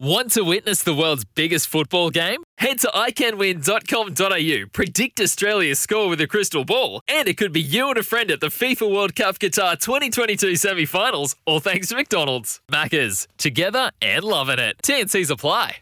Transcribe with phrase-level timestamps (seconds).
[0.00, 2.44] Want to witness the world's biggest football game?
[2.58, 7.88] Head to iCanWin.com.au, predict Australia's score with a crystal ball, and it could be you
[7.88, 11.96] and a friend at the FIFA World Cup Qatar 2022 semi finals, all thanks to
[11.96, 12.60] McDonald's.
[12.70, 14.76] Maccas, together and loving it.
[14.84, 15.78] TNC's apply.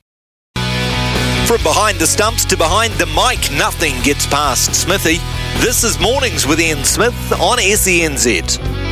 [0.54, 5.18] From behind the stumps to behind the mic, nothing gets past Smithy.
[5.62, 8.85] This is Mornings with Ian Smith on SENZ.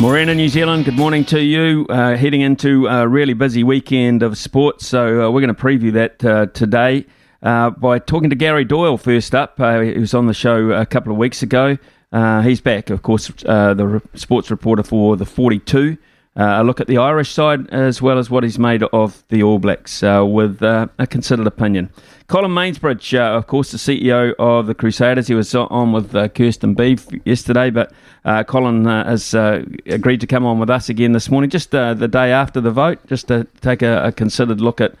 [0.00, 1.86] Morena, New Zealand, good morning to you.
[1.88, 5.92] Uh, heading into a really busy weekend of sports, so uh, we're going to preview
[5.92, 7.06] that uh, today
[7.42, 9.58] uh, by talking to Gary Doyle first up.
[9.58, 11.78] Uh, he was on the show a couple of weeks ago.
[12.12, 15.96] Uh, he's back, of course, the re- sports reporter for the 42.
[16.36, 19.58] A look at the Irish side as well as what he's made of the All
[19.58, 21.90] Blacks with a considered opinion.
[22.26, 25.28] Colin Mansbridge, uh, of course, the CEO of the Crusaders.
[25.28, 27.92] He was on with uh, Kirsten Beeve yesterday, but
[28.24, 31.74] uh, Colin uh, has uh, agreed to come on with us again this morning, just
[31.74, 34.94] uh, the day after the vote, just to take a, a considered look at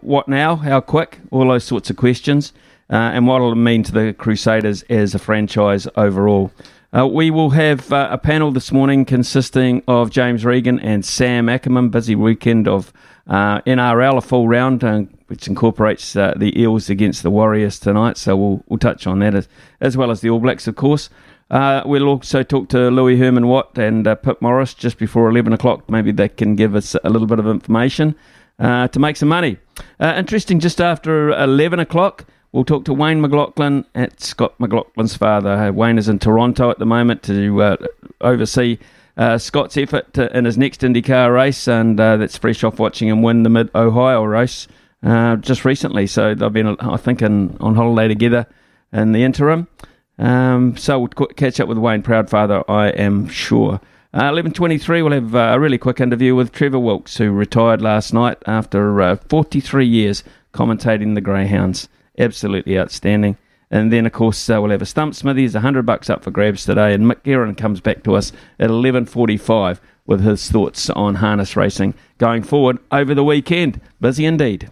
[0.00, 2.52] what now, how quick, all those sorts of questions,
[2.88, 6.52] and what it'll mean to the Crusaders as a franchise overall.
[6.96, 11.48] Uh, we will have uh, a panel this morning consisting of James Regan and Sam
[11.48, 11.88] Ackerman.
[11.88, 12.92] Busy weekend of
[13.26, 18.16] uh, NRL, a full round, uh, which incorporates uh, the Eels against the Warriors tonight.
[18.16, 19.48] So we'll, we'll touch on that as,
[19.80, 21.10] as well as the All Blacks, of course.
[21.50, 25.90] Uh, we'll also talk to Louis Herman Watt and Pip Morris just before 11 o'clock.
[25.90, 28.14] Maybe they can give us a little bit of information
[28.60, 29.58] to make some money.
[30.00, 32.24] interesting, just after 11 o'clock.
[32.54, 35.50] We'll talk to Wayne McLaughlin at Scott McLaughlin's father.
[35.50, 37.76] Uh, Wayne is in Toronto at the moment to uh,
[38.20, 38.78] oversee
[39.16, 43.08] uh, Scott's effort to, in his next IndyCar race, and uh, that's fresh off watching
[43.08, 44.68] him win the Mid Ohio race
[45.02, 46.06] uh, just recently.
[46.06, 48.46] So they've been, I think, in, on holiday together
[48.92, 49.66] in the interim.
[50.16, 53.80] Um, so we'll catch up with Wayne Proudfather, I am sure.
[54.12, 58.14] Uh, 11.23, we'll have uh, a really quick interview with Trevor Wilkes, who retired last
[58.14, 60.22] night after uh, 43 years
[60.52, 61.88] commentating the Greyhounds
[62.18, 63.36] absolutely outstanding.
[63.70, 66.64] And then, of course, uh, we'll have a stump smithies, 100 bucks up for grabs
[66.64, 66.94] today.
[66.94, 71.94] And Mick Guerin comes back to us at 11.45 with his thoughts on harness racing
[72.18, 73.80] going forward over the weekend.
[74.00, 74.70] Busy indeed.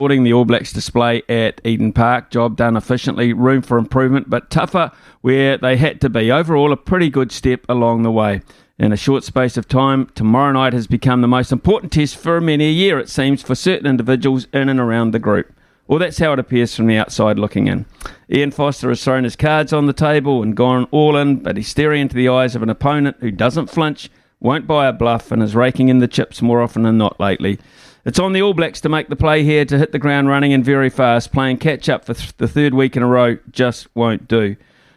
[0.00, 2.30] Supporting the All Blacks display at Eden Park.
[2.30, 6.32] Job done efficiently, room for improvement, but tougher where they had to be.
[6.32, 8.40] Overall, a pretty good step along the way.
[8.78, 12.40] In a short space of time, tomorrow night has become the most important test for
[12.40, 15.52] many a year, it seems, for certain individuals in and around the group.
[15.86, 17.84] Well, that's how it appears from the outside looking in.
[18.32, 21.68] Ian Foster has thrown his cards on the table and gone all in, but he's
[21.68, 24.08] staring into the eyes of an opponent who doesn't flinch,
[24.40, 27.58] won't buy a bluff, and is raking in the chips more often than not lately.
[28.04, 30.54] It's on the All Blacks to make the play here to hit the ground running
[30.54, 31.32] and very fast.
[31.32, 34.56] Playing catch up for th- the third week in a row just won't do.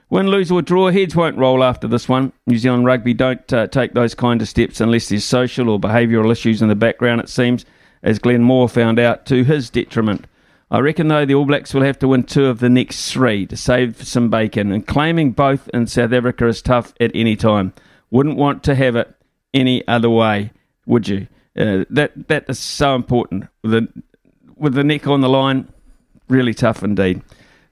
[0.10, 2.32] Win, lose, or draw, heads won't roll after this one.
[2.48, 6.32] New Zealand rugby don't uh, take those kind of steps unless there's social or behavioural
[6.32, 7.66] issues in the background, it seems,
[8.04, 10.26] as Glenn Moore found out to his detriment.
[10.72, 13.46] I reckon, though, the All Blacks will have to win two of the next three
[13.48, 17.74] to save some bacon, and claiming both in South Africa is tough at any time.
[18.12, 19.14] Wouldn't want to have it
[19.54, 20.52] any other way,
[20.86, 21.28] would you?
[21.58, 24.04] Uh, that that is so important with the
[24.56, 25.68] with the neck on the line.
[26.28, 27.22] Really tough indeed.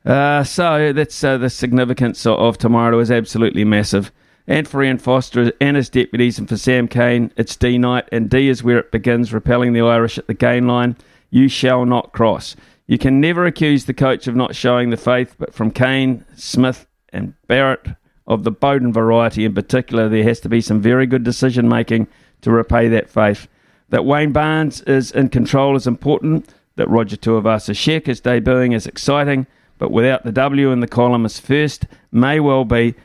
[0.05, 4.11] Uh, so that's uh, the significance of, of tomorrow is absolutely massive.
[4.47, 8.29] And for Ian Foster and his deputies, and for Sam Cane, it's D night, and
[8.29, 10.95] D is where it begins, repelling the Irish at the gain line.
[11.29, 12.55] You shall not cross.
[12.87, 16.87] You can never accuse the coach of not showing the faith, but from Cane, Smith,
[17.13, 17.87] and Barrett
[18.27, 22.07] of the Beauden variety in particular, there has to be some very good decision making
[22.41, 23.47] to repay that faith.
[23.91, 26.49] That Wayne Barnes is in control is important.
[26.77, 29.47] That Roger Tuivasa-Sheck is debuting is exciting.
[29.77, 32.95] But without the W in the column as first, may well be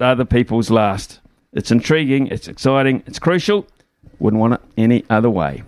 [0.00, 1.20] other people's last.
[1.52, 3.66] It's intriguing, it's exciting, it's crucial.
[4.18, 5.62] Wouldn't want it any other way.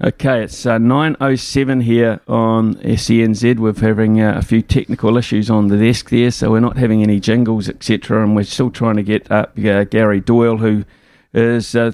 [0.00, 3.58] Okay, it's uh, 9.07 here on SENZ.
[3.58, 7.02] We're having uh, a few technical issues on the desk there, so we're not having
[7.02, 8.22] any jingles, etc.
[8.22, 10.84] And we're still trying to get up uh, Gary Doyle, who
[11.32, 11.90] is, uh,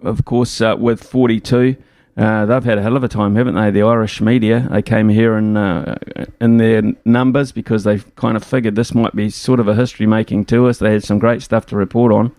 [0.00, 1.74] of course, uh, with 42.
[2.16, 3.72] Uh, they've had a hell of a time, haven't they?
[3.72, 4.68] The Irish media.
[4.70, 5.56] They came here in,
[6.40, 10.06] in their numbers because they kind of figured this might be sort of a history
[10.06, 10.72] making tour.
[10.72, 12.32] So they had some great stuff to report on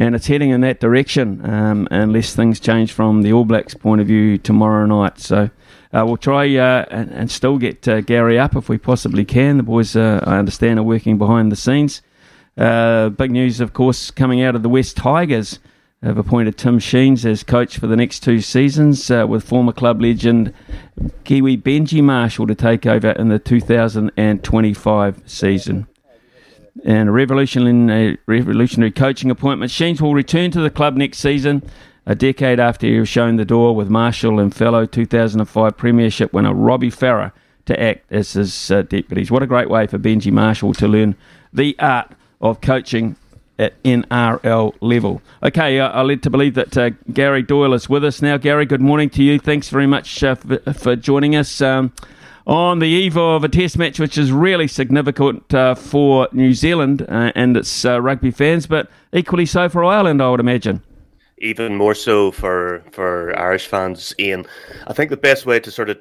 [0.00, 4.00] and it's heading in that direction um, unless things change from the All Blacks' point
[4.00, 5.20] of view tomorrow night.
[5.20, 5.50] So
[5.92, 9.58] uh, we'll try uh, and, and, still get uh, Gary up if we possibly can.
[9.58, 12.00] The boys, uh, I understand, are working behind the scenes.
[12.56, 15.58] Uh, big news, of course, coming out of the Wests Tigers.
[16.02, 20.00] Have appointed Tim Sheens as coach for the next two seasons, uh, with former club
[20.00, 20.54] legend
[21.24, 25.86] Kiwi Benji Marshall to take over in the 2025 season
[26.84, 29.70] and a revolutionary, revolutionary coaching appointment.
[29.70, 31.62] Sheens will return to the club next season,
[32.06, 36.54] a decade after he was shown the door with Marshall and fellow 2005 Premiership winner
[36.54, 37.32] Robbie Farah
[37.66, 39.30] to act as his uh, deputies.
[39.30, 41.14] What a great way for Benji Marshall to learn
[41.52, 43.16] the art of coaching
[43.60, 45.20] at NRL level.
[45.42, 48.38] Okay, uh, I led to believe that uh, Gary Doyle is with us now.
[48.38, 49.38] Gary, good morning to you.
[49.38, 51.60] Thanks very much uh, for, for, joining us.
[51.60, 51.92] Um,
[52.46, 57.02] on the eve of a test match which is really significant uh, for New Zealand
[57.08, 60.82] uh, and its uh, rugby fans, but equally so for Ireland, I would imagine.
[61.38, 64.46] Even more so for, for Irish fans, Ian.
[64.86, 65.98] I think the best way to sort of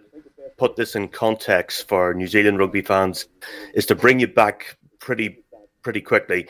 [0.58, 3.28] put this in context for New Zealand rugby fans
[3.74, 5.44] is to bring you back pretty
[5.82, 6.46] pretty quickly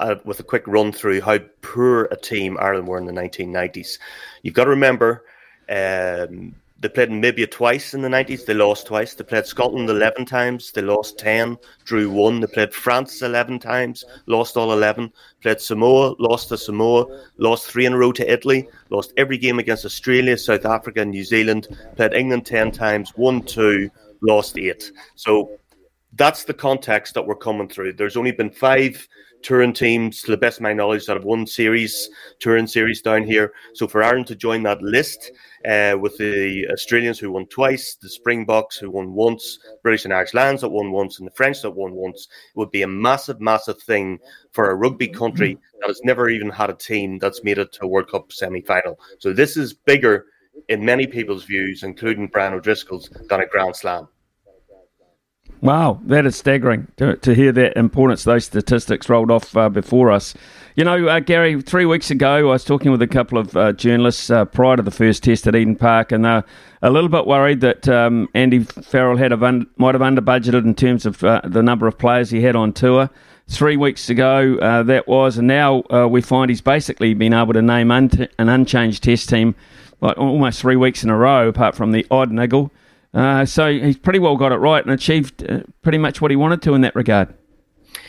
[0.00, 3.98] uh, with a quick run through how poor a team Ireland were in the 1990s.
[4.42, 5.24] You've got to remember
[5.68, 8.44] um, they played Namibia twice in the 90s.
[8.44, 9.14] They lost twice.
[9.14, 10.70] They played Scotland 11 times.
[10.70, 12.38] They lost 10, drew one.
[12.38, 15.12] They played France 11 times, lost all 11.
[15.42, 19.58] Played Samoa, lost to Samoa, lost three in a row to Italy, lost every game
[19.58, 21.66] against Australia, South Africa, New Zealand.
[21.96, 23.90] Played England 10 times, won two,
[24.22, 24.92] lost eight.
[25.16, 25.58] So
[26.14, 27.94] that's the context that we're coming through.
[27.94, 29.06] There's only been five
[29.42, 33.24] touring teams, to the best of my knowledge, that have won series, touring series down
[33.24, 33.52] here.
[33.74, 35.32] So for Ireland to join that list
[35.66, 40.34] uh, with the Australians who won twice, the Springboks who won once, British and Irish
[40.34, 43.80] Lions that won once, and the French that won once, would be a massive, massive
[43.82, 44.18] thing
[44.52, 47.84] for a rugby country that has never even had a team that's made it to
[47.84, 48.98] a World Cup semi final.
[49.18, 50.26] So this is bigger
[50.68, 54.08] in many people's views, including Brian O'Driscoll's, than a Grand Slam.
[55.60, 60.12] Wow, that is staggering to, to hear that importance, those statistics rolled off uh, before
[60.12, 60.34] us.
[60.76, 63.72] You know, uh, Gary, three weeks ago, I was talking with a couple of uh,
[63.72, 66.44] journalists uh, prior to the first test at Eden Park, and they're
[66.82, 70.76] a little bit worried that um, Andy Farrell had un- might have under budgeted in
[70.76, 73.10] terms of uh, the number of players he had on tour.
[73.48, 77.62] Three weeks ago, uh, that was, and now we find he's basically been able to
[77.62, 79.56] name un- an unchanged test team
[80.00, 82.70] like almost three weeks in a row, apart from the odd niggle.
[83.18, 86.36] Uh, so he's pretty well got it right and achieved uh, pretty much what he
[86.36, 87.34] wanted to in that regard.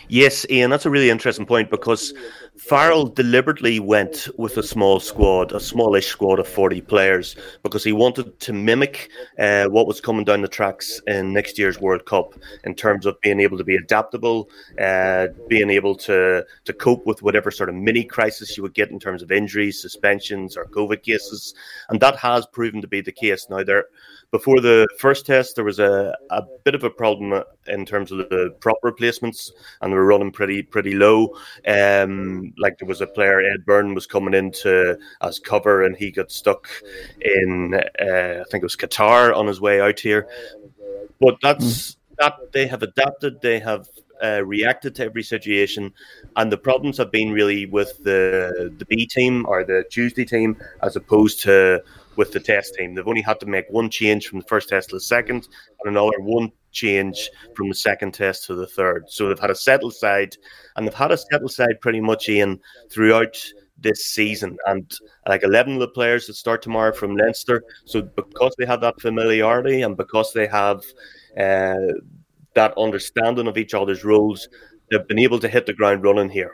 [0.07, 2.13] Yes, Ian, that's a really interesting point because
[2.57, 7.91] Farrell deliberately went with a small squad, a smallish squad of 40 players, because he
[7.91, 9.09] wanted to mimic
[9.39, 12.33] uh, what was coming down the tracks in next year's World Cup
[12.63, 17.23] in terms of being able to be adaptable, uh, being able to, to cope with
[17.23, 21.01] whatever sort of mini crisis you would get in terms of injuries, suspensions, or COVID
[21.01, 21.53] cases.
[21.89, 23.47] And that has proven to be the case.
[23.49, 23.85] Now, there
[24.31, 28.19] before the first test, there was a, a bit of a problem in terms of
[28.19, 31.35] the prop replacements, and they were running pretty pretty low.
[31.67, 36.11] Um, like there was a player, Ed Byrne, was coming into as cover, and he
[36.11, 36.67] got stuck
[37.21, 40.27] in uh, I think it was Qatar on his way out here.
[41.19, 43.41] But that's that they have adapted.
[43.41, 43.87] They have
[44.21, 45.93] uh, reacted to every situation,
[46.35, 50.57] and the problems have been really with the the B team or the Tuesday team
[50.83, 51.83] as opposed to
[52.19, 52.93] with the test team.
[52.93, 55.47] They've only had to make one change from the first test to the second,
[55.79, 59.05] and another one change from the second test to the third.
[59.07, 60.35] So they've had a settled side,
[60.75, 62.59] and they've had a settled side pretty much in
[62.91, 63.41] throughout
[63.77, 64.57] this season.
[64.67, 64.91] And
[65.29, 67.63] like 11 of the players that start tomorrow from Leinster.
[67.85, 70.83] So because they have that familiarity and because they have
[71.37, 71.93] uh,
[72.53, 74.49] that understanding of each other's roles,
[74.91, 76.53] they've been able to hit the ground running here.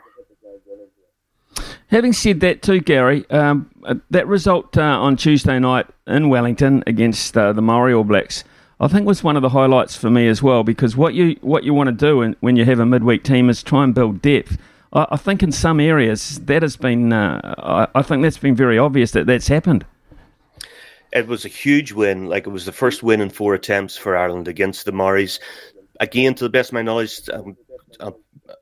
[1.88, 6.82] Having said that, too, Gary, um, uh, that result uh, on Tuesday night in Wellington
[6.86, 8.42] against uh, the Maori All Blacks,
[8.80, 10.64] I think was one of the highlights for me as well.
[10.64, 13.48] Because what you what you want to do in, when you have a midweek team
[13.48, 14.58] is try and build depth.
[14.92, 17.54] I, I think in some areas that has been, uh,
[17.94, 19.84] I, I think that's been very obvious that that's happened.
[21.12, 22.26] It was a huge win.
[22.26, 25.38] Like it was the first win in four attempts for Ireland against the Maoris.
[26.00, 27.56] Again, to the best of my knowledge, um,
[28.00, 28.14] I'm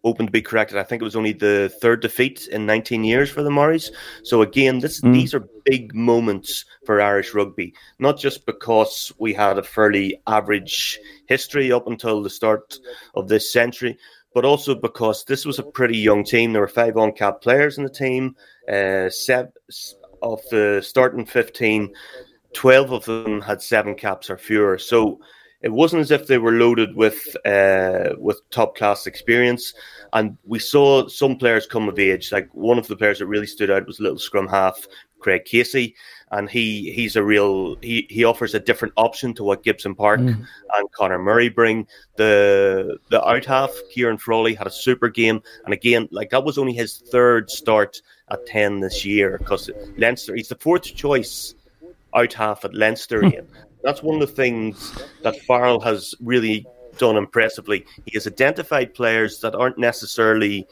[0.02, 0.78] open to be corrected.
[0.78, 3.90] I think it was only the third defeat in 19 years for the Maoris.
[4.22, 5.12] So again, this mm.
[5.12, 10.98] these are big moments for Irish rugby, not just because we had a fairly average
[11.26, 12.78] history up until the start
[13.14, 13.98] of this century,
[14.34, 16.52] but also because this was a pretty young team.
[16.52, 18.36] There were five on-cap players in the team.
[18.70, 19.52] Uh, seven
[20.22, 21.92] of the starting 15,
[22.54, 24.78] 12 of them had seven caps or fewer.
[24.78, 25.20] So
[25.64, 29.72] it wasn't as if they were loaded with uh, with top class experience.
[30.12, 32.30] And we saw some players come of age.
[32.30, 34.86] Like one of the players that really stood out was little scrum half
[35.20, 35.96] Craig Casey,
[36.32, 40.20] and he he's a real he he offers a different option to what Gibson Park
[40.20, 40.46] mm.
[40.74, 41.86] and Conor Murray bring.
[42.16, 46.58] The the out half Ciarán Frawley had a super game, and again like that was
[46.58, 51.54] only his third start at ten this year because Leinster he's the fourth choice
[52.14, 53.22] out half at Leinster.
[53.22, 53.46] Mm.
[53.84, 56.66] That's one of the things that Farrell has really
[56.98, 57.84] done impressively.
[58.06, 60.66] He has identified players that aren't necessarily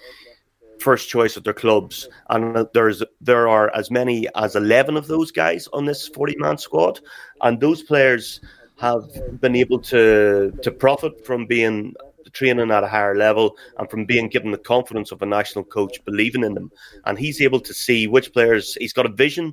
[0.80, 5.30] first choice at their clubs, and there's there are as many as eleven of those
[5.30, 7.00] guys on this forty man squad,
[7.42, 8.40] and those players
[8.78, 9.04] have
[9.40, 11.94] been able to to profit from being
[12.32, 16.02] training at a higher level and from being given the confidence of a national coach
[16.04, 16.70] believing in them,
[17.04, 19.52] and he's able to see which players he's got a vision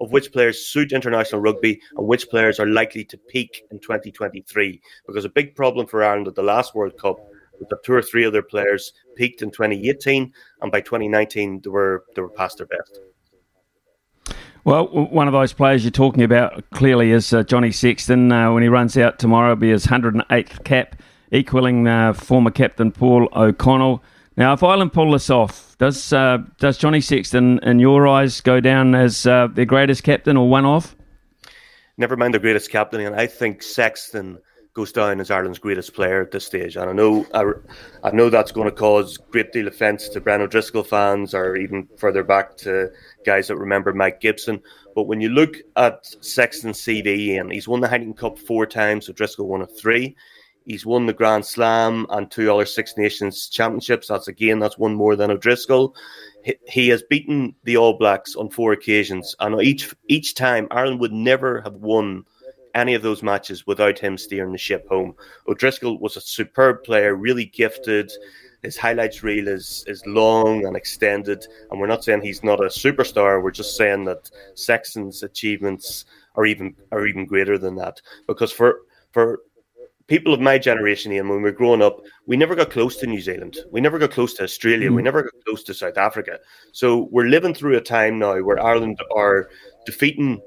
[0.00, 4.80] of which players suit international rugby and which players are likely to peak in 2023.
[5.06, 7.18] Because a big problem for Ireland at the last World Cup
[7.58, 11.70] was that two or three of their players peaked in 2018, and by 2019 they
[11.70, 13.00] were they were past their best.
[14.64, 18.30] Well, one of those players you're talking about clearly is uh, Johnny Sexton.
[18.30, 21.00] Uh, when he runs out tomorrow, it'll be his 108th cap,
[21.32, 24.02] equaling uh, former captain Paul O'Connell.
[24.36, 28.60] Now, if Ireland pull this off, does uh, does Johnny Sexton, in your eyes, go
[28.60, 30.94] down as uh, their greatest captain or one off?
[31.96, 34.38] Never mind the greatest captain, and I think Sexton
[34.72, 36.76] goes down as Ireland's greatest player at this stage.
[36.76, 40.20] And I know I, I know that's going to cause great deal of offence to
[40.20, 42.90] Brian O'Driscoll fans, or even further back to
[43.26, 44.62] guys that remember Mike Gibson.
[44.94, 49.08] But when you look at Sexton's CV, and he's won the Heineken Cup four times,
[49.08, 50.16] O'Driscoll won it three.
[50.70, 54.06] He's won the Grand Slam and two other Six Nations championships.
[54.06, 55.96] That's again, that's one more than O'Driscoll.
[56.44, 61.00] He, he has beaten the All Blacks on four occasions, and each each time Ireland
[61.00, 62.24] would never have won
[62.76, 65.16] any of those matches without him steering the ship home.
[65.48, 68.12] O'Driscoll was a superb player, really gifted.
[68.62, 72.68] His highlights reel is is long and extended, and we're not saying he's not a
[72.68, 73.42] superstar.
[73.42, 76.04] We're just saying that Sexton's achievements
[76.36, 78.00] are even are even greater than that.
[78.28, 79.40] Because for for
[80.10, 83.06] people of my generation, Ian, when we were growing up, we never got close to
[83.06, 83.58] New Zealand.
[83.70, 84.90] We never got close to Australia.
[84.90, 84.96] Mm.
[84.96, 86.40] We never got close to South Africa.
[86.72, 89.48] So we're living through a time now where Ireland are
[89.86, 90.40] defeating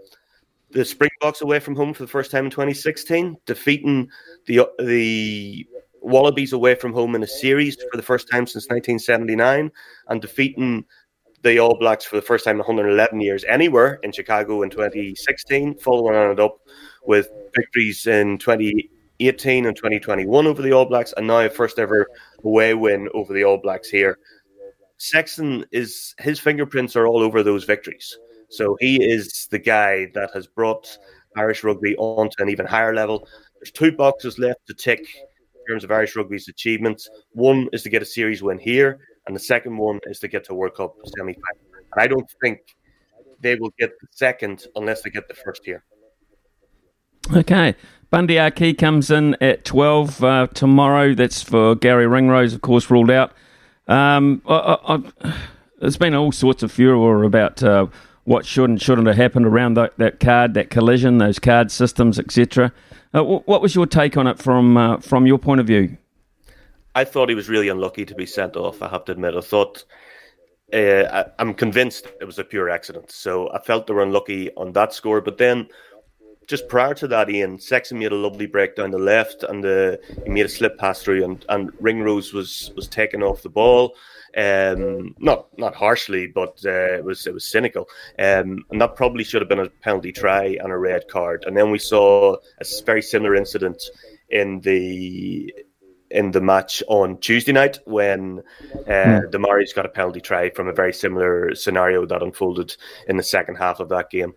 [0.71, 4.09] the Springboks away from home for the first time in 2016, defeating
[4.47, 5.65] the the
[6.01, 9.71] Wallabies away from home in a series for the first time since 1979,
[10.09, 10.83] and defeating
[11.43, 15.77] the All Blacks for the first time in 111 years anywhere in Chicago in 2016,
[15.77, 16.59] following on it up
[17.05, 18.89] with victories in 20
[19.27, 22.07] 18 and 2021 over the All Blacks, and now a first ever
[22.43, 24.19] away win over the All Blacks here.
[24.97, 28.17] Sexton is his fingerprints are all over those victories.
[28.49, 30.97] So he is the guy that has brought
[31.35, 33.27] Irish rugby onto an even higher level.
[33.55, 37.09] There's two boxes left to tick in terms of Irish rugby's achievements.
[37.31, 40.43] One is to get a series win here, and the second one is to get
[40.45, 41.83] to World Cup semi final.
[41.93, 42.59] And I don't think
[43.39, 45.83] they will get the second unless they get the first here.
[47.31, 47.75] Okay.
[48.09, 51.13] Bundee Aki comes in at 12 uh, tomorrow.
[51.13, 53.31] That's for Garry Ringrose, of course, ruled out.
[53.87, 55.33] Um, I, I,
[55.79, 57.87] there's been all sorts of furor about uh,
[58.25, 62.19] what should and shouldn't have happened around that, that card, that collision, those card systems,
[62.19, 62.71] etc.
[63.13, 65.97] Uh, what was your take on it from uh, from your point of view?
[66.95, 68.81] I thought he was really unlucky to be sent off.
[68.81, 69.83] I have to admit, I thought
[70.71, 73.11] uh, I, am convinced it was a pure accident.
[73.11, 75.21] So I felt they were unlucky on that score.
[75.21, 75.67] But then
[76.47, 79.99] just prior to that, Ian Sexton made a lovely break down the left, and the,
[80.23, 83.95] he made a slip pass through, and, and Ringrose was was taken off the ball.
[84.35, 87.87] Um, not not harshly, but uh, it was it was cynical,
[88.19, 91.43] um, and that probably should have been a penalty try and a red card.
[91.45, 93.83] And then we saw a very similar incident
[94.29, 95.53] in the
[96.09, 98.41] in the match on Tuesday night when
[98.87, 99.29] uh, hmm.
[99.31, 102.75] the Maoris got a penalty try from a very similar scenario that unfolded
[103.07, 104.33] in the second half of that game.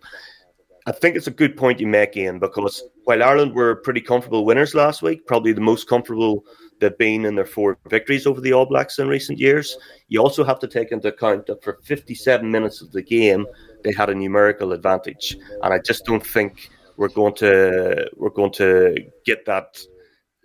[0.87, 4.45] I think it's a good point you make, Ian, because while Ireland were pretty comfortable
[4.45, 6.45] winners last week, probably the most comfortable
[6.79, 9.77] they've been in their four victories over the All Blacks in recent years,
[10.07, 13.45] you also have to take into account that for 57 minutes of the game,
[13.83, 15.35] they had a numerical advantage.
[15.61, 19.77] And I just don't think we're going to we're going to get that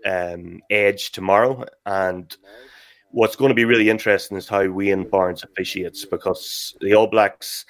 [0.05, 1.65] um, edge tomorrow.
[1.87, 2.37] And
[3.13, 7.65] what's going to be really interesting is how Wayne Barnes officiates because the All Blacks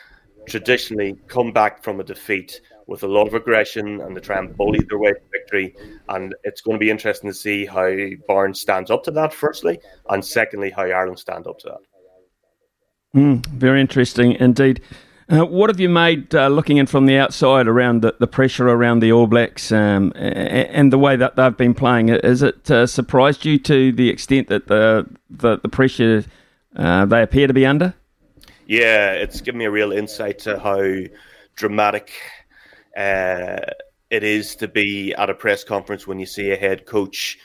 [0.46, 4.56] traditionally come back from a defeat with a lot of aggression and they try and
[4.56, 5.75] bully their way to victory.
[6.08, 7.90] And it's going to be interesting to see how
[8.26, 13.18] Barnes stands up to that, firstly, and secondly, how Ireland stand up to that.
[13.18, 14.80] Mm, very interesting indeed.
[15.28, 18.68] Uh, what have you made uh, looking in from the outside around the, the pressure
[18.68, 22.08] around the All Blacks um, and the way that they've been playing?
[22.08, 26.25] Has it uh, surprised you to the extent that the the, the pressure
[26.76, 27.94] uh, they appear to be under?
[28.66, 30.83] Yeah, it's given me a real insight to how
[31.57, 32.12] dramatic
[32.97, 33.59] uh,
[34.11, 37.38] it is to be at a press conference when you see a head coach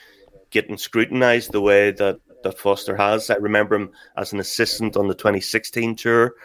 [0.50, 3.29] getting scrutinised the way that, that Foster has.
[3.29, 6.36] I remember him as an assistant on the 2016 tour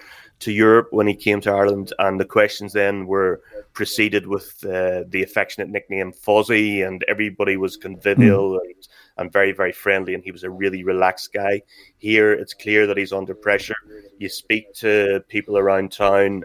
[0.43, 3.41] to Europe when he came to Ireland, and the questions then were
[3.73, 8.61] preceded with uh, the affectionate nickname Fozzie, and everybody was convivial mm.
[8.61, 11.63] and, and very, very friendly, and he was a really relaxed guy.
[11.99, 13.77] Here, it's clear that he's under pressure.
[14.19, 16.45] You speak to people around town,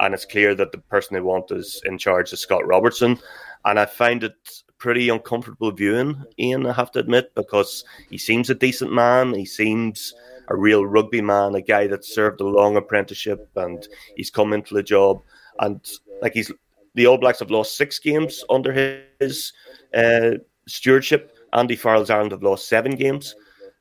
[0.00, 3.18] and it's clear that the person they want is in charge is Scott Robertson,
[3.64, 4.34] and I find it
[4.78, 6.66] pretty uncomfortable viewing Ian.
[6.66, 9.32] I have to admit because he seems a decent man.
[9.32, 10.14] He seems
[10.48, 13.86] a real rugby man, a guy that served a long apprenticeship, and
[14.16, 15.22] he's come into the job.
[15.60, 15.84] And
[16.22, 16.52] like he's
[16.94, 19.52] the All Blacks have lost six games under his
[19.94, 20.32] uh,
[20.66, 21.36] stewardship.
[21.52, 23.34] Andy Farrell's Ireland have lost seven games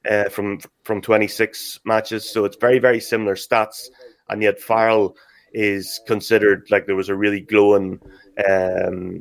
[0.10, 3.90] uh, from from 26 matches, so it's very very similar stats.
[4.30, 5.16] And yet Farrell
[5.54, 8.00] is considered like there was a really glowing
[8.50, 9.20] um,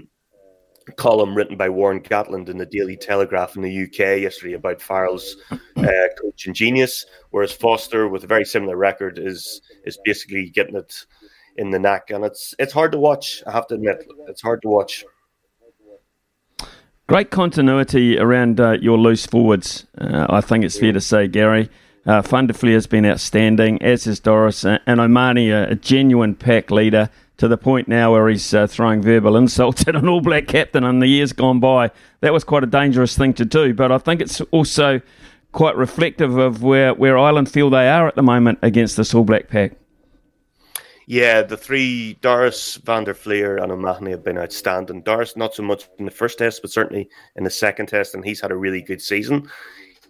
[0.93, 5.37] column written by Warren Gatland in the Daily Telegraph in the UK yesterday about Farrell's
[5.51, 11.07] uh, coaching genius, whereas Foster, with a very similar record, is is basically getting it
[11.57, 13.43] in the neck, and it's it's hard to watch.
[13.47, 15.05] I have to admit, it's hard to watch.
[17.07, 19.87] Great continuity around uh, your loose forwards.
[19.99, 21.69] Uh, I think it's fair to say, Gary.
[22.07, 27.49] Uh, has been outstanding, as is Doris, and O'Mahony, a, a genuine pack leader to
[27.49, 31.01] the point now where he's uh, throwing verbal insults at an All Black captain in
[31.01, 31.91] the years gone by.
[32.21, 35.01] That was quite a dangerous thing to do, but I think it's also
[35.53, 39.25] quite reflective of where, where Ireland feel they are at the moment against this All
[39.25, 39.73] Black pack.
[41.07, 45.03] Yeah, the three, Doris, Van der Flier, and O'Mahony have been outstanding.
[45.03, 48.25] Doris, not so much in the first test, but certainly in the second test, and
[48.25, 49.51] he's had a really good season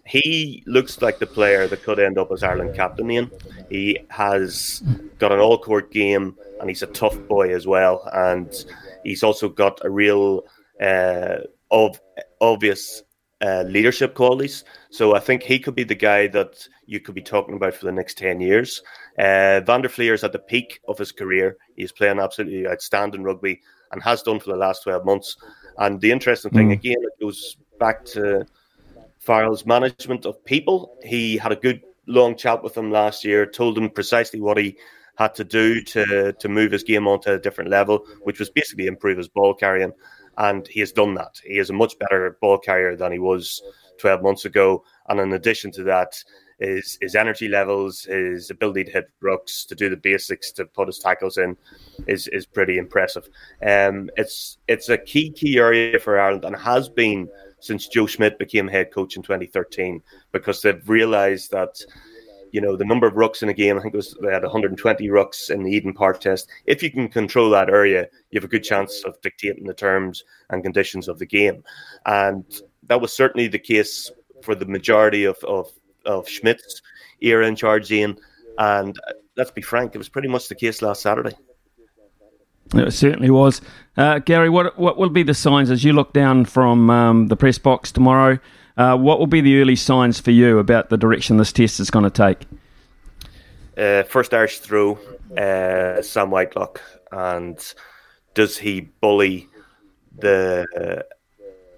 [0.05, 3.09] he looks like the player that could end up as Ireland captain.
[3.09, 3.31] Ian.
[3.69, 4.83] He has
[5.17, 8.09] got an all court game and he's a tough boy as well.
[8.13, 8.53] And
[9.03, 10.43] he's also got a real
[10.81, 11.37] uh,
[11.71, 11.99] of
[12.41, 13.03] obvious
[13.41, 14.63] uh, leadership qualities.
[14.89, 17.85] So I think he could be the guy that you could be talking about for
[17.85, 18.81] the next 10 years.
[19.17, 21.57] Uh, Van der Flier is at the peak of his career.
[21.75, 25.37] He's playing absolutely outstanding rugby and has done for the last 12 months.
[25.77, 26.73] And the interesting thing, mm.
[26.73, 28.45] again, it goes back to
[29.19, 30.97] Farrell's management of people.
[31.03, 34.77] He had a good long chat with him last year, told him precisely what he
[35.17, 38.87] had to do to to move his game onto a different level, which was basically
[38.87, 39.93] improve his ball carrying.
[40.37, 41.39] And he has done that.
[41.45, 43.61] He is a much better ball carrier than he was
[43.99, 44.83] 12 months ago.
[45.07, 46.21] And in addition to that,
[46.59, 50.87] his, his energy levels, his ability to hit rucks, to do the basics, to put
[50.87, 51.57] his tackles in,
[52.07, 53.27] is is pretty impressive.
[53.65, 58.39] Um, it's it's a key key area for Ireland and has been since Joe Schmidt
[58.39, 60.01] became head coach in 2013
[60.31, 61.81] because they've realised that
[62.55, 63.77] you know the number of rucks in a game.
[63.77, 66.49] I think it was they had 120 rucks in the Eden Park test.
[66.65, 70.23] If you can control that area, you have a good chance of dictating the terms
[70.49, 71.65] and conditions of the game,
[72.05, 72.45] and
[72.83, 74.09] that was certainly the case
[74.41, 75.69] for the majority of of,
[76.05, 76.81] of Schmidt's
[77.19, 78.17] era in charge, Ian.
[78.57, 78.97] And
[79.35, 81.35] let's be frank, it was pretty much the case last Saturday.
[82.73, 83.59] It certainly was.
[83.97, 87.35] Uh, Gary, what what will be the signs as you look down from um, the
[87.35, 88.39] press box tomorrow?
[88.77, 91.89] Uh, what will be the early signs for you about the direction this test is
[91.89, 92.45] going to take?
[93.77, 94.97] Uh, first Irish through
[95.37, 97.57] uh, Sam Whitelock, and
[98.33, 99.47] does he bully
[100.17, 101.05] the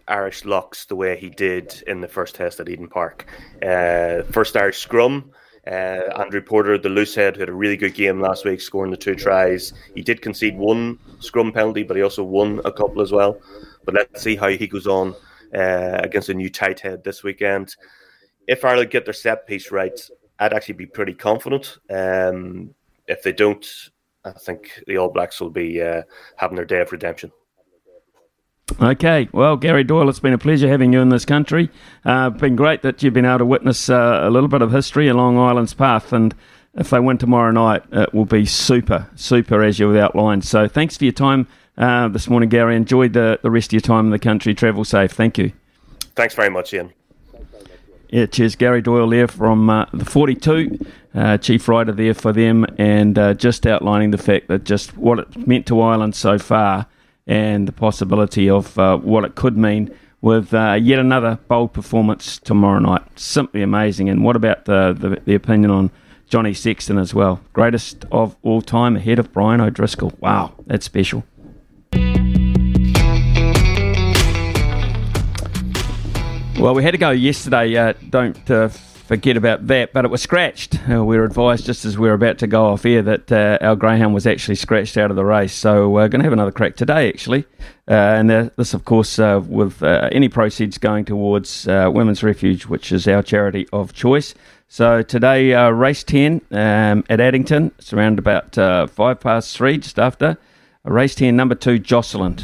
[0.07, 3.25] Irish locks the way he did in the first test at Eden Park?
[3.61, 5.31] Uh, first Irish scrum.
[5.65, 8.95] Uh, Andrew Porter, the loosehead, who had a really good game last week, scoring the
[8.95, 9.73] two tries.
[9.95, 13.37] He did concede one scrum penalty, but he also won a couple as well.
[13.83, 15.13] But let's see how he goes on
[15.53, 17.75] uh, against a new tight head this weekend.
[18.47, 19.99] If Ireland get their set piece right,
[20.39, 21.77] I'd actually be pretty confident.
[21.89, 22.73] Um,
[23.07, 23.65] if they don't,
[24.23, 26.03] I think the All Blacks will be uh,
[26.35, 27.31] having their day of redemption.
[28.81, 31.69] Okay, well, Gary Doyle, it's been a pleasure having you in this country.
[32.03, 35.07] Uh, been great that you've been able to witness uh, a little bit of history
[35.07, 36.35] along Ireland's path, and
[36.75, 40.43] if they win tomorrow night, it will be super, super as you've outlined.
[40.43, 41.47] So, thanks for your time
[41.77, 42.75] uh, this morning, Gary.
[42.75, 44.53] Enjoy the, the rest of your time in the country.
[44.53, 45.11] Travel safe.
[45.11, 45.51] Thank you.
[46.15, 46.93] Thanks very much, Ian.
[48.09, 52.65] Yeah, cheers, Gary Doyle there from uh, the 42, uh, chief writer there for them,
[52.77, 56.87] and uh, just outlining the fact that just what it meant to Ireland so far
[57.27, 62.39] and the possibility of uh, what it could mean with uh, yet another bold performance
[62.39, 63.01] tomorrow night.
[63.19, 64.09] Simply amazing.
[64.09, 65.91] And what about the, the, the opinion on
[66.29, 67.41] Johnny Sexton as well?
[67.51, 70.13] Greatest of all time ahead of Brian O'Driscoll.
[70.19, 71.25] Wow, that's special.
[76.59, 77.77] Well, we had to go yesterday.
[77.77, 79.93] Uh, don't uh, forget about that.
[79.93, 80.79] But it was scratched.
[80.89, 83.59] Uh, we were advised just as we were about to go off air that uh,
[83.61, 85.53] our greyhound was actually scratched out of the race.
[85.53, 87.45] So we're going to have another crack today, actually.
[87.87, 93.07] Uh, and uh, this, of course, with any proceeds going towards Women's Refuge, which is
[93.07, 94.33] our charity of choice.
[94.67, 97.71] So today, race 10 um, at Addington.
[97.77, 98.55] It's around about
[98.89, 100.39] five past three, just after.
[100.83, 102.39] race 10, number two, Jocelyn.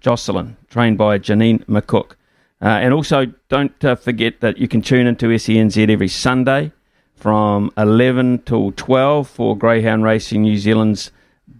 [0.00, 2.12] Jocelyn, trained by Janine McCook.
[2.60, 6.72] Uh, and also, don't uh, forget that you can tune into SENZ every Sunday
[7.14, 11.10] from 11 till 12 for Greyhound Racing New Zealand's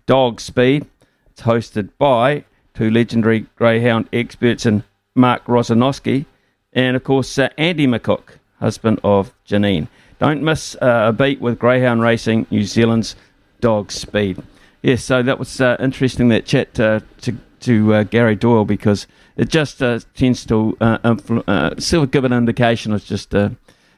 [0.06, 0.86] Dog Speed.
[1.30, 4.82] It's hosted by two legendary Greyhound experts and
[5.14, 6.26] Mark Rosanowski
[6.72, 9.88] and, of course, uh, Andy McCook, husband of Janine.
[10.18, 13.14] Don't miss uh, a beat with Greyhound Racing New Zealand's
[13.60, 14.42] Dog Speed.
[14.82, 19.06] Yes, so that was uh, interesting that chat uh, to to uh, Gary Doyle because
[19.36, 23.50] it just uh, tends to uh, influ- uh, give an indication of just uh,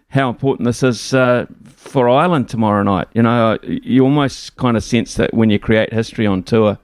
[0.09, 3.09] how important this is uh, for Ireland tomorrow night.
[3.14, 6.79] You know, you almost kind of sense that when you create history on tour,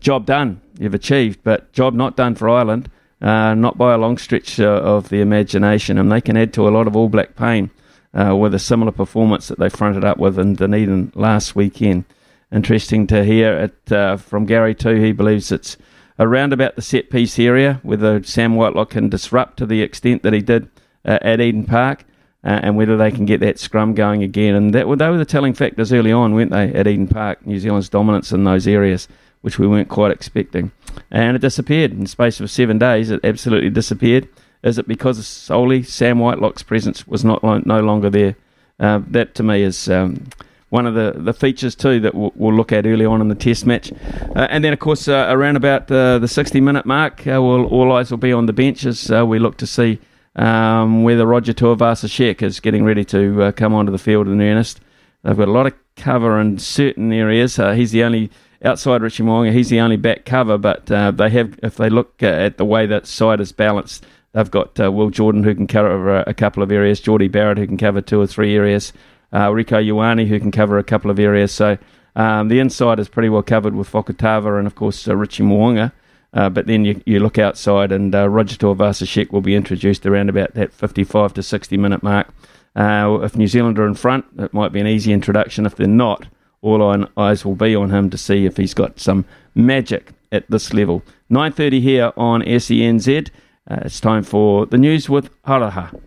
[0.00, 4.58] job done, you've achieved, but job not done for Ireland, not by a long stretch
[4.58, 7.70] of the imagination, and they can add to a lot of All Black pain
[8.12, 12.04] with a similar performance that they fronted up with in Dunedin last weekend.
[12.50, 14.96] Interesting to hear it from Gary too.
[14.96, 15.76] He believes it's
[16.22, 20.32] around about the set piece area, whether Sam Whitelock can disrupt to the extent that
[20.32, 20.68] he did
[21.04, 22.04] uh, at Eden Park,
[22.44, 24.54] uh, and whether they can get that scrum going again.
[24.54, 27.58] And that, they were the telling factors early on, weren't they, at Eden Park, New
[27.58, 29.08] Zealand's dominance in those areas,
[29.42, 30.70] which we weren't quite expecting.
[31.10, 33.10] And it disappeared in the space of seven days.
[33.10, 34.28] It absolutely disappeared.
[34.62, 38.36] Is it because solely Sam Whitelock's presence was not no longer there?
[38.78, 39.88] Uh, that to me is.
[39.88, 40.28] Um,
[40.72, 43.34] one of the, the features too that we'll, we'll look at early on in the
[43.34, 43.92] test match.
[44.34, 47.66] Uh, and then, of course, uh, around about uh, the 60 minute mark, uh, we'll,
[47.66, 49.10] all eyes will be on the benches.
[49.10, 50.00] Uh, we look to see
[50.34, 54.80] um, whether Roger Tuivasa-Sheck is getting ready to uh, come onto the field in earnest.
[55.22, 57.56] They've got a lot of cover in certain areas.
[57.56, 58.30] he's the only
[58.64, 62.56] outside Richie Mo'unga, he's the only back cover, but they have, if they look at
[62.56, 66.62] the way that side is balanced, they've got Will Jordan who can cover a, couple
[66.62, 68.94] of areas, Jordie Barrett who can cover two or three areas
[69.32, 71.52] uh, Rieko Ioane, who can cover a couple of areas.
[71.52, 71.78] So
[72.16, 75.92] um, the inside is pretty well covered with Fakatava and, of course, uh, Richie Mo'unga.
[76.34, 80.30] Uh, but then you, you look outside, and uh, Roger Tuivasa-Sheck will be introduced around
[80.30, 82.28] about that 55 to 60 minute mark.
[82.74, 85.66] Uh, if New Zealand are in front, it might be an easy introduction.
[85.66, 86.26] If they're not,
[86.62, 90.72] all eyes will be on him to see if he's got some magic at this
[90.72, 91.02] level.
[91.30, 93.28] 9.30 here on SENZ.
[93.70, 96.00] Uh, it's time for the news with Haraha.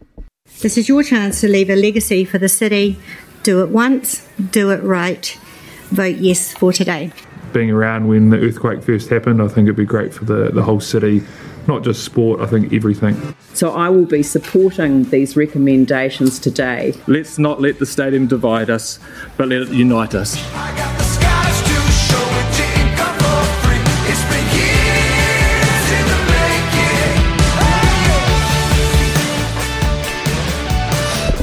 [0.65, 2.97] This is your chance to leave a legacy for the city.
[3.43, 5.37] Do it once, do it right.
[5.91, 7.11] Vote yes for today.
[7.53, 10.63] Being around when the earthquake first happened, I think it'd be great for the, the
[10.63, 11.21] whole city,
[11.67, 13.35] not just sport, I think everything.
[13.53, 16.95] So I will be supporting these recommendations today.
[17.05, 18.97] Let's not let the stadium divide us,
[19.37, 21.04] but let it unite us.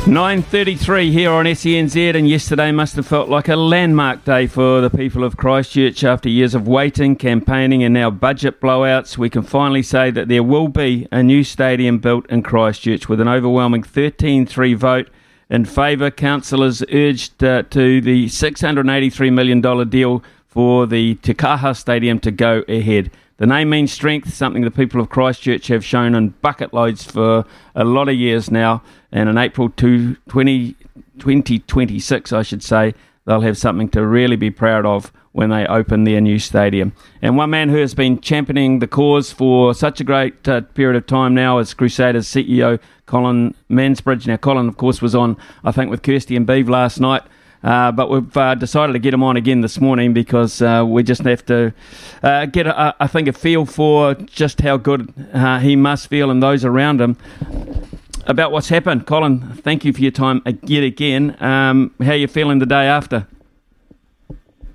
[0.07, 4.91] 9.33 here on SENZ and yesterday must have felt like a landmark day for the
[4.91, 9.17] people of Christchurch after years of waiting, campaigning and now budget blowouts.
[9.17, 13.21] We can finally say that there will be a new stadium built in Christchurch with
[13.21, 15.09] an overwhelming 13-3 vote
[15.49, 16.11] in favour.
[16.11, 22.65] Councillors urged uh, to the $683 million deal for the Te Kaha Stadium to go
[22.67, 23.13] ahead.
[23.43, 27.45] The name means strength, something the people of Christchurch have shown in bucket loads for
[27.75, 28.85] a lot of years now.
[29.11, 32.95] And in April 20, 2026, I should say,
[33.27, 36.93] they'll have something to really be proud of when they open their new stadium.
[37.21, 40.97] And one man who has been championing the cause for such a great uh, period
[40.97, 44.25] of time now is Crusaders CEO Colin Mansbridge.
[44.25, 47.23] Now, Colin, of course, was on, I think, with Kirsty and Beeve last night.
[47.63, 51.03] Uh, but we've uh, decided to get him on again this morning because uh, we
[51.03, 51.73] just have to
[52.23, 56.31] uh, get, a, I think, a feel for just how good uh, he must feel
[56.31, 57.17] and those around him
[58.27, 59.07] about what's happened.
[59.07, 61.37] Colin, thank you for your time yet again.
[61.43, 63.27] Um, how are you feeling the day after?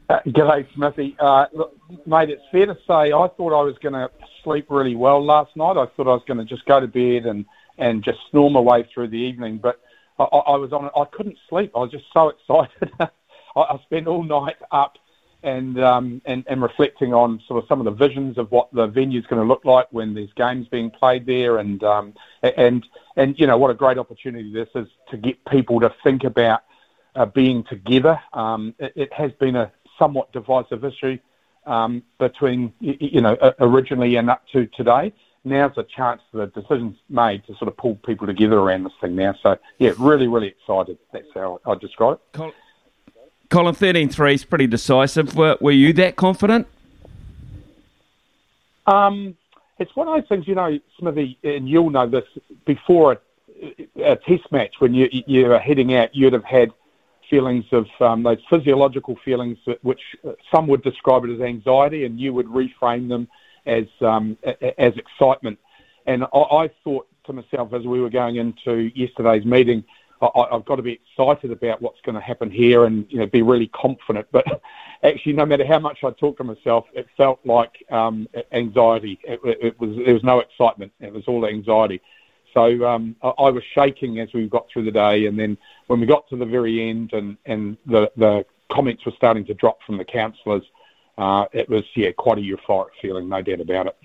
[0.10, 1.18] Uh, g'day, Smithy.
[1.20, 4.10] Uh, look, mate, it's fair to say I thought I was going to
[4.44, 5.76] sleep really well last night.
[5.76, 7.46] I thought I was going to just go to bed and,
[7.78, 9.58] and just snore my way through the evening.
[9.58, 9.82] But
[10.20, 10.90] I, I was on.
[10.96, 11.72] I couldn't sleep.
[11.76, 12.92] I was just so excited.
[13.00, 13.10] I,
[13.56, 14.98] I spent all night up
[15.44, 18.88] and, um, and and reflecting on sort of some of the visions of what the
[18.88, 23.40] venue's going to look like when there's games being played there, and um, and and
[23.40, 26.62] you know what a great opportunity this is to get people to think about
[27.16, 28.20] uh, being together.
[28.34, 31.18] Um, it, it has been a somewhat divisive issue
[31.66, 35.14] um, between you know originally and up to today.
[35.48, 38.94] Now's a chance for the decisions made to sort of pull people together around this
[39.00, 39.36] thing now.
[39.42, 40.98] So yeah, really, really excited.
[41.12, 42.54] That's how I'd describe it.
[43.50, 45.36] Colin, 13-3 is pretty decisive.
[45.36, 46.68] Were, were you that confident?
[48.86, 49.38] Um,
[49.80, 52.24] it's one of those things, you know, Smithy, and you'll know this.
[52.66, 53.20] Before
[53.62, 56.72] a, a test match, when you you are heading out, you'd have had
[57.30, 60.02] feelings of um, those physiological feelings, which
[60.52, 63.28] some would describe it as anxiety, and you would reframe them
[63.68, 64.38] as um,
[64.78, 65.60] as excitement.
[66.06, 69.84] And I, I thought to myself as we were going into yesterday's meeting,
[70.22, 73.28] I, have got to be excited about what's going to happen here, and you know,
[73.28, 74.28] be really confident.
[74.32, 74.46] But
[75.04, 79.20] actually, no matter how much I talked to myself, it felt like um, anxiety.
[79.24, 80.92] It, it, was there was no excitement.
[81.00, 82.02] It was all anxiety.
[82.54, 86.00] So um, I, I was shaking as we got through the day, and then when
[86.00, 89.80] we got to the very end, and and the the comments were starting to drop
[89.86, 90.64] from the councillors,
[91.18, 93.98] uh, it was yeah quite a euphoric feeling, no doubt about it.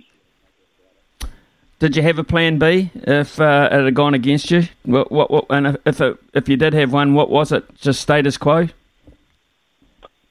[1.78, 4.62] Did you have a plan B if uh, it had gone against you?
[4.84, 7.64] What, what, what, and if it, if you did have one, what was it?
[7.74, 8.68] Just status quo?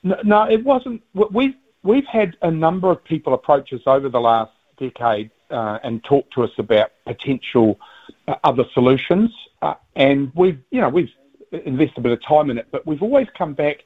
[0.01, 1.03] No, no, it wasn't.
[1.13, 6.03] We've we've had a number of people approach us over the last decade uh, and
[6.03, 7.79] talk to us about potential
[8.27, 11.11] uh, other solutions, uh, and we've you know we've
[11.51, 13.83] invested a bit of time in it, but we've always come back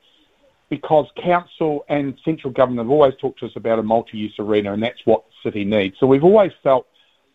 [0.70, 4.82] because council and central government have always talked to us about a multi-use arena, and
[4.82, 5.96] that's what the city needs.
[6.00, 6.88] So we've always felt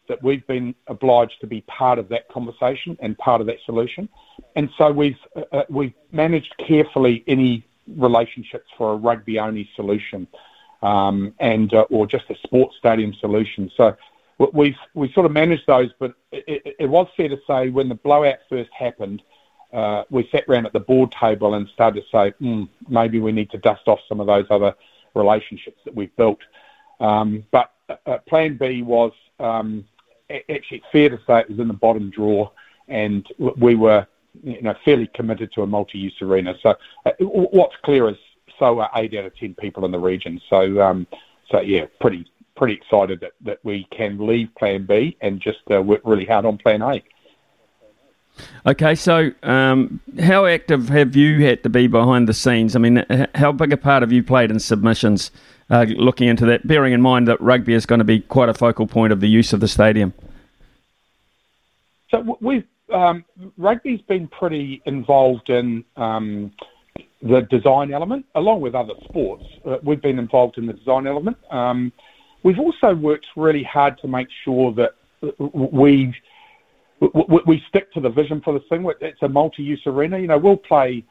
[0.08, 4.08] that we've been obliged to be part of that conversation and part of that solution.
[4.56, 7.64] And so we've uh, uh we've managed carefully any
[7.96, 10.26] relationships for a rugby only solution
[10.82, 13.70] um, and uh, or just a sports stadium solution.
[13.76, 13.96] So
[14.52, 17.94] we've we sort of managed those, but it, it, was fair to say when the
[17.94, 19.22] blowout first happened.
[19.72, 23.33] Uh, we sat around at the board table and started to say, mm, maybe we
[23.33, 24.74] need to dust off some of those other
[25.14, 26.40] relationships that we've built.
[26.98, 27.72] Um, but
[28.06, 29.85] uh, Plan B was um,
[30.30, 32.50] actually it's fair to say it was in the bottom drawer,
[32.88, 34.06] and we were
[34.42, 36.54] you know fairly committed to a multi-use arena.
[36.62, 36.74] So
[37.06, 38.16] uh, what's clear is
[38.59, 40.40] so are eight out of ten people in the region.
[40.48, 41.06] So um,
[41.50, 45.80] so yeah, pretty pretty excited that, that we can leave Plan B and just uh,
[45.80, 47.02] work really hard on Plan A.
[48.66, 52.76] Okay, so um, how active have you had to be behind the scenes?
[52.76, 55.31] I mean, how big a part have you played in submissions
[55.70, 58.55] uh, looking into that, bearing in mind that rugby is going to be quite a
[58.55, 60.12] focal point of the use of the stadium?
[62.11, 63.24] So we've um,
[63.57, 66.53] rugby's been pretty involved in um,
[67.22, 69.44] the design element, along with other sports.
[69.64, 71.37] Uh, we've been involved in the design element.
[71.50, 71.92] Um,
[72.42, 74.94] we've also worked really hard to make sure that
[75.38, 76.14] we,
[77.00, 78.90] we we stick to the vision for this thing.
[79.00, 80.18] It's a multi-use arena.
[80.18, 81.04] You know, we'll play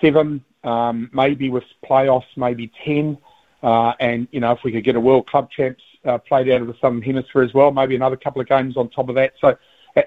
[0.00, 3.18] seven, um, maybe with playoffs, maybe ten.
[3.62, 6.60] Uh, and, you know, if we could get a World Club Champs uh, played out
[6.60, 9.32] of the Southern Hemisphere as well, maybe another couple of games on top of that.
[9.40, 9.56] So,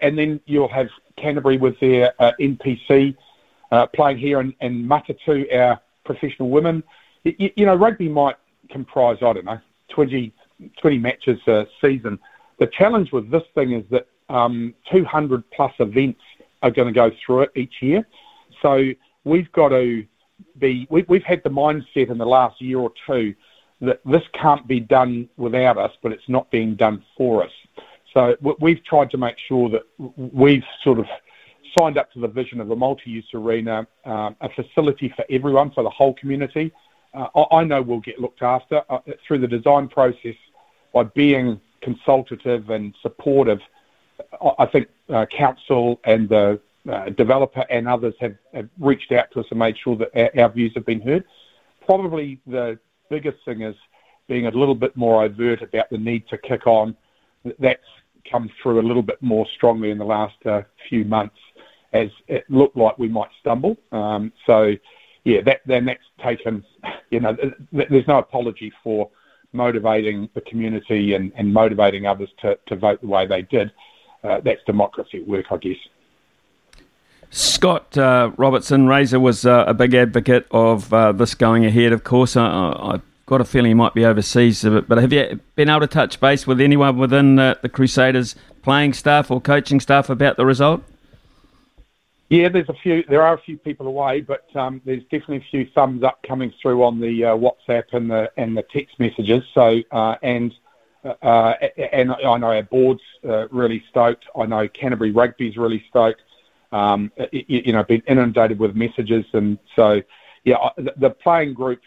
[0.02, 3.18] and then you'll have Canterbury with their uh, NPC
[3.72, 6.84] uh, playing here and, and Matatu, our professional women.
[7.24, 8.38] You, you, know, rugby might
[8.70, 10.32] comprise, I don't know, 20,
[10.80, 12.20] 20 matches a season.
[12.60, 16.22] The challenge with this thing is that um, 200 plus events
[16.62, 18.08] are going to go through it each year.
[18.62, 18.92] So
[19.24, 20.06] we've got to
[20.58, 23.36] be, we, we've had the mindset in the last year or two
[23.82, 27.52] that this can't be done without us, but it's not being done for us.
[28.14, 29.84] So we've tried to make sure that
[30.18, 31.06] we've sort of
[31.78, 35.84] signed up to the vision of a multi-use arena, um, a facility for everyone, for
[35.84, 36.72] the whole community.
[37.14, 40.36] Uh, I know we'll get looked after uh, through the design process
[40.94, 43.60] by being consultative and supportive.
[44.60, 49.40] I think uh, council and the uh, developer and others have, have, reached out to
[49.42, 51.24] us and made sure that our, our, views have been heard.
[51.86, 52.80] Probably the
[53.10, 53.76] biggest thing is
[54.28, 56.96] being a little bit more overt about the need to kick on.
[57.60, 57.84] That's
[58.30, 61.38] come through a little bit more strongly in the last uh, few months,
[61.94, 63.78] as it looked like we might stumble.
[63.92, 64.74] Um, so,
[65.24, 66.64] yeah, that then that's taken.
[67.10, 67.36] You know,
[67.72, 69.10] there's no apology for
[69.52, 73.72] motivating the community and, and motivating others to, to vote the way they did.
[74.24, 75.78] Uh, that's democracy at work, I guess.
[77.32, 81.94] Scott uh, Robertson, Razor was uh, a big advocate of uh, this going ahead.
[81.94, 85.70] Of course, I, have got a feeling he might be overseas, but have you been
[85.70, 90.38] able to touch base with anyone within the Crusaders playing staff or coaching staff about
[90.38, 90.84] the result?
[92.30, 93.04] Yeah, there's a few.
[93.10, 96.54] There are a few people away, but um, there's definitely a few thumbs up coming
[96.62, 99.44] through on the uh, WhatsApp and the and the text messages.
[99.56, 100.56] So uh, and uh,
[101.04, 104.26] and I know our board's uh, really stoked.
[104.38, 106.22] I know Canterbury Rugby's really stoked.
[106.72, 110.02] Um, you, you know, been inundated with messages, and so
[110.44, 111.82] yeah, the playing group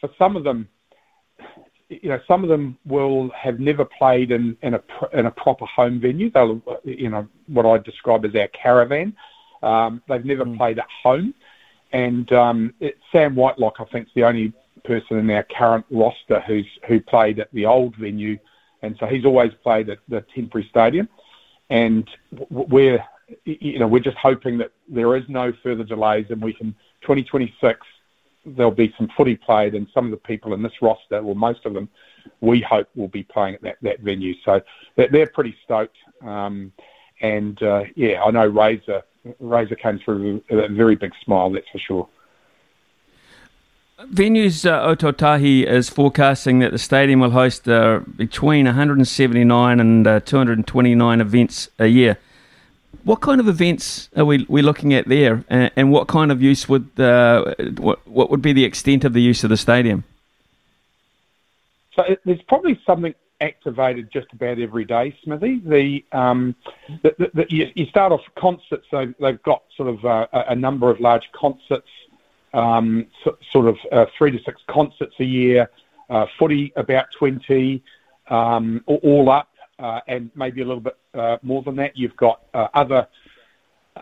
[0.00, 0.68] for some of them,
[1.88, 5.66] you know, some of them will have never played in in a in a proper
[5.66, 6.30] home venue.
[6.30, 9.14] They'll, you know, what I describe as our caravan.
[9.62, 10.56] Um, they've never mm.
[10.56, 11.34] played at home,
[11.92, 14.52] and um, it, Sam Whitelock, I think, is the only
[14.84, 18.38] person in our current roster who's who played at the old venue,
[18.82, 21.08] and so he's always played at the temporary stadium,
[21.70, 22.08] and
[22.50, 23.04] we're
[23.44, 27.86] you know we're just hoping that there is no further delays and we can 2026
[28.44, 31.64] there'll be some footy played and some of the people in this roster, or most
[31.66, 31.88] of them,
[32.40, 34.34] we hope will be playing at that, that venue.
[34.44, 34.60] So
[34.96, 35.96] they're pretty stoked.
[36.22, 36.72] Um,
[37.20, 39.02] and uh, yeah, I know Razor
[39.38, 42.08] Razor came through with a very big smile, that's for sure.
[44.08, 50.20] Venues uh, Ōtautahi is forecasting that the stadium will host uh, between 179 and uh,
[50.20, 52.16] 229 events a year.
[53.04, 56.42] What kind of events are we we looking at there, and, and what kind of
[56.42, 60.04] use would uh, what what would be the extent of the use of the stadium?
[61.94, 65.60] So it, there's probably something activated just about every day, Smithy.
[65.64, 66.54] The, um,
[67.02, 68.86] the, the, the you, you, start off concerts.
[68.90, 71.88] So they've got sort of uh, a number of large concerts,
[72.52, 75.70] um, so, sort of uh, three to six concerts a year.
[76.08, 77.82] Uh, footy about twenty,
[78.28, 81.96] um, all up, uh, and maybe a little bit uh, more than that.
[81.96, 83.06] You've got uh, other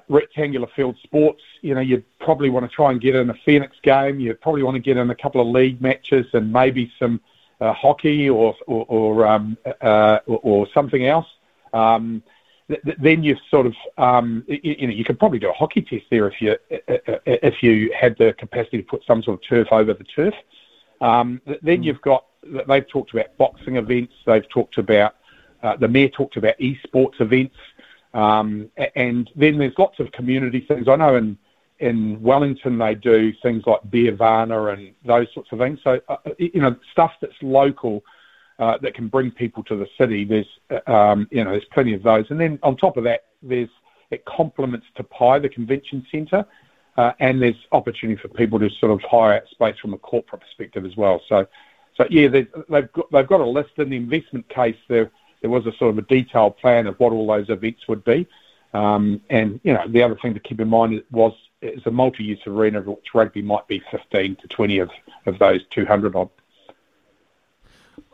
[0.08, 1.42] rectangular field sports.
[1.61, 4.20] You know, you probably want to try and get in a Phoenix game.
[4.20, 7.20] You'd probably want to get in a couple of league matches and maybe some
[7.61, 9.58] uh, hockey or or or, um,
[10.26, 11.26] or, something else.
[11.74, 12.22] Um,
[12.98, 16.04] then you sort of um, you, you, know you could probably do a hockey test
[16.11, 19.94] there if you if you had the capacity to put some sort of turf over
[19.94, 20.35] the turf.
[21.00, 21.85] Um, then mm.
[21.85, 22.26] you've got
[22.68, 24.12] they've talked about boxing events.
[24.26, 25.16] They've talked about
[25.62, 27.57] uh, the mayor talked about esports events,
[28.14, 30.88] um, and then there's lots of community things.
[30.88, 31.38] I know in
[31.78, 35.78] in Wellington they do things like Beervana and those sorts of things.
[35.83, 38.04] So uh, uh, you know stuff that's local
[38.59, 40.25] uh, that can bring people to the city.
[40.25, 43.27] There's uh, um, you know there's plenty of those, and then on top of that,
[43.42, 43.68] there's
[44.11, 46.44] it complements Te Pae, the convention centre,
[46.97, 50.40] uh, and there's opportunity for people to sort of hire out space from a corporate
[50.40, 51.21] perspective as well.
[51.29, 51.47] So
[51.97, 54.77] so yeah, they've got they've got a list in the investment case.
[54.88, 55.11] There
[55.42, 58.27] there was a sort of a detailed plan of what all those events would be.
[58.73, 62.40] Um, and you know the other thing to keep in mind was it's a multi-use
[62.47, 64.90] arena, which rugby might be 15 to 20 of,
[65.27, 66.31] of those 200 odd.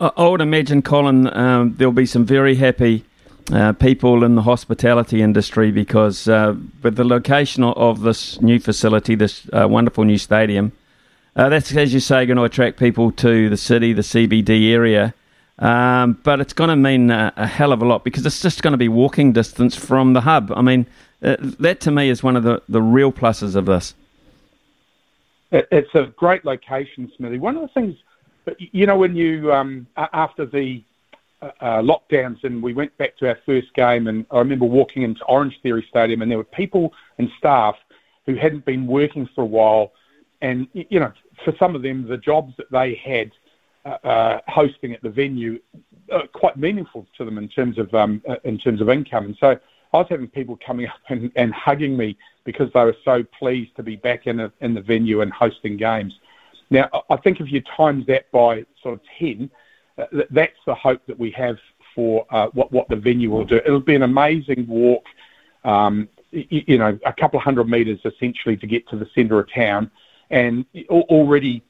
[0.01, 3.05] I would imagine, Colin, um, there'll be some very happy
[3.53, 9.15] uh, people in the hospitality industry because uh, with the location of this new facility,
[9.15, 10.73] this uh, wonderful new stadium,
[11.37, 15.15] uh, that's, as you say, going to attract people to the city, the CBD area.
[15.61, 18.63] Um, but it's going to mean a, a, hell of a lot because it's just
[18.63, 20.53] going to be walking distance from the hub.
[20.57, 20.87] I mean,
[21.23, 23.95] uh, that to me is one of the, the real pluses of this.
[25.53, 27.39] It's a great location, Smithy.
[27.39, 27.97] One of the things,
[28.59, 30.83] you know, when you um, after the
[31.43, 35.03] uh, uh, lockdowns and we went back to our first game, and I remember walking
[35.03, 37.77] into Orangetheory Stadium, and there were people and staff
[38.27, 39.93] who hadn't been working for a while,
[40.41, 41.13] and you know,
[41.45, 43.31] for some of them, the jobs that they had
[43.85, 45.59] uh, uh hosting at the venue
[46.13, 49.59] uh, quite meaningful to them in terms of um, in terms of income, and so
[49.95, 53.75] I was having people coming up and, and hugging me because they were so pleased
[53.77, 56.13] to be back in, a, in the venue and hosting games.
[56.75, 59.49] Now, I think if you times that by sort of 10,
[59.97, 61.57] uh, that's the hope that we have
[61.95, 63.61] for uh, what, what the venue will do.
[63.65, 65.05] It'll be an amazing walk,
[65.65, 69.39] um, you, you, know, a couple of hundred metres essentially to get to the centre
[69.39, 69.89] of town.
[70.31, 71.63] And already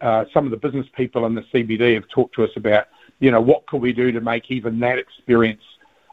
[0.00, 2.86] uh, some of the business people in the CBD have talked to us about,
[3.18, 5.62] you know, what could we do to make even that experience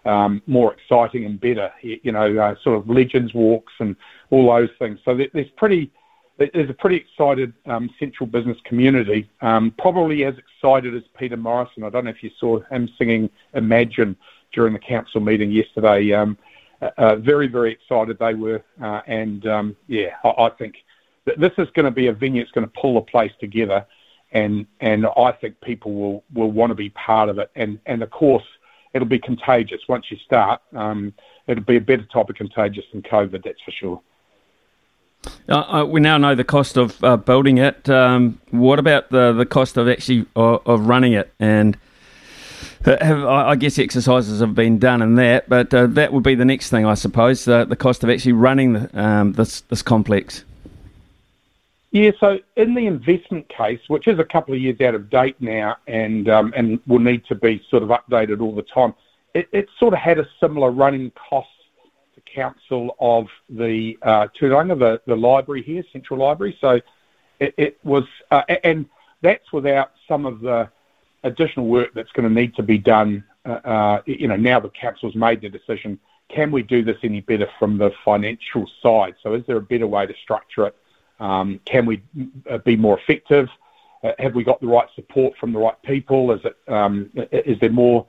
[0.05, 1.71] um, more exciting and better.
[1.83, 3.95] You know, uh, sort of legends walks and
[4.31, 4.97] all those things.
[5.05, 5.91] So there's pretty
[6.39, 11.83] there's a pretty excited um, central business community, um, probably as excited as Peter Morrison.
[11.83, 14.15] I don't know if you saw him singing Imagine
[14.53, 16.13] during the council meeting yesterday.
[16.13, 16.37] Um,
[16.81, 18.63] uh, uh very, very excited they were.
[18.81, 20.75] Uh, and um, yeah, I, I, think
[21.37, 23.85] this is going to be a venue that's going to pull the place together.
[24.31, 27.51] And, and I think people will, will want to be part of it.
[27.55, 28.43] And, and of course,
[28.93, 30.61] it'll be contagious once you start.
[30.73, 31.13] Um,
[31.47, 34.01] it'll be a better type of contagious than COVID, that's for sure.
[35.47, 37.89] Uh, uh, we now know the cost of uh, building it.
[37.89, 41.33] Um, what about the the cost of actually of, of running it?
[41.39, 41.77] And
[42.85, 46.45] have, I guess exercises have been done in that, but uh, that would be the
[46.45, 50.45] next thing, I suppose, the, the cost of actually running the, um, this this complex.
[51.91, 55.35] Yeah, so in the investment case, which is a couple of years out of date
[55.39, 58.93] now, and um, and will need to be sort of updated all the time,
[59.33, 61.49] it, it sort of had a similar running cost
[62.33, 66.57] council of the uh, the the library here, Central Library.
[66.59, 66.79] So
[67.39, 68.85] it, it was, uh, and
[69.21, 70.69] that's without some of the
[71.23, 73.23] additional work that's going to need to be done.
[73.45, 75.99] Uh, uh, you know, now the council's made the decision.
[76.29, 79.15] Can we do this any better from the financial side?
[79.23, 80.75] So, is there a better way to structure it?
[81.19, 82.01] Um, can we
[82.49, 83.49] uh, be more effective?
[84.03, 86.31] Uh, have we got the right support from the right people?
[86.31, 88.05] Is it um, is there more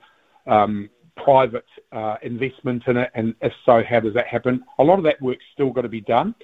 [0.46, 3.10] um, private uh, investment in it?
[3.14, 4.62] And if so, how does that happen?
[4.78, 6.34] A lot of that work's still got to be done,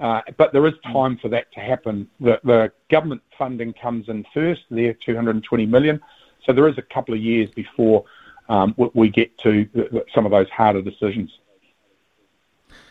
[0.00, 2.08] uh, but there is time for that to happen.
[2.20, 6.00] The, the government funding comes in first, there 220 million.
[6.44, 8.04] So there is a couple of years before
[8.48, 9.68] um, we get to
[10.14, 11.30] some of those harder decisions.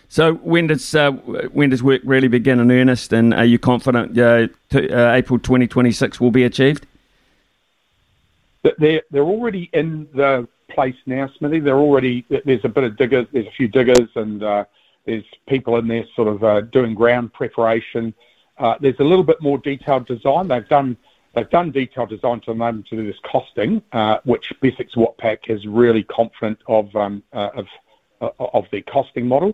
[0.07, 4.17] So when does uh, when does work really begin in earnest, and are you confident
[4.17, 6.85] uh, to, uh, April 2026 will be achieved?
[8.77, 11.59] They're they're already in the place now, Smithy.
[11.59, 14.65] They're already there's a bit of diggers, there's a few diggers, and uh,
[15.05, 18.13] there's people in there sort of uh, doing ground preparation.
[18.57, 20.47] Uh, there's a little bit more detailed design.
[20.47, 20.97] They've done
[21.33, 23.81] they've done detailed design to them to do this costing,
[24.25, 27.65] which BESIX Watpac is really confident of um, of
[28.21, 29.53] of the costing model.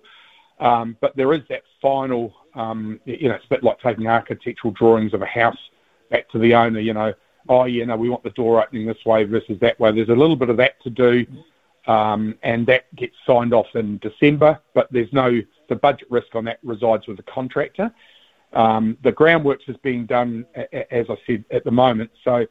[0.59, 4.71] Um, but there is that final, um, you know, it's a bit like taking architectural
[4.71, 5.57] drawings of a house
[6.11, 7.13] back to the owner, you know,
[7.49, 9.91] oh, yeah, know, we want the door opening this way versus that way.
[9.91, 11.25] There's a little bit of that to do,
[11.87, 16.45] um, and that gets signed off in December, but there's no, the budget risk on
[16.45, 17.91] that resides with the contractor.
[18.53, 22.11] Um, the groundworks is being done, as I said, at the moment.
[22.23, 22.45] So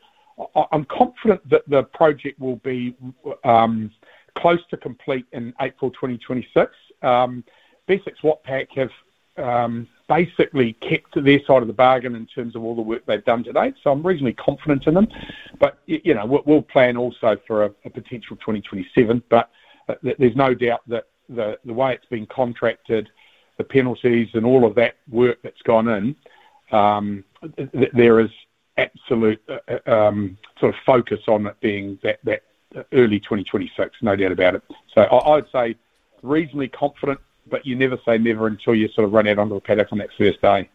[0.72, 2.96] I'm confident that the project will be
[3.44, 3.90] um,
[4.36, 6.72] close to complete in April 2026.
[7.02, 7.44] Um,
[7.88, 8.90] BESIX Watpac have
[9.36, 13.24] um, basically kept their side of the bargain in terms of all the work they've
[13.24, 13.74] done to date.
[13.80, 15.06] So I'm reasonably confident in them.
[15.60, 19.22] But, you know, we'll plan also for a, a potential 2027.
[19.30, 19.50] But
[19.88, 23.08] uh, there's no doubt that the, the way it's been contracted,
[23.56, 26.16] the penalties and all of that work that's gone in,
[26.72, 27.22] um,
[27.56, 28.30] th- there is
[28.78, 32.42] absolute uh, uh, um, sort of focus on it being that, that
[32.92, 34.62] early 2026, no doubt about it.
[34.92, 35.76] So I, I'd say
[36.22, 37.20] reasonably confident
[37.50, 39.98] but you never say never until you sort of run out onto the paddock on
[39.98, 40.68] that first day.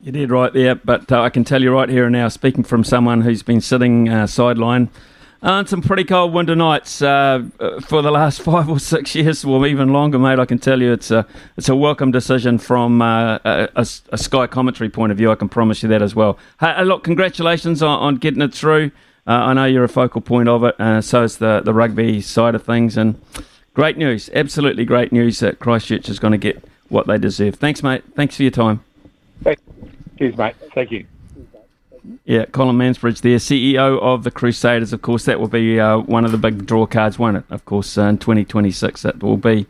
[0.00, 2.62] You did right there, but uh, I can tell you right here and now, speaking
[2.62, 4.90] from someone who's been sitting uh, sideline
[5.42, 7.44] on some pretty cold winter nights uh,
[7.82, 10.38] for the last five or six years, or even longer, mate.
[10.38, 14.18] I can tell you it's a it's a welcome decision from uh, a, a, a,
[14.18, 15.30] Sky commentary point of view.
[15.30, 16.38] I can promise you that as well.
[16.60, 18.90] Hey, look, congratulations on, on getting it through.
[19.26, 22.20] Uh, I know you're a focal point of it, uh, so is the the rugby
[22.20, 23.20] side of things, and
[23.78, 27.54] Great news, absolutely great news that Christchurch is going to get what they deserve.
[27.54, 28.02] Thanks, mate.
[28.16, 28.82] Thanks for your time.
[29.44, 29.62] Thanks,
[30.18, 30.56] Cheers, mate.
[30.74, 31.06] Thank you.
[32.24, 34.92] Yeah, Colin Mansbridge there, CEO of the Crusaders.
[34.92, 37.44] Of course, that will be uh, one of the big draw cards, won't it?
[37.50, 39.68] Of course, uh, in 2026, that will be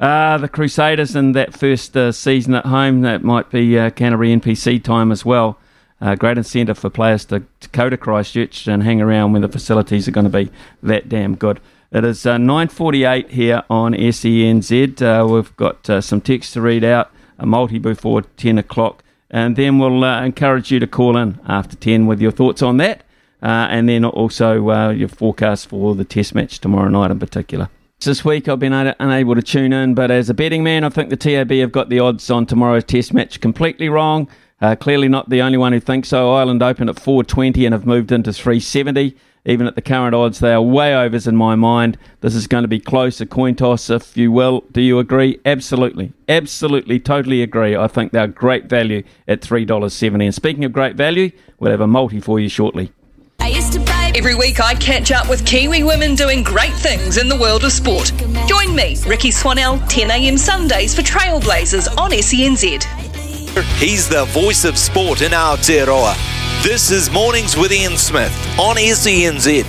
[0.00, 3.02] uh, the Crusaders in that first uh, season at home.
[3.02, 5.58] That might be uh, Canterbury NPC time as well.
[6.00, 9.50] Uh, great incentive for players to, to go to Christchurch and hang around when the
[9.50, 10.50] facilities are going to be
[10.82, 11.60] that damn good.
[11.92, 15.02] It is uh, 9.48 here on SENZ.
[15.02, 19.56] Uh, we've got uh, some text to read out, a multi before 10 o'clock, and
[19.56, 23.00] then we'll uh, encourage you to call in after 10 with your thoughts on that,
[23.42, 27.68] uh, and then also uh, your forecast for the test match tomorrow night in particular.
[27.98, 30.90] This week I've been un- unable to tune in, but as a betting man, I
[30.90, 34.28] think the TAB have got the odds on tomorrow's test match completely wrong.
[34.78, 36.32] clearly not the only one who thinks so.
[36.34, 40.52] Ireland open at 420 and have moved into 370 even at the current odds, they
[40.52, 41.96] are way overs in my mind.
[42.20, 44.64] This is going to be close, a coin toss, if you will.
[44.72, 45.38] Do you agree?
[45.46, 46.12] Absolutely.
[46.28, 47.76] Absolutely, totally agree.
[47.76, 50.24] I think they're great value at $3.70.
[50.24, 52.92] And speaking of great value, we'll have a multi for you shortly.
[54.12, 57.72] Every week, I catch up with Kiwi women doing great things in the world of
[57.72, 58.12] sport.
[58.46, 63.09] Join me, Rikki Swannell, 10am Sundays for Trailblazers on SENZ.
[63.78, 66.14] He's the voice of sport in Aotearoa.
[66.62, 69.64] This is Mornings with Ian Smith on SENZ.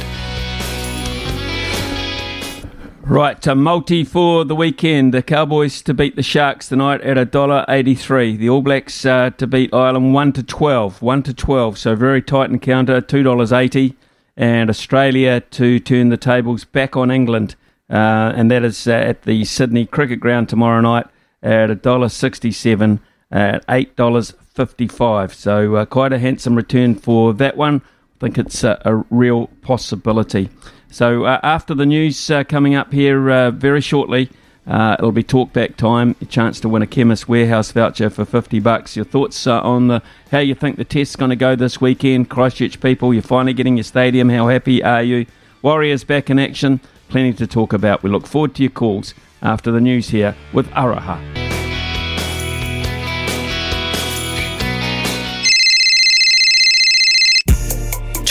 [3.02, 5.16] Right, a multi for the weekend.
[5.16, 8.38] The Cowboys to beat the Sharks tonight at a dollar eighty-three.
[8.38, 11.02] The All Blacks uh, to beat Ireland one to twelve.
[11.02, 11.80] One to twelve.
[11.80, 13.02] So very tight encounter.
[13.02, 13.98] Two dollars eighty.
[14.38, 17.56] And Australia to turn the tables back on England,
[17.90, 21.08] uh, and that is uh, at the Sydney Cricket Ground tomorrow night
[21.42, 23.02] at a dollar sixty-seven
[23.32, 25.34] at eight dollars 55.
[25.34, 27.82] So uh, quite a handsome return for that one.
[28.18, 30.50] I think it's a, a real possibility.
[30.90, 34.30] So uh, after the news uh, coming up here uh, very shortly,
[34.68, 36.16] uh, it'll be talkback time.
[36.22, 38.96] A chance to win a Chemist Warehouse voucher for fifty bucks.
[38.96, 42.30] Your thoughts uh, on the how you think the test's going to go this weekend?
[42.30, 44.30] Christchurch people, you're finally getting your stadium.
[44.30, 45.26] How happy are you?
[45.62, 46.82] Warriors back in action.
[47.10, 48.04] Plenty to talk about.
[48.04, 51.51] We look forward to your calls after the news here with Araha.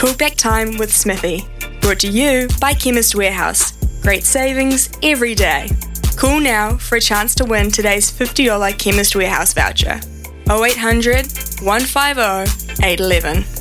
[0.00, 1.46] Talkback time with Smithy.
[1.82, 3.72] Brought to you by Chemist Warehouse.
[4.00, 5.68] Great savings every day.
[6.16, 10.00] Call now for a chance to win today's $50 Chemist Warehouse voucher.
[10.48, 11.26] 0800
[11.60, 13.59] 150 811.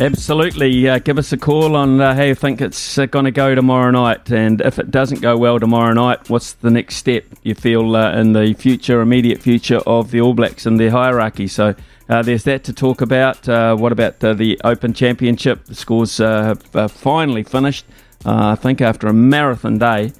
[0.00, 0.88] Absolutely.
[0.88, 3.54] Uh, give us a call on uh, how you think it's uh, going to go
[3.54, 4.30] tomorrow night.
[4.30, 8.18] And if it doesn't go well tomorrow night, what's the next step you feel uh,
[8.18, 11.46] in the future, immediate future of the All Blacks and their hierarchy?
[11.48, 11.74] So
[12.08, 13.46] uh, there's that to talk about.
[13.46, 15.66] Uh, what about the Open Championship?
[15.66, 17.84] The scores have finally finished,
[18.24, 20.12] I think, after a marathon day.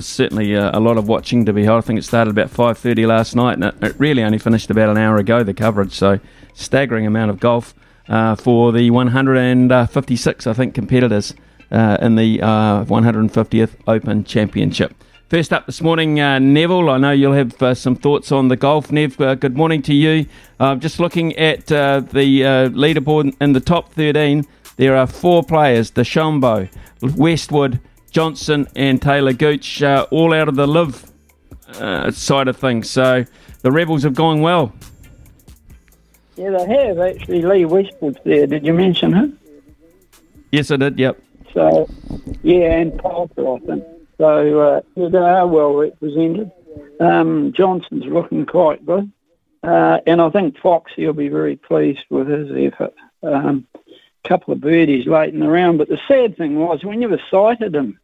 [0.00, 1.78] certainly a lot of watching to be held.
[1.78, 4.88] I think it started about 5.30 last night, and it, it really only finished about
[4.88, 5.92] an hour ago, the coverage.
[5.92, 6.18] So
[6.54, 7.72] staggering amount of golf
[8.08, 11.34] uh, for the 156, I think, competitors
[11.70, 14.94] uh, in the uh, 150th Open Championship.
[15.28, 16.90] First up this morning, uh, Neville.
[16.90, 18.92] I know you'll have uh, some thoughts on the golf.
[18.92, 20.26] Nev, uh, good morning to you.
[20.78, 24.46] just looking at the leaderboard in the top 13,
[24.76, 26.68] there are four players: DeChambeau,
[27.16, 27.80] Westwood,
[28.10, 31.10] Johnson, and Talor Gooch, all out of the LIV
[32.14, 32.90] side of things.
[32.90, 33.24] So
[33.62, 34.74] the Rebels have gone well.
[36.36, 37.42] Yeah, they have actually.
[37.42, 38.46] Lee Westwood's there.
[38.46, 39.38] Did you mention him?
[40.50, 40.98] Yes, I did.
[40.98, 41.22] Yep.
[41.52, 41.88] So,
[42.42, 43.84] yeah, and Parker, I think.
[44.18, 46.50] So uh, they are well represented.
[47.00, 49.10] Um, Johnson's looking quite good,
[49.62, 52.94] uh, and I think Foxy will be very pleased with his effort.
[53.22, 53.66] A um,
[54.24, 57.74] couple of birdies late in the round, but the sad thing was we never sighted
[57.74, 57.98] him.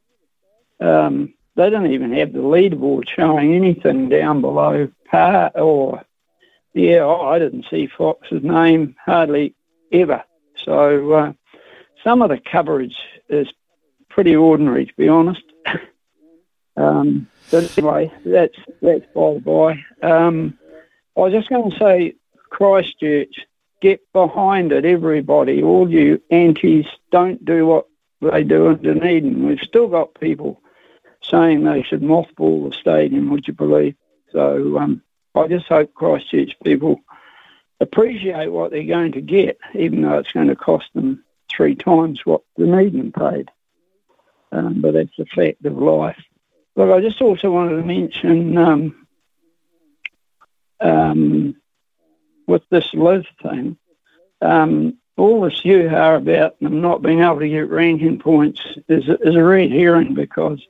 [0.81, 6.05] Um, they didn't even have the leaderboard showing anything down below par or
[6.75, 9.55] yeah, I didn't see Fox's name hardly
[9.93, 10.23] ever.
[10.57, 11.33] So uh,
[12.05, 12.97] some of the coverage
[13.29, 13.49] is
[14.09, 15.43] pretty ordinary, to be honest.
[16.77, 20.07] um, but anyway, that's that's by the by.
[20.09, 20.59] Um,
[21.17, 22.15] I was just going to say,
[22.51, 23.35] Christchurch,
[23.81, 25.63] get behind it, everybody.
[25.63, 27.87] All you antis, don't do what
[28.21, 29.47] they do in Dunedin.
[29.47, 30.61] We've still got people
[31.23, 33.95] saying they should mothball the stadium, would you believe?
[34.33, 35.03] So um,
[35.35, 37.01] I just hope Christchurch people
[37.81, 42.21] appreciate what they're going to get, even though it's going to cost them three times
[42.25, 43.51] what the median paid.
[44.51, 46.23] Um, but that's a fact of life.
[46.77, 49.07] Look, I just also wanted to mention um,
[50.81, 51.57] um,
[52.47, 53.77] with this LIV thing,
[54.41, 59.05] um, all this you hear about them not being able to get ranking points is,
[59.09, 60.65] is a red herring because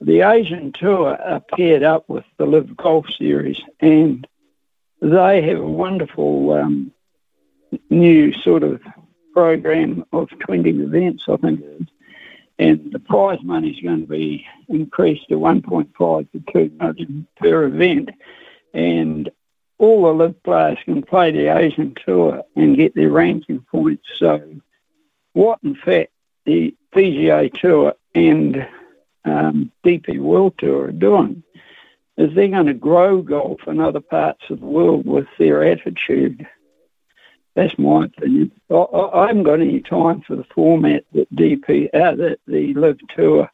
[0.00, 4.26] the Asian Tour are paired up with the LIV Golf Series, and
[5.00, 6.92] they have a wonderful um,
[7.90, 8.80] new sort of
[9.32, 11.86] program of 20 events, I think it is.
[12.58, 17.64] And the prize money is going to be increased to 1.5 to 2 million per
[17.64, 18.10] event.
[18.74, 19.30] And
[19.78, 24.06] all the LIV players can play the Asian Tour and get their ranking points.
[24.18, 24.56] So,
[25.32, 26.10] what in fact
[26.44, 28.66] the PGA Tour and
[29.24, 31.42] um, DP World Tour are doing
[32.16, 36.46] is they're going to grow golf in other parts of the world with their attitude.
[37.54, 38.52] That's my opinion.
[38.70, 42.98] I, I haven't got any time for the format that DP uh, that the LIV
[43.14, 43.50] Tour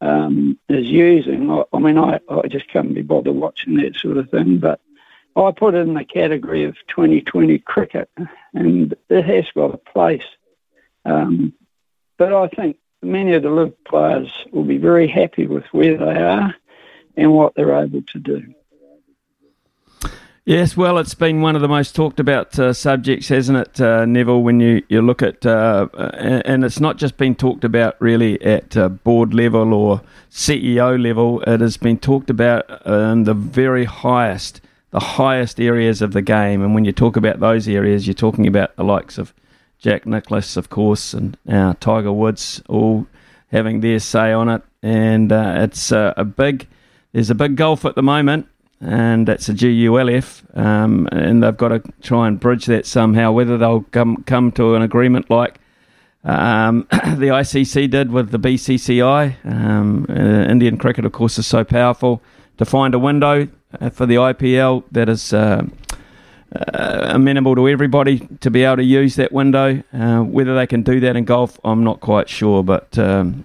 [0.00, 1.50] um, is using.
[1.50, 4.58] I, I mean, I, I just can't be bothered watching that sort of thing.
[4.58, 4.80] But
[5.36, 8.08] I put it in the category of 2020 cricket,
[8.54, 10.24] and it has got a place.
[11.04, 11.52] Um,
[12.18, 16.20] but I think many of the LIV players will be very happy with where they
[16.20, 16.54] are
[17.16, 18.54] and what they're able to do.
[20.48, 24.04] Yes, well, it's been one of the most talked about uh, subjects, hasn't it, uh,
[24.04, 24.44] Neville?
[24.44, 28.76] When you, you look at, uh, and it's not just been talked about really at
[28.76, 34.60] uh, board level or CEO level, it has been talked about in the very highest,
[34.92, 36.62] the highest areas of the game.
[36.62, 39.34] And when you talk about those areas, you're talking about the likes of
[39.78, 43.06] Jack Nicklaus, of course, and uh, Tiger Woods all
[43.48, 44.62] having their say on it.
[44.82, 46.66] And uh, it's uh, a big,
[47.12, 48.46] there's a big gulf at the moment,
[48.80, 53.32] and that's a GULF, um, and they've got to try and bridge that somehow.
[53.32, 55.58] Whether they'll come come to an agreement like
[56.24, 59.44] um, the ICC did with the BCCI.
[59.44, 60.12] Um, uh,
[60.50, 62.22] Indian cricket, of course, is so powerful
[62.58, 63.48] to find a window
[63.80, 65.32] uh, for the IPL that is.
[66.54, 69.82] Uh, amenable to everybody to be able to use that window.
[69.92, 73.44] Uh, whether they can do that in golf, I'm not quite sure, but um,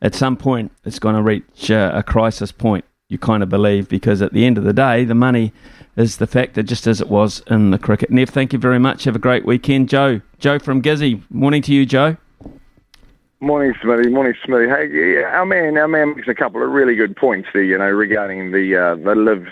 [0.00, 2.86] at some point it's going to reach uh, a crisis point.
[3.10, 5.52] You kind of believe because at the end of the day, the money
[5.96, 8.10] is the factor, just as it was in the cricket.
[8.10, 9.04] Nev, thank you very much.
[9.04, 10.22] Have a great weekend, Joe.
[10.38, 11.22] Joe from Gizzy.
[11.28, 12.16] Morning to you, Joe.
[13.40, 14.08] Morning, Smithy.
[14.08, 14.68] Morning, Smithy.
[14.68, 17.62] Hey, our man, our man makes a couple of really good points there.
[17.62, 19.48] You know, regarding the uh, the LIV,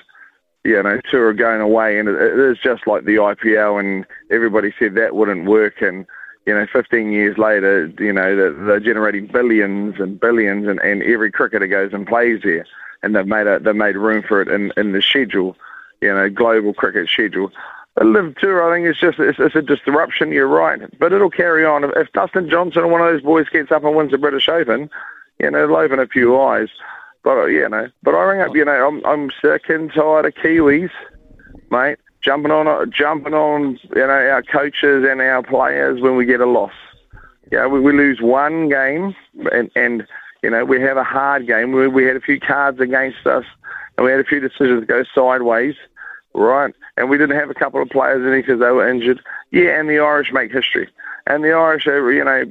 [0.67, 4.73] you know, tour are going away, and it, is just like the IPL, and everybody
[4.79, 6.07] said that wouldn't work, and
[6.45, 11.03] you know, 15 years later, you know, they're, they're generating billions and billions, and, and
[11.03, 12.67] every cricketer goes and plays there,
[13.03, 15.57] and they've made a, they've made room for it in in the schedule,
[16.01, 17.51] you know, global cricket schedule.
[17.97, 20.33] The LIV tour, I think, is just it's, it's a disruption.
[20.33, 21.85] You're right, but it'll carry on.
[21.85, 24.49] If, if Dustin Johnson or one of those boys gets up and wins the British
[24.49, 24.91] Open,
[25.39, 26.69] you know, it'll open a few eyes.
[27.27, 30.27] But uh, you know, but I ring up, you know, I'm I'm sick and tired
[30.27, 30.93] of Kiwis,
[31.73, 36.41] mate, jumping on jumping on, you know, our coaches and our players when we get
[36.41, 36.71] a loss.
[37.51, 39.17] Yeah, we, we lose one game,
[39.51, 40.07] and and
[40.45, 41.73] you know, we have a hard game.
[41.73, 43.45] We we had a few cards against us,
[43.99, 45.75] and we had a few decisions go sideways
[46.37, 46.75] right?
[46.99, 49.21] And we didn't have a couple of players in because they were injured.
[49.51, 50.89] Yeah, and the Irish make history.
[51.27, 52.45] And the Irish, are, you know,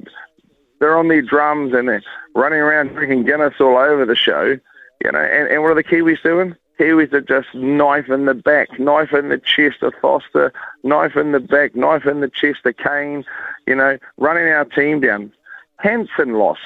[0.80, 2.04] they're on their drums and they're
[2.36, 4.58] running around drinking Guinness all over the show,
[5.04, 5.20] you know.
[5.20, 6.56] And, and what are the Kiwis doing?
[6.80, 10.52] Kiwis are just knife in the back, knife in the chest of Foster,
[10.84, 13.24] knife in the back, knife in the chest of Cane,
[13.66, 15.32] you know, running our team down.
[15.78, 16.60] Hansen lost,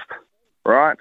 [0.66, 0.98] right?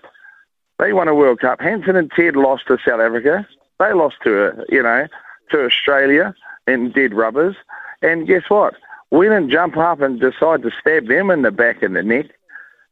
[0.78, 1.60] They won a World Cup.
[1.60, 3.46] Hansen and Ted lost to South Africa.
[3.78, 5.06] They lost to, uh, you know,
[5.50, 6.34] to Australia
[6.66, 7.56] in dead rubbers.
[8.02, 8.74] And guess what?
[9.10, 12.26] We didn't jump up and decide to stab them in the back and the neck.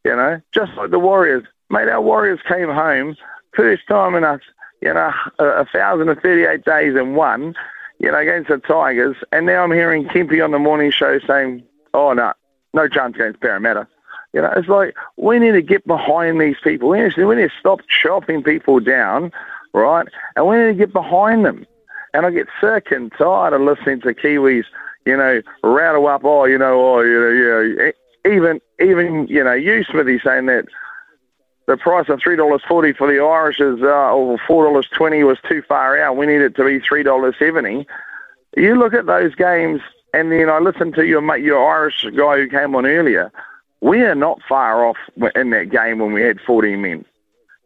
[0.06, 1.42] You know, just like the Warriors.
[1.68, 3.16] Mate, our Warriors came home
[3.56, 4.38] first time in a,
[4.80, 7.56] you know, a, thousand and thirty-eight days and won,
[7.98, 9.16] you know, against the Tigers.
[9.32, 12.32] And now I'm hearing Kempy on the morning show saying, "Oh no,
[12.72, 13.88] no chance against Parramatta."
[14.32, 16.90] You know, it's like we need to get behind these people.
[16.90, 19.32] We need to, we need to stop chopping people down,
[19.74, 20.06] right?
[20.36, 21.66] And we need to get behind them.
[22.14, 24.66] And I get sick and tired of listening to Kiwis,
[25.04, 27.92] you know, rattle up, oh, you know, oh, you know, know,
[28.30, 30.66] even, even, you know, you, Smithy, saying that
[31.66, 35.22] the price of three dollars forty for the Irish is, uh, or four dollars twenty
[35.24, 36.16] was too far out.
[36.16, 37.86] We need it to be three dollars seventy.
[38.56, 39.80] You look at those games,
[40.14, 43.32] and then I listen to your mate, your Irish guy who came on earlier.
[43.80, 44.96] We are not far off
[45.34, 47.04] in that game when we had fourteen men.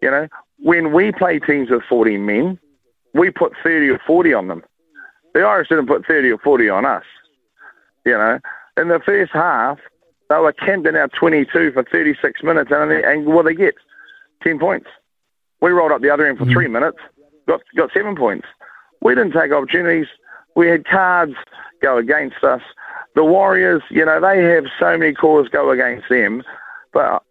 [0.01, 2.59] You know, when we play teams with fourteen men,
[3.15, 4.63] we put 30 or 40 on them.
[5.35, 7.05] The Irish didn't put 30 or 40 on us.
[8.05, 8.39] You know,
[8.77, 9.79] in the first half,
[10.31, 13.74] they were camping out 22 for 36 minutes, and, and what they get?
[14.43, 14.87] 10 points.
[15.61, 16.53] We rolled up the other end for mm.
[16.53, 16.99] three minutes,
[17.47, 18.47] got got seven points.
[19.03, 20.07] We didn't take opportunities.
[20.55, 21.35] We had cards
[21.83, 22.62] go against us.
[23.16, 26.45] The Warriors, you know, they have so many calls go against them,
[26.93, 27.22] but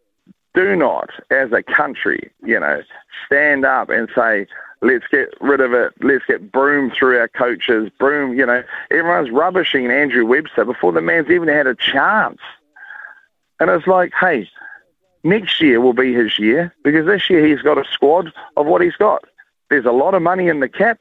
[0.53, 2.81] do not, as a country, you know,
[3.25, 4.45] stand up and say,
[4.81, 5.91] Let's get rid of it.
[6.01, 7.91] Let's get Broom through our coaches.
[7.99, 12.39] Broom, you know, everyone's rubbishing Andrew Webster before the man's even had a chance.
[13.59, 14.49] And it's like, hey,
[15.23, 18.81] next year will be his year because this year he's got a squad of what
[18.81, 19.25] he's got.
[19.69, 20.99] There's a lot of money in the cap.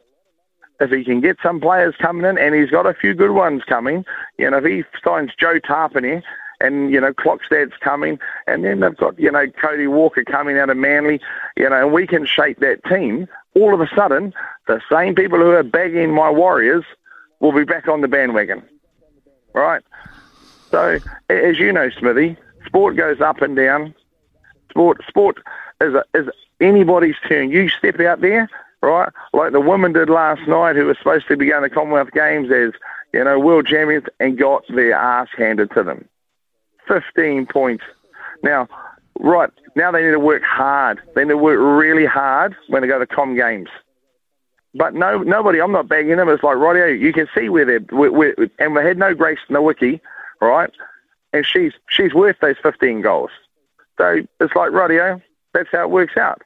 [0.81, 3.63] If he can get some players coming in, and he's got a few good ones
[3.65, 4.05] coming,
[4.39, 6.23] you know, if he signs Joe Tapine
[6.61, 10.71] and you know Klokstad's coming, and then they've got you know Cody Walker coming out
[10.71, 11.21] of Manly,
[11.57, 13.27] you know, and we can shape that team.
[13.57, 14.33] All of a sudden,
[14.69, 16.85] the same people who are bagging my Warriors
[17.41, 18.63] will be back on the bandwagon,
[19.55, 19.83] right?
[20.71, 20.99] So,
[21.29, 22.37] as you know, Smithy,
[22.67, 23.95] sport goes up and down.
[24.71, 25.39] Sport, sport
[25.81, 26.29] is a, is
[26.61, 27.51] anybody's turn.
[27.51, 28.49] You step out there,
[28.83, 32.13] right, like the women did last night, who were supposed to be going to Commonwealth
[32.13, 32.73] Games as
[33.13, 36.09] you know world champions, and got their ass handed to them.
[36.87, 37.85] 15 points.
[38.43, 38.69] Now,
[39.19, 41.01] right, now they need to work hard.
[41.15, 43.69] They need to work really hard when they go to Com Games.
[44.75, 46.29] But no, nobody, I'm not bagging them.
[46.29, 50.01] It's like, right, you can see where they're, and we had no Grace Nweke,
[50.41, 50.71] right?
[51.33, 53.31] And she's she's worth those 15 goals.
[53.99, 55.21] So it's like, radio,
[55.53, 56.43] that's how it works out.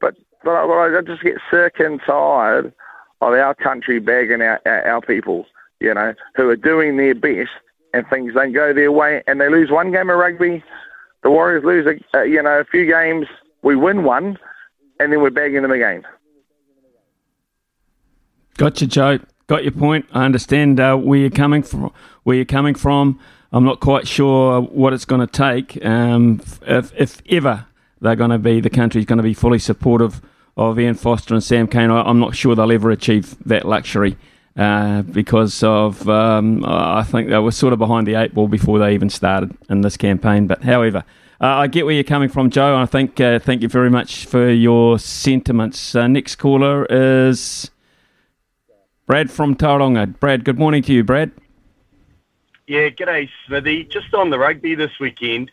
[0.00, 2.72] But, but I, I just get sick and tired
[3.20, 5.46] of our country bagging our, our, our people,
[5.80, 7.50] you know, who are doing their best
[7.92, 10.62] and things don't go their way, and they lose one game of rugby.
[11.22, 13.26] The Warriors lose, a, you know, a few games.
[13.62, 14.38] We win one,
[15.00, 16.04] and then we're bagging them again.
[18.56, 19.18] Gotcha, Joe.
[19.48, 20.06] Got your point.
[20.12, 21.92] I understand uh, where you're coming from.
[22.22, 23.18] Where you're coming from.
[23.52, 25.84] I'm not quite sure what it's going to take.
[25.84, 27.66] Um, if, if ever
[28.00, 30.20] they're going to be, the country's going to be fully supportive
[30.56, 31.90] of Ian Foster and Sam Cane.
[31.90, 34.16] I, am not sure they'll ever achieve that luxury.
[34.56, 38.78] uh, because of um, I think they were sort of behind the eight ball before
[38.78, 40.46] they even started in this campaign.
[40.46, 41.04] But however,
[41.40, 42.76] uh, I get where you're coming from, Joe.
[42.76, 45.94] I think uh, thank you very much for your sentiments.
[45.94, 47.70] Uh, next caller is
[49.06, 50.18] Brad from Tauranga.
[50.18, 51.32] Brad, good morning to you, Brad.
[52.70, 53.82] Yeah, g'day, Smithy.
[53.82, 55.50] Just on the rugby this weekend,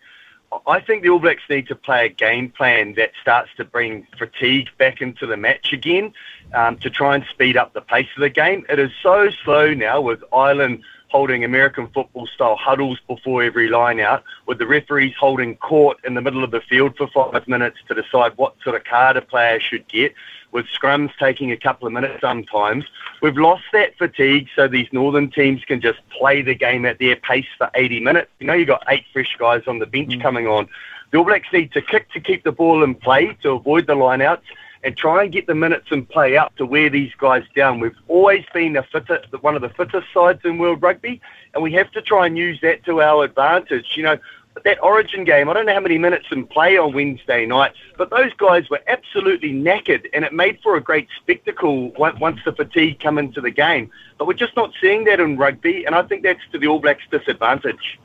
[0.68, 4.06] I think the All Blacks need to play a game plan that starts to bring
[4.20, 6.14] fatigue back into the match again
[6.54, 8.68] um, to try and speed up the pace of the game.
[8.70, 14.00] It is so slow now with Ireland holding American football style huddles before every line
[14.00, 17.78] out, with the referees holding court in the middle of the field for five minutes
[17.88, 20.14] to decide what sort of card a player should get,
[20.58, 22.84] with scrums taking a couple of minutes sometimes.
[23.22, 27.16] We've lost that fatigue so these northern teams can just play the game at their
[27.16, 28.32] pace for 80 minutes.
[28.40, 30.22] You know, you've got eight fresh guys on the bench mm.
[30.22, 30.68] coming on.
[31.12, 33.94] The All Blacks need to kick to keep the ball in play to avoid the
[33.94, 34.42] lineouts
[34.84, 37.80] and try and get the minutes in play up to wear these guys down.
[37.80, 41.22] We've always been fitter, one of the fittest sides in world rugby,
[41.54, 43.94] and we have to try and use that to our advantage.
[43.96, 44.18] You know,
[44.64, 48.10] that Origin game, I don't know how many minutes in play on Wednesday night, but
[48.10, 53.00] those guys were absolutely knackered, and it made for a great spectacle once the fatigue
[53.00, 53.90] come into the game.
[54.18, 56.80] But we're just not seeing that in rugby, and I think that's to the All
[56.80, 58.00] Blacks' disadvantage.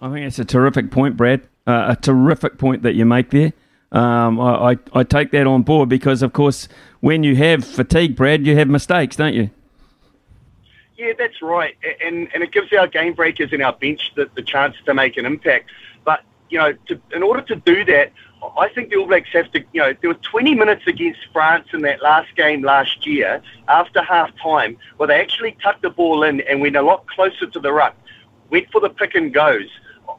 [0.00, 1.48] I think it's a terrific point, Brad.
[1.66, 3.52] Uh, a terrific point that you make there.
[3.92, 6.68] Um, I, I, I take that on board because, of course,
[7.00, 9.50] when you have fatigue, Brad, you have mistakes, don't you?
[10.96, 14.42] Yeah, that's right, and and it gives our game breakers and our bench the, the
[14.42, 15.70] chance to make an impact.
[16.04, 18.12] But you know, to, in order to do that,
[18.56, 19.60] I think the All Blacks have to.
[19.72, 24.02] You know, there were 20 minutes against France in that last game last year after
[24.02, 27.60] half time where they actually tucked the ball in and went a lot closer to
[27.60, 27.94] the ruck,
[28.48, 29.68] went for the pick and goes.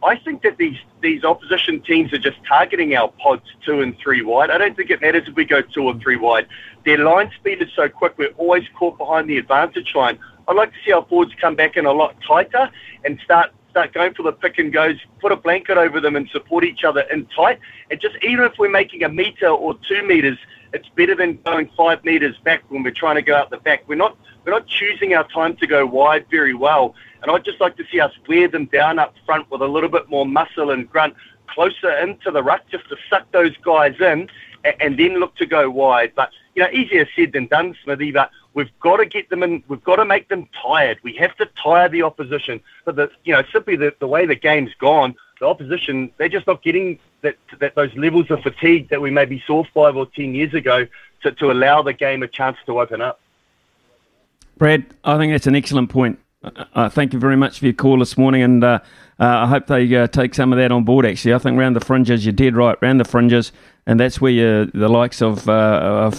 [0.04, 4.22] I think that these these opposition teams are just targeting our pods two and three
[4.22, 4.52] wide.
[4.52, 6.48] I don't think it matters if we go two or three wide.
[6.86, 10.20] Their line speed is so quick; we're always caught behind the advantage line.
[10.48, 12.70] I'd like to see our forwards come back in a lot tighter
[13.04, 14.96] and start start going for the pick and goes.
[15.20, 17.60] Put a blanket over them and support each other in tight.
[17.92, 20.38] And just even if we're making a meter or two meters,
[20.74, 23.88] it's better than going five meters back when we're trying to go out the back.
[23.88, 26.96] We're not we're not choosing our time to go wide very well.
[27.22, 29.90] And I'd just like to see us wear them down up front with a little
[29.90, 31.16] bit more muscle and grunt
[31.48, 34.30] closer into the ruck just to suck those guys in
[34.64, 36.14] and, and then look to go wide.
[36.16, 39.64] But, you know, easier said than done, Smithy, but we've got to get them in,
[39.68, 40.98] we've got to make them tired.
[41.04, 42.60] We have to tire the opposition.
[42.86, 46.48] But, the, you know, simply the, the way the game's gone, the opposition, they're just
[46.48, 50.34] not getting that, that those levels of fatigue that we maybe saw five or ten
[50.34, 50.88] years ago
[51.22, 53.20] to, to allow the game a chance to open up.
[54.58, 56.18] Brad, I think that's an excellent point.
[56.44, 58.80] Uh, thank you very much for your call this morning, and uh,
[59.20, 61.06] uh, I hope they uh, take some of that on board.
[61.06, 62.76] Actually, I think round the fringes, you're dead right.
[62.82, 63.52] Round the fringes,
[63.86, 66.10] and that's where the likes of uh,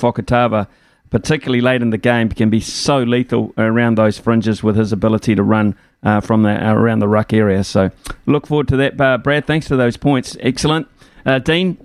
[1.11, 5.35] particularly late in the game, can be so lethal around those fringes with his ability
[5.35, 7.65] to run uh, from the uh, around the ruck area.
[7.65, 7.91] So,
[8.27, 9.47] look forward to that, uh, Brad.
[9.47, 10.37] Thanks for those points.
[10.41, 10.89] Excellent,
[11.27, 11.77] uh, Dean.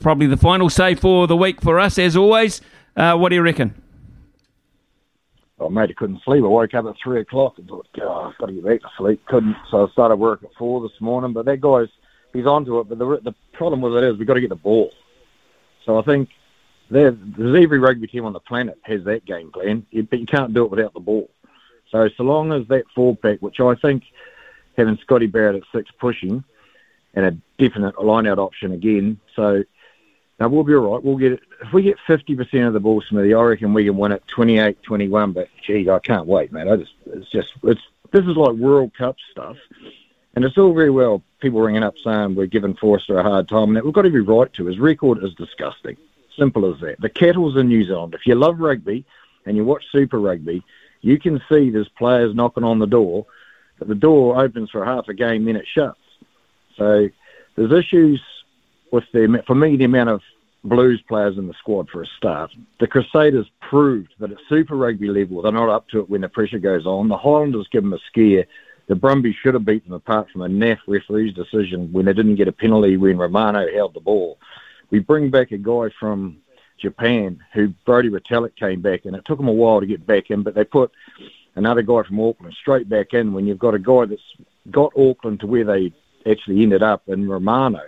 [0.00, 2.60] probably the final say for the week for us, as always.
[2.94, 3.74] what do you reckon?
[5.62, 6.42] Oh, I made I couldn't sleep.
[6.42, 8.88] I woke up at three o'clock and thought, God, I've got to get back to
[8.98, 9.24] sleep.
[9.26, 11.32] Couldn't, so I started work at four this morning.
[11.32, 11.88] But that guy's
[12.32, 12.88] he's onto it.
[12.88, 14.90] But the the problem with it is we've got to get the ball.
[15.86, 16.30] So I think
[16.92, 20.64] there's every rugby team on the planet has that game plan, but you can't do
[20.64, 21.30] it without the ball.
[21.90, 24.04] So so long as that four pack, which I think
[24.76, 26.44] having Scotty Barrett at six pushing,
[27.14, 29.20] and a definite line out option again.
[29.36, 29.62] So
[30.40, 31.04] now we'll be all right.
[31.04, 31.40] We'll get it.
[31.62, 35.34] If we get 50% of the ball, Smithy, I reckon we can win it 28-21.
[35.34, 36.68] But gee, I can't wait, man.
[36.68, 37.80] I just, it's just, it's
[38.12, 39.56] this is like World Cup stuff,
[40.34, 43.68] and it's all very well people ringing up saying we're giving Foster a hard time,
[43.68, 44.66] and that we've got every right to.
[44.66, 45.96] His record is disgusting.
[46.38, 47.00] Simple as that.
[47.00, 48.14] The Cattle's in New Zealand.
[48.14, 49.04] If you love rugby
[49.46, 50.62] and you watch Super Rugby,
[51.00, 53.26] you can see there's players knocking on the door,
[53.78, 55.98] but the door opens for half a game, then it shuts.
[56.76, 57.08] So
[57.56, 58.20] there's issues
[58.92, 60.22] with the for me the amount of
[60.64, 62.52] Blues players in the squad for a start.
[62.78, 66.28] The Crusaders proved that at Super Rugby level they're not up to it when the
[66.28, 67.08] pressure goes on.
[67.08, 68.44] The Highlanders give them a scare.
[68.86, 72.36] The Brumbies should have beaten them apart from a naff referee's decision when they didn't
[72.36, 74.38] get a penalty when Romano held the ball.
[74.92, 76.38] We bring back a guy from
[76.78, 80.30] Japan who Brodie Retallick came back and it took him a while to get back
[80.30, 80.92] in, but they put
[81.56, 84.22] another guy from Auckland straight back in when you've got a guy that's
[84.70, 85.92] got Auckland to where they
[86.30, 87.80] actually ended up in Romano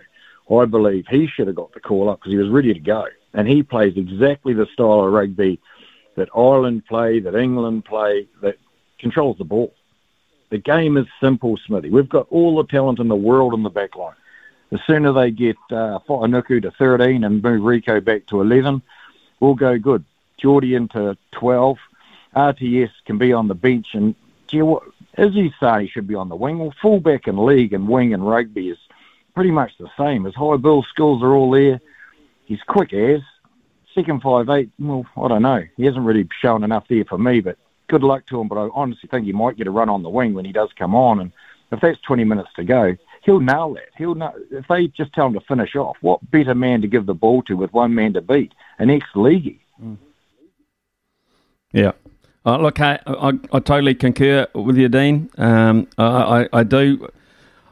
[0.50, 3.06] I believe he should have got the call up because he was ready to go.
[3.32, 5.58] And he plays exactly the style of rugby
[6.16, 8.58] that Ireland play, that England play, that
[8.98, 9.74] controls the ball.
[10.50, 11.90] The game is simple, Smithy.
[11.90, 14.14] We've got all the talent in the world in the back line.
[14.74, 18.82] The sooner they get uh, to 13 and move Rieko back to 11,
[19.38, 20.04] we'll go good.
[20.36, 21.78] Jordie into 12
[22.34, 24.16] RTS can be on the bench, and
[24.48, 24.82] gee, what,
[25.16, 26.58] Izzy he should be on the wing.
[26.58, 28.78] Well, fullback in league and wing and rugby is
[29.36, 30.24] pretty much the same.
[30.24, 31.80] His high bill skills are all there.
[32.44, 33.20] He's quick as.
[33.94, 34.70] Second five eight.
[34.80, 35.62] Well, I don't know.
[35.76, 38.48] He hasn't really shown enough there for me, but good luck to him.
[38.48, 40.70] But I honestly think he might get a run on the wing when he does
[40.76, 41.20] come on.
[41.20, 41.30] And
[41.70, 43.88] if that's 20 minutes to go, he'll nail that.
[43.96, 45.96] He'll know if they just tell him to finish off.
[46.00, 48.52] What better man to give the ball to with one man to beat?
[48.78, 49.58] An ex-leaguey.
[49.82, 49.98] Mm.
[51.72, 51.92] Yeah.
[52.46, 55.30] Uh, look, I, I, I, totally concur with you, Dean.
[55.38, 57.08] Um, I, I, do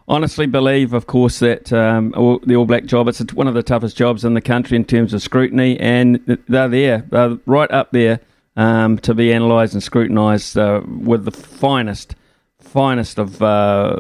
[0.09, 2.11] honestly believe, of course, that um,
[2.45, 5.13] the All Black job, it's one of the toughest jobs in the country in terms
[5.13, 8.21] of scrutiny, and they're there, they're right up there
[8.57, 12.15] um, to be analysed and scrutinised uh, with the finest,
[12.73, 13.97] finest of, uh,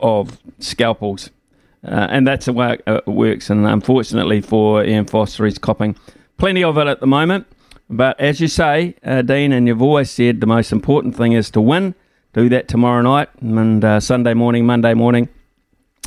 [0.00, 1.30] of scalpels.
[1.84, 3.50] Uh, and that's the way it works.
[3.50, 5.96] And unfortunately for Ian Foster, he's copping
[6.38, 7.46] plenty of it at the moment.
[7.90, 11.50] But as you say, uh, Dean, and you've always said the most important thing is
[11.50, 11.94] to win.
[12.32, 15.28] Do that tomorrow night and uh, Sunday morning, Monday morning.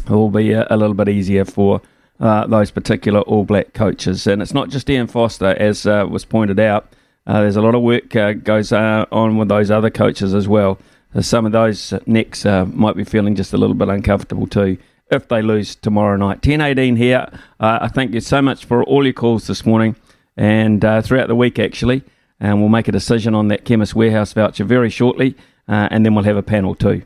[0.05, 1.81] It will be a, a little bit easier for
[2.19, 4.25] uh, those particular All Black coaches.
[4.25, 6.87] And it's not just Ian Foster, as uh, was pointed out.
[7.27, 8.09] There's a lot of work
[8.43, 10.77] goes on with those other coaches as well.
[11.21, 14.77] Some of those necks might be feeling just a little bit uncomfortable too
[15.11, 16.41] if they lose tomorrow night.
[16.41, 17.27] 10-18 here.
[17.59, 19.95] I thank you so much for all your calls this morning
[20.37, 22.03] and uh, throughout the week actually.
[22.39, 25.35] And we'll make a decision on that Chemist Warehouse voucher very shortly,
[25.69, 27.03] uh, and then we'll have a panel too.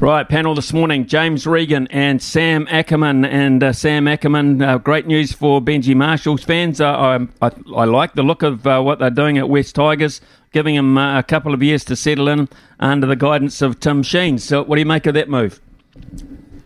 [0.00, 3.24] Right, panel this morning James Regan and Sam Ackerman.
[3.24, 6.80] And uh, Sam Ackerman, uh, great news for Benji Marshall's fans.
[6.80, 10.20] Uh, I, I, I, like the look of uh, what they're doing at Wests Tigers,
[10.52, 12.48] giving him uh, a couple of years to settle in
[12.80, 14.44] under the guidance of Tim Sheens.
[14.44, 15.60] So, what do you make of that move?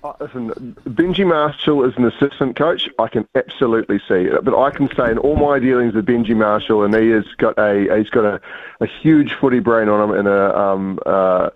[0.04, 2.88] Uh, listen, Benji Marshall is an assistant coach.
[2.98, 6.36] I can absolutely see it, but I can say in all my dealings with Benji
[6.36, 8.40] Marshall, and he has got a he's got a,
[8.80, 11.50] a huge footy brain on him and a um, uh,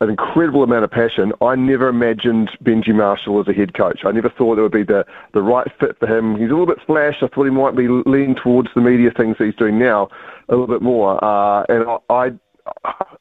[0.00, 1.32] an incredible amount of passion.
[1.42, 4.00] I never imagined Benji Marshall as a head coach.
[4.04, 6.36] I never thought it would be the the right fit for him.
[6.36, 7.16] He's a little bit flash.
[7.22, 10.08] I thought he might be leaning towards the media things that he's doing now
[10.48, 11.22] a little bit more.
[11.22, 12.32] Uh, and I, I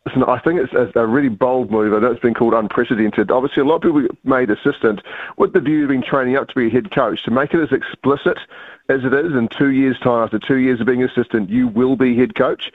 [0.05, 1.93] Listen, I think it's a really bold move.
[1.93, 3.31] I know it's been called unprecedented.
[3.31, 5.01] Obviously, a lot of people made assistant
[5.37, 7.23] with the view of being training up to be a head coach.
[7.23, 8.37] To make it as explicit
[8.89, 11.95] as it is, in two years' time, after two years of being assistant, you will
[11.95, 12.71] be head coach.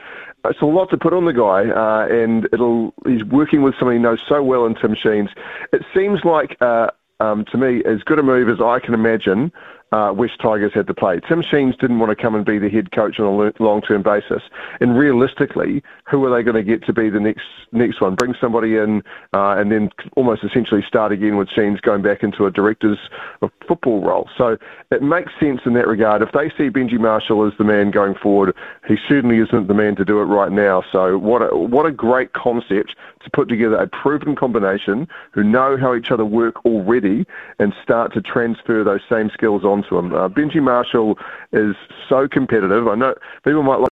[0.46, 2.92] It's a lot to put on the guy, uh, and it'll.
[3.06, 5.30] He's working with someone he knows so well in Tim Sheens.
[5.72, 6.88] It seems like, uh,
[7.20, 9.50] um, to me, as good a move as I can imagine
[9.92, 11.20] uh, Wests Tigers had to play.
[11.28, 14.42] Tim Sheens didn't want to come and be the head coach on a long-term basis.
[14.80, 18.14] And realistically, who are they going to get to be the next next one?
[18.14, 22.46] Bring somebody in uh, and then almost essentially start again with Sheens going back into
[22.46, 22.98] a director's
[23.66, 24.28] football role.
[24.36, 24.56] So
[24.90, 26.22] it makes sense in that regard.
[26.22, 28.54] If they see Benji Marshall as the man going forward,
[28.86, 30.82] he certainly isn't the man to do it right now.
[30.90, 32.94] So what a, what a great concept
[33.24, 37.26] to put together a proven combination who know how each other work already
[37.58, 40.14] and start to transfer those same skills onto them.
[40.14, 41.18] Uh, Benji Marshall
[41.52, 41.74] is
[42.08, 42.86] so competitive.
[42.88, 43.14] I know
[43.44, 43.88] people might like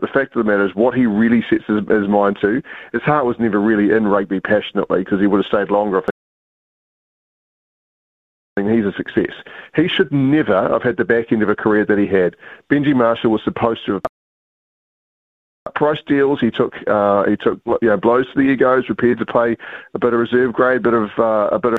[0.00, 2.62] the fact of the matter is what he really sets his, his mind to.
[2.92, 6.04] His heart was never really in rugby passionately because he would have stayed longer if
[8.56, 9.32] he's a success.
[9.74, 12.36] He should never have had the back end of a career that he had.
[12.70, 14.02] Benji Marshall was supposed to have
[15.74, 16.40] price deals.
[16.40, 19.56] He took uh, he took you know blows to the egos, prepared to play
[19.94, 21.78] a bit of reserve grade, bit of uh, a bit of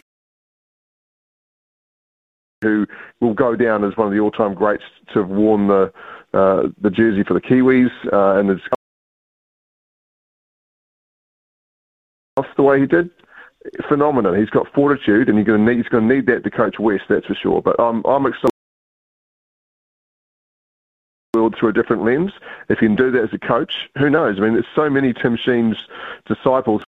[2.62, 2.88] who
[3.22, 4.84] will go down as one of the all-time greats
[5.14, 5.92] to have worn the
[6.34, 8.50] uh, the jersey for the Kiwis uh, and
[12.56, 13.10] the way he did.
[13.88, 14.34] Phenomenal.
[14.34, 16.78] He's got fortitude, and he's going to need he's going to need that to coach
[16.80, 17.04] West.
[17.10, 17.62] That's for sure.
[17.62, 18.55] But I'm I'm excited
[21.46, 22.32] world through a different lens.
[22.70, 24.38] If you can do that as a coach, who knows?
[24.38, 25.78] I mean, there's so many Tim Sheens
[26.26, 26.82] disciples.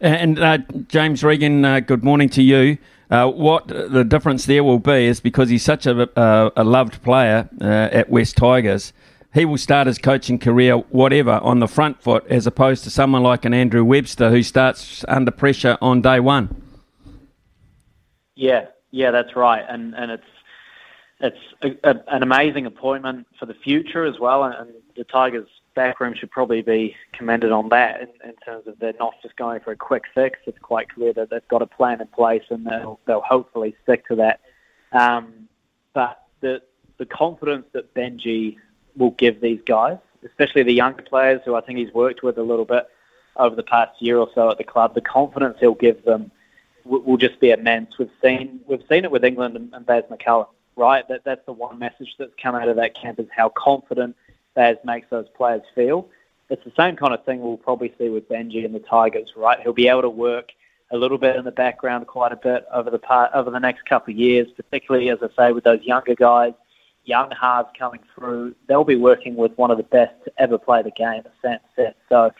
[0.00, 2.78] And uh, James Regan, uh, good morning to you.
[3.10, 7.02] Uh, what the difference there will be is because he's such a, a, a loved
[7.02, 8.92] player uh, at Wests Tigers,
[9.32, 13.22] he will start his coaching career, whatever, on the front foot, as opposed to someone
[13.22, 16.62] like an Andrew Webster who starts under pressure on day one.
[18.34, 20.24] Yeah, yeah, that's right, and and it's
[21.18, 25.48] it's a, a, an amazing appointment for the future as well, and, and the Tigers
[25.74, 29.58] backroom should probably be commended on that in, in, terms of they're not just going
[29.58, 30.38] for a quick fix.
[30.46, 34.06] It's quite clear that they've got a plan in place, and they'll, they'll hopefully stick
[34.08, 34.40] to that.
[34.92, 35.48] Um,
[35.92, 36.62] but the
[36.98, 38.58] the confidence that Benji
[38.96, 42.44] will give these guys, especially the younger players who I think he's worked with a
[42.44, 42.86] little bit
[43.36, 46.30] over the past year or so at the club, the confidence he'll give them
[46.84, 47.98] will, just be immense.
[47.98, 51.06] We've seen we've seen it with England and, and Baz McCullum, right?
[51.08, 54.16] That that's the one message that's come out of that camp is how confident
[54.54, 56.08] Baz makes those players feel.
[56.50, 59.58] It's the same kind of thing we'll probably see with Benji and the Tigers, right?
[59.60, 60.52] He'll be able to work
[60.90, 63.84] a little bit in the background quite a bit over the part over the next
[63.86, 66.52] couple of years, particularly as I say with those younger guys,
[67.04, 68.54] young halves coming through.
[68.66, 71.96] They'll be working with one of the best to ever play the game, Sam Set.
[72.08, 72.30] So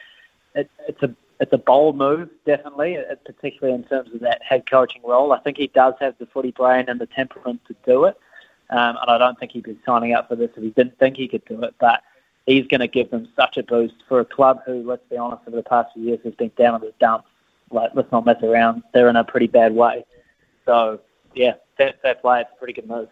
[0.55, 4.69] it, it's a it's a bold move, definitely, uh, particularly in terms of that head
[4.71, 5.33] coaching role.
[5.33, 8.17] I think he does have the footy brain and the temperament to do it,
[8.71, 11.17] um, and I don't think he'd be signing up for this if he didn't think
[11.17, 11.75] he could do it.
[11.81, 12.03] But
[12.47, 15.43] he's going to give them such a boost for a club who, let's be honest,
[15.47, 17.29] over the past few years has been down in the dumps.
[17.71, 18.83] Like, let's not mess around.
[18.93, 20.05] They're in a pretty bad way.
[20.65, 21.01] So,
[21.35, 22.43] yeah, fair, fair play.
[22.43, 23.09] It's a pretty good move.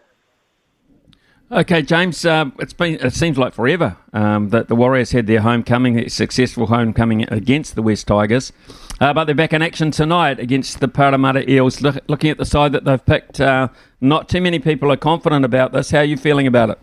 [1.51, 2.25] Okay, James.
[2.25, 6.67] Uh, it's been it seems like forever um, that the Warriors had their homecoming, successful
[6.67, 8.51] homecoming against the Wests Tigers,
[8.99, 11.81] uh, but they're back in action tonight against the Parramatta Eels.
[11.81, 13.67] Look, looking at the side that they've picked, uh,
[14.01, 15.91] not too many people are confident about this.
[15.91, 16.79] How are you feeling about it?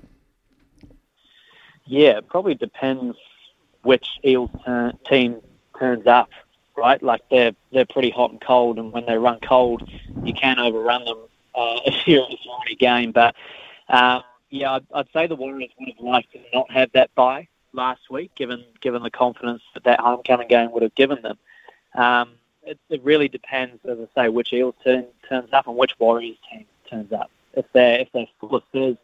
[1.87, 3.17] Yeah, it probably depends
[3.83, 5.41] which Eels turn, team
[5.79, 6.29] turns up.
[6.77, 9.89] Right, like they're they're pretty hot and cold, and when they run cold,
[10.23, 11.19] you can overrun them
[11.55, 12.37] uh, if you're in
[12.71, 13.11] a game.
[13.13, 13.35] But
[13.89, 17.49] um, yeah, I'd, I'd say the Warriors would have liked to not have that bye
[17.73, 21.39] last week, given given the confidence that that homecoming game would have given them.
[21.95, 22.33] Um,
[22.63, 26.37] it, it really depends, as I say, which Eels turn, turns up and which Warriors
[26.51, 27.31] team turns up.
[27.55, 28.97] If they're if they're full of fizz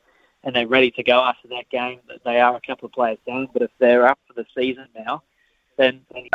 [0.44, 3.18] and they're ready to go after that game, that they are a couple of players
[3.26, 3.48] down.
[3.52, 5.22] But if they're up for the season now,
[5.76, 6.28] then, then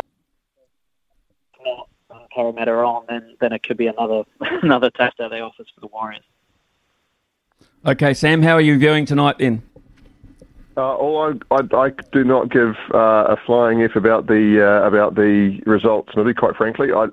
[1.64, 1.88] not
[2.34, 5.82] Parramatta on, then then it could be another another test out of the office for
[5.82, 6.24] the Warriors.
[7.84, 9.64] Okay, Sam, how are you viewing tonight then?
[10.78, 11.18] Uh, oh,
[11.52, 15.62] I, I, I, do not give uh, a flying if about the uh, about the
[15.66, 16.14] results.
[16.16, 17.08] Maybe quite frankly, I,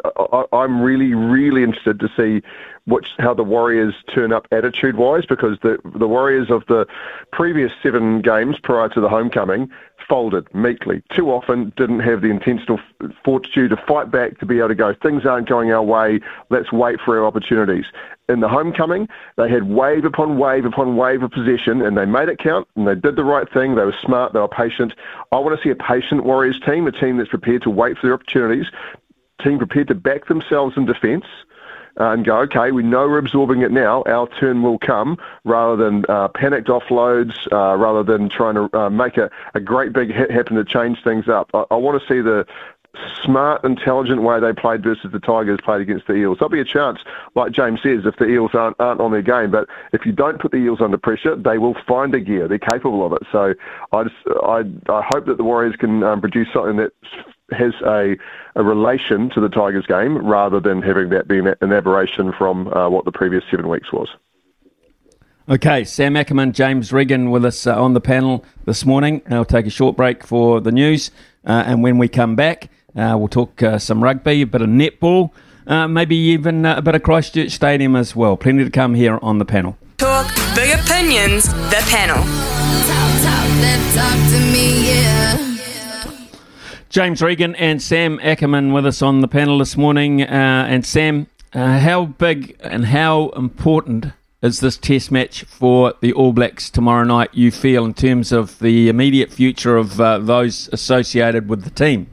[0.52, 2.46] I, am really really interested to see
[2.84, 6.86] which how the Warriors turn up attitude wise because the the Warriors of the
[7.32, 9.70] previous seven games prior to the homecoming
[10.08, 11.02] folded meekly.
[11.10, 12.80] Too often didn't have the intentional
[13.24, 16.72] fortitude to fight back to be able to go, things aren't going our way, let's
[16.72, 17.84] wait for our opportunities.
[18.28, 22.28] In the homecoming, they had wave upon wave upon wave of possession and they made
[22.28, 23.74] it count and they did the right thing.
[23.74, 24.94] They were smart, they were patient.
[25.32, 28.06] I want to see a patient Warriors team, a team that's prepared to wait for
[28.06, 28.66] their opportunities,
[29.42, 31.24] team prepared to back themselves in defence
[31.98, 34.02] uh, and go, okay, we know we're absorbing it now.
[34.06, 38.90] Our turn will come, rather than uh, panicked offloads, uh, rather than trying to uh,
[38.90, 41.50] make a, a great big hit happen to change things up.
[41.54, 42.46] I, I want to see the
[43.22, 46.38] smart, intelligent way they played versus the Tigers played against the Eels.
[46.38, 47.00] There'll be a chance,
[47.34, 49.50] like James says, if the Eels aren't, aren't on their game.
[49.50, 52.48] But if you don't put the Eels under pressure, they will find a gear.
[52.48, 53.22] They're capable of it.
[53.30, 53.54] So
[53.92, 56.92] I just I, I hope that the Warriors can um, produce something that
[57.52, 58.16] has a,
[58.56, 62.88] a relation to the Tigers game rather than having that be an aberration from uh,
[62.88, 64.08] what the previous seven weeks was.
[65.48, 69.22] Okay, Sam Ackerman, James Regan with us uh, on the panel this morning.
[69.30, 71.10] I'll take a short break for the news,
[71.46, 74.68] uh, and when we come back, uh, we'll talk uh, some rugby, a bit of
[74.68, 75.30] netball,
[75.66, 78.36] uh, maybe even a bit of Christchurch Stadium as well.
[78.36, 79.78] Plenty to come here on the panel.
[79.96, 82.16] Talk big opinions, the panel.
[82.16, 85.37] Talk, talk, talk me, yeah.
[86.88, 90.22] James Regan and Sam Ackerman with us on the panel this morning.
[90.22, 94.06] Uh, and Sam, uh, how big and how important
[94.40, 98.58] is this test match for the All Blacks tomorrow night, you feel, in terms of
[98.60, 102.08] the immediate future of uh, those associated with the team?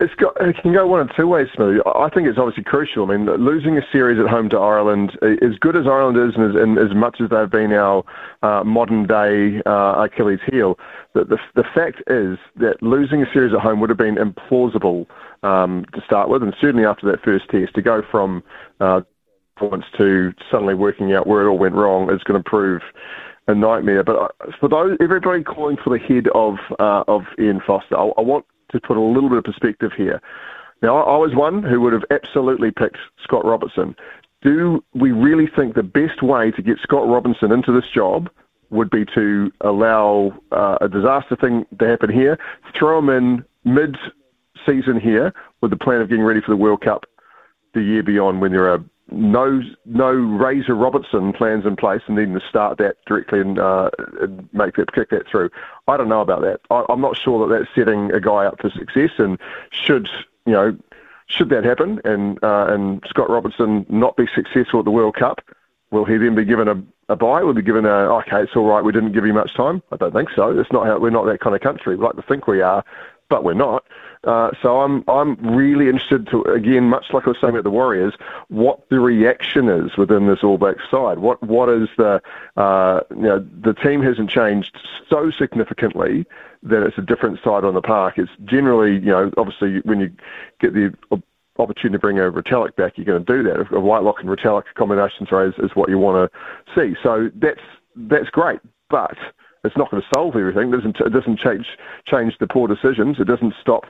[0.00, 1.80] It's got, it can go one of two ways, Smooth.
[1.84, 3.10] I think it's obviously crucial.
[3.10, 6.56] I mean, losing a series at home to Ireland, as good as Ireland is, and
[6.56, 8.04] as, and as much as they've been our
[8.42, 10.78] uh, modern day uh, Achilles heel,
[11.24, 15.06] the, the, fact is that losing a series at home would have been implausible
[15.42, 18.42] um, to start with, and certainly after that first test, to go from
[18.80, 19.00] uh,
[19.96, 22.80] to suddenly working out where it all went wrong is going to prove
[23.48, 24.04] a nightmare.
[24.04, 24.28] But uh,
[24.60, 28.44] for those everybody calling for the head of uh, of Ian Foster, I, I want
[28.70, 30.20] to put a little bit of perspective here.
[30.80, 33.96] Now, I was one who would have absolutely picked Scott Robertson.
[34.42, 38.30] Do we really think the best way to get Scott Robertson into this job
[38.70, 42.38] would be to allow uh, a disaster thing to happen here,
[42.78, 47.06] throw him in mid-season here with the plan of getting ready for the World Cup
[47.74, 52.34] the year beyond when there are no no Razor Robertson plans in place and needing
[52.34, 53.90] to start that directly and, uh,
[54.20, 55.50] and make that kick that through.
[55.86, 56.60] I don't know about that.
[56.70, 59.12] I, I'm not sure that that's setting a guy up for success.
[59.18, 59.38] And
[59.70, 60.08] should
[60.44, 60.76] you know
[61.26, 65.40] should that happen and uh, and Scott Robertson not be successful at the World Cup,
[65.90, 66.74] will he then be given a,
[67.08, 67.42] a buy?
[67.42, 68.84] Will be given a okay, it's all right.
[68.84, 69.82] We didn't give you much time.
[69.92, 70.58] I don't think so.
[70.58, 71.96] It's not how we're not that kind of country.
[71.96, 72.84] We like to think we are,
[73.28, 73.84] but we're not.
[74.24, 77.70] Uh, so I'm I'm really interested to again, much like I was saying about the
[77.70, 78.14] Warriors,
[78.48, 81.18] what the reaction is within this All Black side.
[81.18, 82.20] What what is the
[82.56, 84.76] uh, you know the team hasn't changed
[85.08, 86.26] so significantly
[86.64, 88.18] that it's a different side on the park.
[88.18, 90.12] It's generally you know obviously when you
[90.60, 90.92] get the
[91.58, 93.74] opportunity to bring a Retallick back, you're going to do that.
[93.74, 96.38] A Whitelock and Retallick combination sorry, is, is what you want to
[96.74, 96.94] see.
[97.02, 97.60] So that's
[97.96, 99.16] that's great, but
[99.64, 100.68] it's not going to solve everything.
[100.68, 101.66] It doesn't it doesn't change
[102.06, 103.18] change the poor decisions.
[103.18, 103.84] It doesn't stop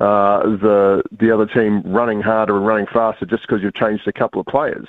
[0.00, 4.12] uh, the the other team running harder and running faster just because you've changed a
[4.12, 4.88] couple of players.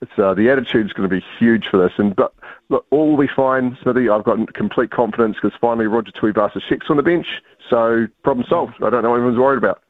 [0.00, 1.92] It's uh, the attitude's going to be huge for this.
[1.98, 2.34] And but
[2.68, 4.08] look, all will be fine, Smithy.
[4.08, 7.26] I've got complete confidence because finally Roger Tuivasa-Sheck's on the bench,
[7.68, 8.74] so problem solved.
[8.82, 9.82] I don't know what anyone's worried about.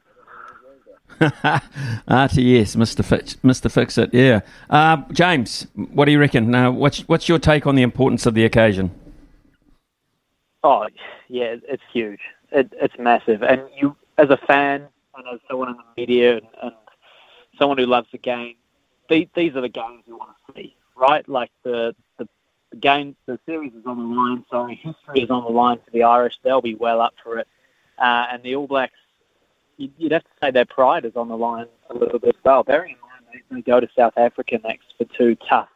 [1.19, 3.03] RTS, Mr.
[3.03, 3.71] Fix, Mr.
[3.71, 4.41] Fix It, yeah.
[4.69, 6.53] Uh, James, what do you reckon?
[6.55, 8.91] Uh, what's what's your take on the importance of the occasion?
[10.63, 10.87] Oh,
[11.27, 12.19] yeah, it's huge.
[12.51, 16.47] It, it's massive, and you, as a fan and as someone in the media and,
[16.63, 16.73] and
[17.57, 18.55] someone who loves the game,
[19.09, 21.27] these, these are the games you want to see, right?
[21.27, 22.27] Like the, the
[22.71, 24.45] the game, the series is on the line.
[24.49, 26.35] Sorry, history is on the line for the Irish.
[26.43, 27.47] They'll be well up for it,
[27.97, 28.93] uh, and the All Blacks
[29.79, 32.63] you'd have to say their pride is on the line a little bit as well.
[32.63, 35.69] Bearing in mind they, they go to South Africa next for two tough,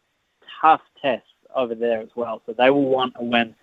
[0.61, 2.41] tough tests over there as well.
[2.45, 3.55] So they will want a win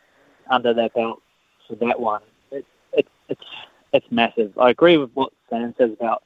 [0.51, 1.23] under their belt
[1.69, 2.23] for that one.
[2.51, 3.45] It, it, it's
[3.93, 4.57] it's massive.
[4.59, 6.23] I agree with what Sam says about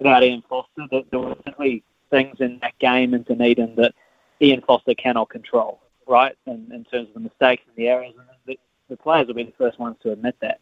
[0.00, 0.86] about Ian Foster.
[0.90, 3.94] That there were certainly things in that game in Dunedin that
[4.40, 6.36] Ian Foster cannot control, right?
[6.46, 8.58] In, in terms of the mistakes and the errors, and the,
[8.88, 10.60] the players will be the first ones to admit that.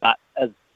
[0.00, 0.18] But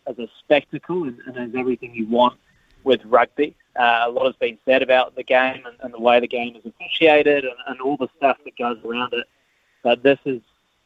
[0.08, 2.38] as a spectacle and, and as everything you want
[2.84, 3.54] with rugby.
[3.78, 6.56] Uh, a lot has been said about the game and, and the way the game
[6.56, 9.26] is officiated and, and, all the stuff that goes around it.
[9.82, 10.40] But this is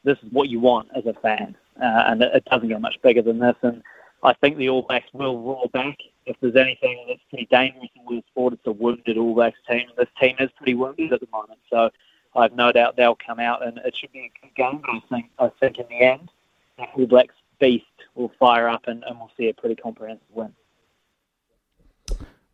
[0.04, 3.00] this is what you want as a fan, uh, and it, it doesn't get much
[3.02, 3.56] bigger than this.
[3.62, 3.82] And
[4.22, 5.96] I think the All Blacks will roar back.
[6.26, 9.86] If there's anything that's pretty dangerous in world sport, it's a wounded All Blacks team.
[9.96, 11.90] This team is pretty wounded at the moment, so
[12.34, 14.82] I've no doubt they'll come out and it should be a good game.
[14.84, 16.28] But I think I think in the end,
[16.76, 17.84] the All Blacks beast
[18.16, 20.52] will fire up and, and we'll see a pretty comprehensive win.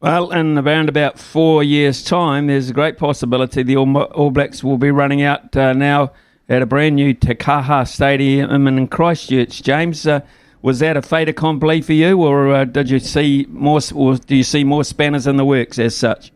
[0.00, 4.78] Well, in around about four years' time, there's a great possibility the All, Blacks will
[4.78, 6.12] be running out uh, now
[6.48, 9.62] at a brand new Te Kaha Stadium in Christchurch.
[9.62, 10.20] James, uh,
[10.62, 14.36] was that a fait accompli for you, or uh, did you see more, or do
[14.36, 16.30] you see more spanners in the works as such?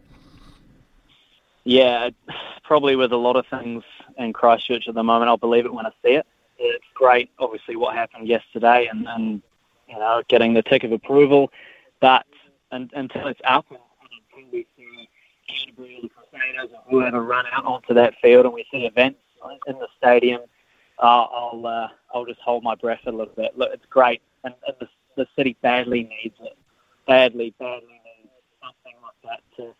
[1.64, 2.08] Yeah,
[2.64, 3.84] probably with a lot of things
[4.18, 5.28] in Christchurch at the moment.
[5.28, 6.26] I'll believe it when I see it
[6.62, 9.42] it's great, obviously, what happened yesterday and, and
[9.88, 11.50] you know, getting the tick of approval.
[12.00, 12.26] But
[12.70, 13.78] and, until it's up and,
[14.34, 15.08] until we see
[15.48, 19.20] Canterbury or the Crusaders or whoever run out onto that field and we see events
[19.66, 20.42] in the stadium,
[20.98, 23.56] uh, I'll uh, I'll just hold my breath a little bit.
[23.56, 26.56] Look, it's great, and, and the, the city badly needs it.
[27.06, 28.30] Badly, badly needs
[28.62, 29.74] something like that to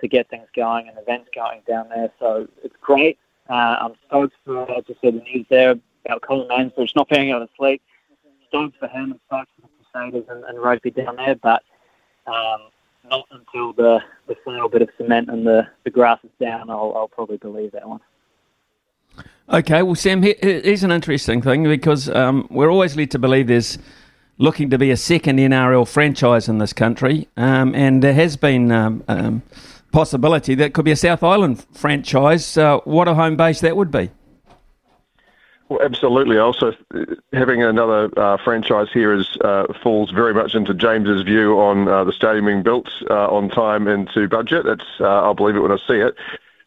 [0.00, 2.10] to get things going and events going down there.
[2.18, 3.18] So it's great.
[3.48, 5.74] Uh, I'm stoked for, as I said, the news there
[6.04, 7.82] about Colin Mansbridge not being able to sleep.
[8.48, 11.62] Stoked for him and stoked for the Crusaders and, and rugby down there, but
[12.26, 12.68] um,
[13.08, 16.92] not until the, the final bit of cement and the, the grass is down, I'll,
[16.96, 18.00] I'll probably believe that one.
[19.52, 23.78] Okay, well, Sam, here's an interesting thing because um, we're always led to believe there's
[24.38, 28.70] looking to be a second NRL franchise in this country, um, and there has been
[28.70, 29.42] um, um,
[29.92, 32.56] possibility that could be a South Island franchise.
[32.56, 34.10] Uh, what a home base that would be!
[35.70, 36.36] Well, absolutely.
[36.36, 36.74] Also,
[37.32, 42.02] having another uh, franchise here is uh, falls very much into James's view on uh,
[42.02, 44.66] the stadium being built uh, on time and to budget.
[44.66, 46.16] It's uh, I'll believe it when I see it.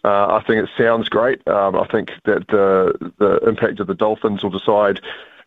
[0.06, 1.46] Uh, I think it sounds great.
[1.50, 5.02] Um, I think that the the impact of the Dolphins will decide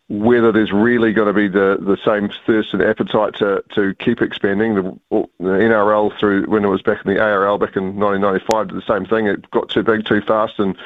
[0.07, 4.21] whether there's really going to be the, the same thirst and appetite to, to keep
[4.21, 4.75] expanding.
[4.75, 4.99] The,
[5.39, 8.81] the NRL through when it was back in the ARL back in 1995 did the
[8.87, 9.25] same thing.
[9.25, 10.77] It got too big too fast and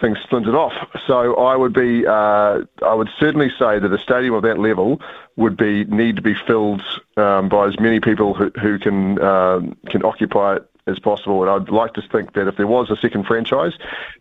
[0.00, 0.74] things splintered off.
[1.06, 5.00] So I would be, uh, I would certainly say that a stadium of that level
[5.36, 6.82] would be need to be filled
[7.16, 11.42] um, by as many people who, who can um, can occupy it as possible.
[11.42, 13.72] And I'd like to think that if there was a second franchise,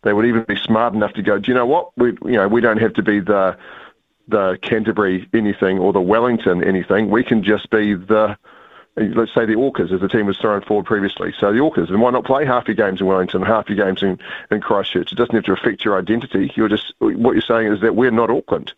[0.03, 1.39] they would even be smart enough to go.
[1.39, 1.95] Do you know what?
[1.97, 3.57] We, you know, we don't have to be the
[4.27, 7.09] the Canterbury anything or the Wellington anything.
[7.09, 8.37] We can just be the
[8.97, 11.33] let's say the Orcas, as the team was thrown forward previously.
[11.39, 14.01] So the Orcas, and why not play half your games in Wellington, half your games
[14.01, 14.19] in,
[14.51, 15.11] in Christchurch?
[15.11, 16.51] It doesn't have to affect your identity.
[16.55, 18.73] You're just what you're saying is that we're not Auckland.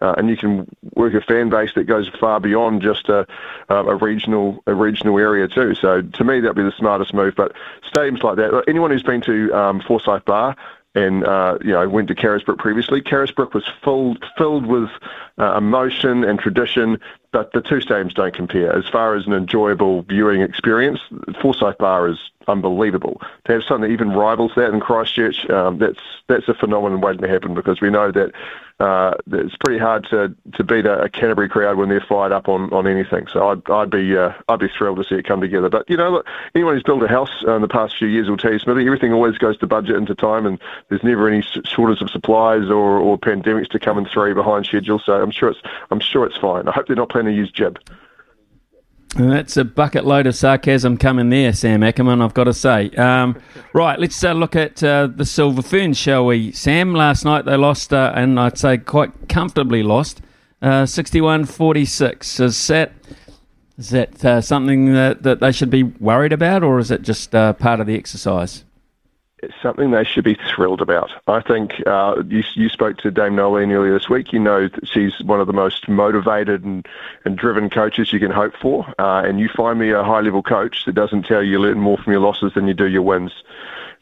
[0.00, 0.66] Uh, and you can
[0.96, 3.26] work a fan base that goes far beyond just a,
[3.70, 5.74] a regional a regional area too.
[5.74, 7.34] So to me, that'd be the smartest move.
[7.36, 7.52] But
[7.90, 10.56] stadiums like that, anyone who's been to um, Forsyth Bar
[10.94, 13.00] and uh, you know went to Carisbrook previously.
[13.00, 14.90] Carisbrook was filled filled with
[15.38, 17.00] uh, emotion and tradition
[17.34, 18.72] but the two stadiums don't compare.
[18.72, 21.00] As far as an enjoyable viewing experience,
[21.42, 23.20] Forsyth Bar is unbelievable.
[23.46, 25.98] To have something that even rivals that in Christchurch, um, that's
[26.28, 28.32] that's a phenomenon waiting to happen because we know that
[28.80, 32.48] uh, it's pretty hard to, to beat a, a, Canterbury crowd when they're fired up
[32.48, 33.28] on, on anything.
[33.28, 35.68] So I'd, I'd be uh, I'd be thrilled to see it come together.
[35.68, 38.36] But you know, look, anyone who's built a house in the past few years will
[38.36, 40.58] tell you, Smithy, everything always goes to budget and to time, and
[40.88, 44.98] there's never any shortage of supplies or, or pandemics to come and throw behind schedule.
[44.98, 45.60] So I'm sure it's
[45.92, 46.66] I'm sure it's fine.
[46.66, 47.78] I hope they're not planning to use jib.
[49.16, 52.90] That's a bucket load of sarcasm coming there, Sam Ackerman, I've got to say.
[52.90, 53.40] Um,
[53.72, 56.50] right, let's uh, look at uh, the Silver Ferns, shall we?
[56.50, 60.20] Sam, last night they lost, uh, and I'd say quite comfortably lost,
[60.62, 62.40] uh, 61 46.
[62.40, 62.92] Is that,
[63.78, 67.36] is that uh, something that, that they should be worried about, or is it just
[67.36, 68.64] uh, part of the exercise?
[69.44, 71.10] It's something they should be thrilled about.
[71.26, 74.32] I think uh, you, you spoke to Dame Noeline earlier this week.
[74.32, 76.86] You know that she's one of the most motivated and,
[77.24, 78.92] and driven coaches you can hope for.
[78.98, 81.98] Uh, and you find me a high level coach that doesn't tell you learn more
[81.98, 83.32] from your losses than you do your wins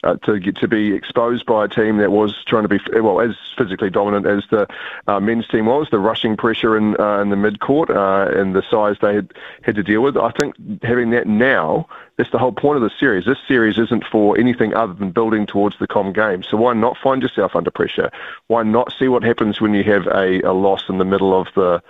[0.03, 3.21] uh, to get to be exposed by a team that was trying to be well
[3.21, 4.67] as physically dominant as the
[5.07, 8.55] uh, men's team was, the rushing pressure in uh, in the mid court uh, and
[8.55, 10.17] the size they had had to deal with.
[10.17, 13.25] I think having that now, that's the whole point of the series.
[13.25, 16.43] This series isn't for anything other than building towards the com game.
[16.43, 18.11] So why not find yourself under pressure?
[18.47, 21.47] Why not see what happens when you have a, a loss in the middle of
[21.55, 21.81] the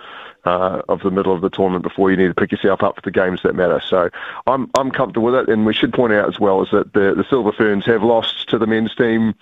[0.44, 3.02] uh, of the middle of the tournament before you need to pick yourself up for
[3.02, 3.80] the games that matter.
[3.86, 4.10] So
[4.46, 7.14] I'm I'm comfortable with it, and we should point out as well is that the
[7.14, 9.34] the Silver Ferns have lost to the men's team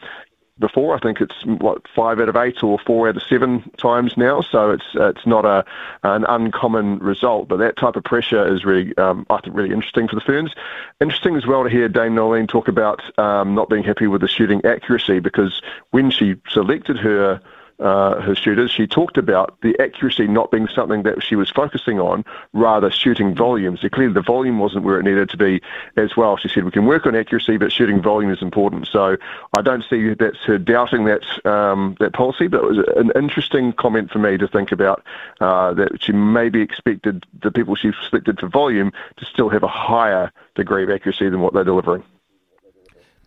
[0.59, 0.95] before.
[0.95, 4.41] I think it's what five out of eight or four out of seven times now.
[4.41, 5.65] So it's it's not a
[6.03, 7.49] an uncommon result.
[7.49, 10.55] But that type of pressure is really um, I think really interesting for the Ferns.
[11.01, 14.29] Interesting as well to hear Dame Noeline talk about um, not being happy with the
[14.29, 15.61] shooting accuracy because
[15.91, 17.41] when she selected her
[17.79, 21.99] uh, her shooters, she talked about the accuracy not being something that she was focusing
[21.99, 23.81] on, rather shooting volumes.
[23.81, 25.61] So clearly, the volume wasn't where it needed to be
[25.97, 26.37] as well.
[26.37, 28.89] She said we can work on accuracy, but shooting volume is important.
[28.89, 29.17] So
[29.57, 33.73] I don't see that's her doubting that um, that policy, but it was an interesting
[33.73, 35.05] comment for me to think about
[35.41, 39.69] uh, that she maybe expected the people she selected for volume to still have a
[39.69, 42.05] higher degree of accuracy than what they're delivering.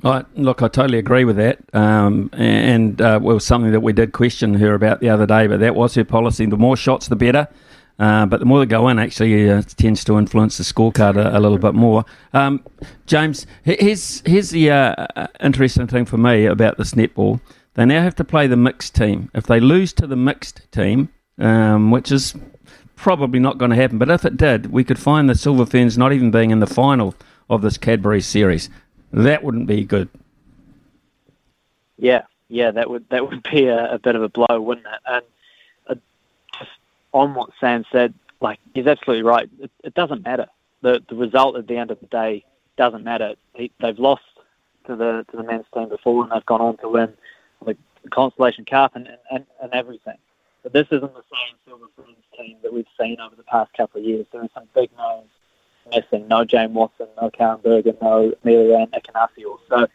[0.05, 1.59] I, look, I totally agree with that.
[1.73, 5.59] Um, and uh, well, something that we did question her about the other day, but
[5.59, 6.45] that was her policy.
[6.45, 7.47] The more shots, the better.
[7.97, 11.37] Uh, but the more they go in, actually, uh, tends to influence the scorecard a,
[11.37, 12.05] a little bit more.
[12.33, 12.63] Um,
[13.07, 17.39] James, here's, here's the uh, uh, interesting thing for me about this netball.
[17.73, 19.31] They now have to play the mixed team.
[19.33, 21.09] If they lose to the mixed team,
[21.39, 22.35] um, which is
[22.95, 25.97] probably not going to happen, but if it did, we could find the Silver Ferns
[25.97, 27.15] not even being in the final
[27.49, 28.69] of this Cadbury series.
[29.15, 30.09] That wouldn't be good.
[31.97, 35.01] Yeah, yeah, that would that would be a, a bit of a blow, wouldn't it?
[35.05, 35.25] And
[35.87, 35.95] uh,
[36.59, 36.71] just
[37.13, 39.49] on what Sam said, like he's absolutely right.
[39.59, 40.47] It, it, doesn't matter.
[40.81, 42.43] The the result at the end of the day
[42.77, 43.35] doesn't matter.
[43.55, 44.23] He, they've lost
[44.87, 47.13] to the to the men's team before, and they've gone on to win
[48.05, 50.17] the Constellation Cup and, and, and everything.
[50.63, 53.99] But this isn't the same Silver Ferns team that we've seen over the past couple
[53.99, 54.25] of years.
[54.31, 55.29] There are some big names
[55.89, 56.27] missing.
[56.27, 59.57] No Jane Watson, no Karin Burger, no Ameliaranne Ekenasio.
[59.69, 59.87] So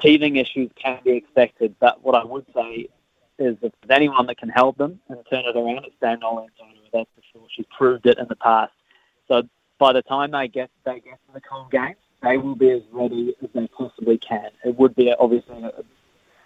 [0.00, 2.88] teething issues can be expected, but what I would say
[3.38, 6.48] is if there's anyone that can help them and turn it around, it's Dame Noeline
[6.92, 7.48] that's for sure.
[7.54, 8.72] She's proved it in the past.
[9.28, 9.42] So
[9.78, 12.82] by the time they get they get to the cold games, they will be as
[12.90, 14.50] ready as they possibly can.
[14.64, 15.72] It would be obviously a,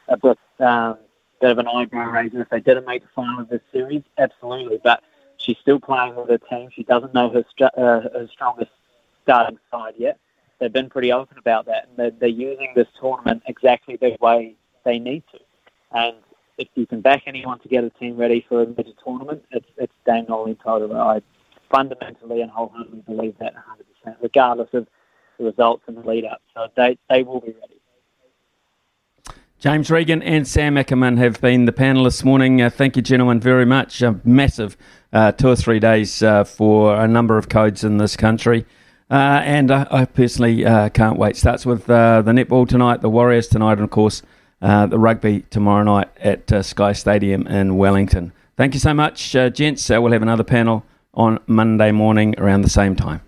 [0.08, 0.98] a bit, um,
[1.40, 4.78] bit of an eyebrow raiser if they didn't make the final of this series, absolutely.
[4.82, 5.02] But
[5.42, 6.70] She's still playing with her team.
[6.72, 7.44] She doesn't know her,
[7.76, 8.70] uh, her strongest
[9.22, 10.18] starting side yet.
[10.58, 14.54] They've been pretty open about that, and they're, they're using this tournament exactly the way
[14.84, 15.40] they need to.
[15.90, 16.16] And
[16.58, 19.66] if you can back anyone to get a team ready for a major tournament, it's,
[19.76, 21.16] it's Dame Noeline Taurua.
[21.16, 21.22] I
[21.72, 23.54] fundamentally and wholeheartedly believe that
[24.06, 24.86] 100%, regardless of
[25.38, 26.40] the results in the lead up.
[26.54, 27.81] So they, they will be ready.
[29.62, 32.60] James Regan and Sam Ackerman have been the panelists this morning.
[32.60, 34.02] Uh, thank you, gentlemen, very much.
[34.02, 34.76] A massive
[35.12, 38.66] uh, two or three days uh, for a number of codes in this country.
[39.08, 41.36] Uh, and I personally uh, can't wait.
[41.36, 44.22] Starts with uh, the netball tonight, the Warriors tonight, and of course
[44.60, 48.32] the rugby tomorrow night at Sky Stadium in Wellington.
[48.56, 49.88] Thank you so much, gents.
[49.88, 50.84] we'll have another panel
[51.14, 53.20] on Monday morning around the same time.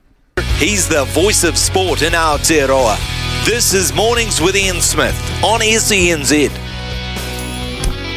[0.56, 3.33] He's the voice of sport in Aotearoa.
[3.44, 5.14] This is Mornings with Ian Smith
[5.44, 6.50] on SENZ.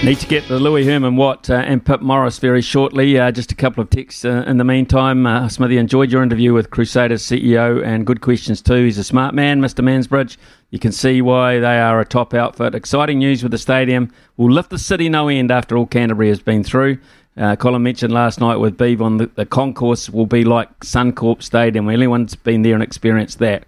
[0.01, 3.19] Need to get the Louis Herman Watt uh, and Pip Morris very shortly.
[3.19, 5.25] Uh, just a couple of texts uh, in the meantime.
[5.25, 8.85] Uh, Smithy enjoyed your interview with Crusaders CEO and good questions too.
[8.85, 9.83] He's a smart man, Mr.
[9.83, 10.37] Mansbridge.
[10.69, 12.73] You can see why they are a top outfit.
[12.73, 14.13] Exciting news with the stadium.
[14.37, 16.99] Will lift the city no end after all Canterbury has been through.
[17.35, 21.89] Uh, Colin mentioned last night with Beav the, the concourse will be like Suncorp Stadium.
[21.89, 23.65] Anyone's been there and experienced that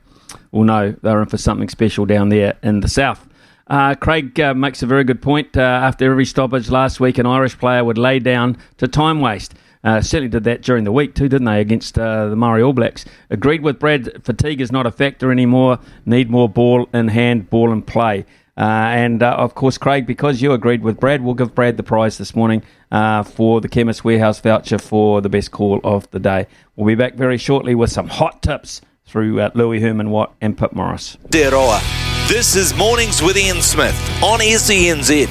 [0.52, 3.28] will know they're in for something special down there in the south.
[3.70, 5.56] Uh, Craig uh, makes a very good point.
[5.56, 9.54] Uh, after every stoppage last week, an Irish player would lay down to time waste.
[9.84, 12.74] Uh, certainly did that during the week too, didn't they, against uh, the Māori All
[12.74, 13.06] Blacks?
[13.30, 15.80] Agreed with Brad, fatigue is not a factor anymore.
[16.06, 18.26] Need more ball in hand, ball play.
[18.58, 21.84] Uh, and uh, of course, Craig, because you agreed with Brad, we'll give Brad the
[21.84, 22.62] prize this morning
[22.92, 26.48] for the Chemist Warehouse voucher for the best call of the day.
[26.76, 30.56] We'll be back very shortly with some hot tips through uh, Louis Herman Watt and
[30.56, 31.18] Pip Morris.
[31.32, 31.82] Te roa.
[32.28, 35.28] This is Mornings with Ian Smith on SENZ.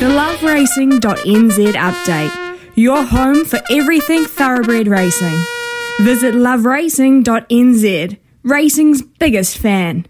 [0.00, 2.58] The loveracing.nz update.
[2.74, 5.38] Your home for everything thoroughbred racing.
[6.00, 10.06] Visit loveracing.nz, racing's biggest fan.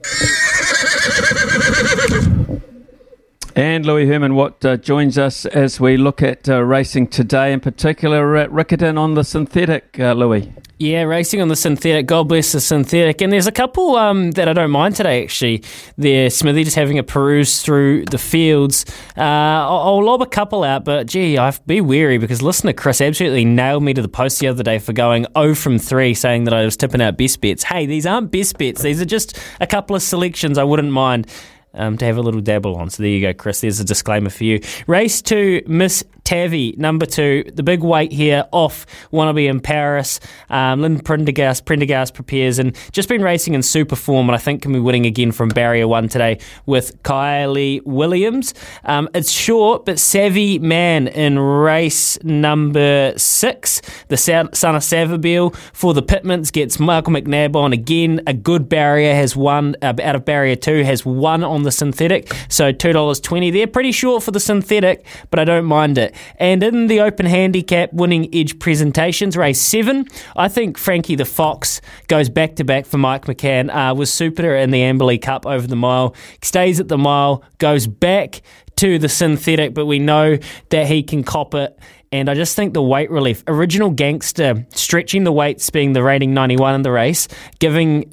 [3.54, 7.60] And Louis Herman Watt uh, joins us as we look at uh, racing today, in
[7.60, 10.50] particular at Riccarton on the synthetic, uh, Louis.
[10.78, 12.06] Yeah, racing on the synthetic.
[12.06, 13.20] God bless the synthetic.
[13.20, 15.62] And there's a couple um, that I don't mind today, actually.
[15.98, 18.86] There, Smithy just having a peruse through the fields.
[19.18, 23.02] Uh, I'll, I'll, lob a couple out, but gee, I've be wary because listener Chris
[23.02, 26.44] absolutely nailed me to the post the other day for going 0 from 3, saying
[26.44, 27.64] that I was tipping out best bets.
[27.64, 28.80] Hey, these aren't best bets.
[28.80, 31.26] These are just a couple of selections I wouldn't mind.
[31.74, 32.90] Um, to have a little dabble on.
[32.90, 33.62] So there you go, Chris.
[33.62, 34.60] There's a disclaimer for you.
[34.86, 40.20] Race to Miss Tavi, number two, the big weight here off Wannabe in Paris.
[40.50, 44.62] Um, Lynn Prendergast, Prendergast prepares and just been racing in super form and I think
[44.62, 48.54] can be winning again from barrier one today with Kylie Williams.
[48.84, 53.80] Um, it's short but savvy man in race number six.
[54.08, 58.20] The son of Savabeel for the Pitmans gets Michael McNab on again.
[58.26, 62.32] A good barrier has won uh, out of barrier two, has won on the synthetic.
[62.48, 63.66] So $2.20 there.
[63.66, 66.11] Pretty short for the synthetic, but I don't mind it.
[66.36, 70.06] And in the Open Handicap winning edge presentations, race seven,
[70.36, 73.74] I think Frankie the Fox goes back to back for Mike McCann.
[73.74, 77.86] Uh, was super in the Amberley Cup over the mile, stays at the mile, goes
[77.86, 78.42] back
[78.76, 80.38] to the synthetic, but we know
[80.70, 81.78] that he can cop it.
[82.10, 86.34] And I just think the weight relief, original gangster, stretching the weights being the rating
[86.34, 87.26] 91 in the race,
[87.58, 88.12] giving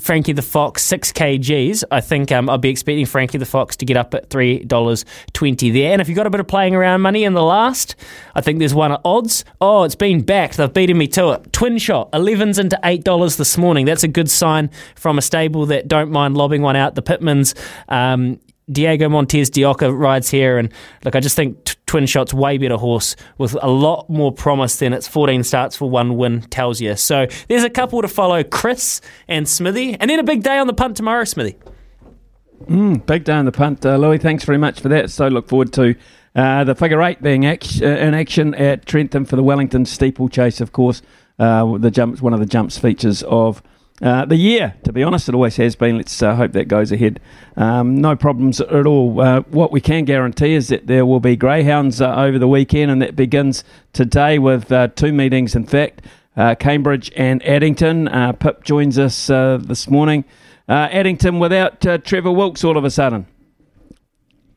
[0.00, 1.84] Frankie the Fox, six kgs.
[1.90, 5.04] I think um, I'll be expecting Frankie the Fox to get up at three dollars
[5.32, 5.92] twenty there.
[5.92, 7.94] And if you've got a bit of playing around money in the last,
[8.34, 9.44] I think there's one at odds.
[9.60, 10.56] Oh, it's been backed.
[10.56, 11.52] They've beaten me to it.
[11.52, 13.86] Twin shot, elevens into eight dollars this morning.
[13.86, 16.96] That's a good sign from a stable that don't mind lobbing one out.
[16.96, 17.54] The Pitmans.
[17.88, 20.72] Um, Diego Montez de Oca rides here, and
[21.04, 24.76] look, I just think t- Twin Shot's way better horse with a lot more promise
[24.76, 26.96] than its 14 starts for one win tells you.
[26.96, 30.66] So there's a couple to follow, Chris and Smithy, and then a big day on
[30.66, 31.56] the punt tomorrow, Smithy.
[32.66, 34.18] Mm, big day on the punt, uh, Louis.
[34.18, 35.10] Thanks very much for that.
[35.10, 35.94] So look forward to
[36.34, 40.60] uh, the figure eight being act- uh, in action at Trentham for the Wellington steeplechase,
[40.60, 41.02] of course.
[41.38, 43.62] Uh, the jumps, one of the jumps features of
[44.04, 45.96] uh, the year, to be honest, it always has been.
[45.96, 47.20] Let's uh, hope that goes ahead.
[47.56, 49.18] Um, no problems at all.
[49.18, 52.90] Uh, what we can guarantee is that there will be greyhounds uh, over the weekend,
[52.90, 53.64] and that begins
[53.94, 56.02] today with uh, two meetings, in fact,
[56.36, 58.10] uh, Cambridge and Addington.
[58.40, 60.26] Pip joins us this morning.
[60.68, 63.26] Addington without Trevor Wilkes all of a sudden.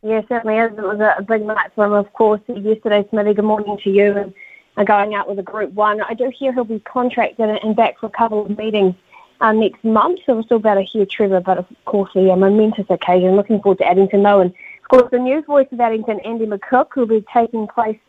[0.04, 0.78] Yeah, certainly is.
[0.78, 3.34] It was a, big night for him, of course, yesterday, Smithy.
[3.36, 4.34] Good morning to you.
[4.76, 6.02] And going out with a group one.
[6.02, 8.94] I do hear he'll be contracted and back for a couple of meetings
[9.42, 10.20] uh, next month.
[10.26, 13.36] So we're still about to hear Trevor, but of course, a momentous occasion.
[13.36, 14.42] Looking forward to Addington, though.
[14.42, 18.00] And of course, the news voice of Addington, Andy McCook, will be taking place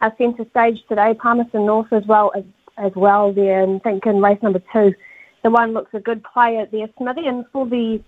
[0.00, 1.14] uh, centre stage today.
[1.14, 2.44] Palmerston North as well as,
[2.78, 3.62] as well there.
[3.62, 4.94] And I think in race number two,
[5.42, 7.26] the one looks a good player there, Smithy.
[7.26, 8.02] And for the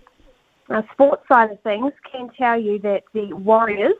[0.69, 3.95] uh, sports side of things, can tell you that the Warriors,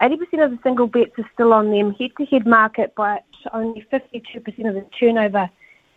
[0.00, 4.34] 80% of the single bets are still on them head-to-head market, but only 52%
[4.68, 5.48] of the turnover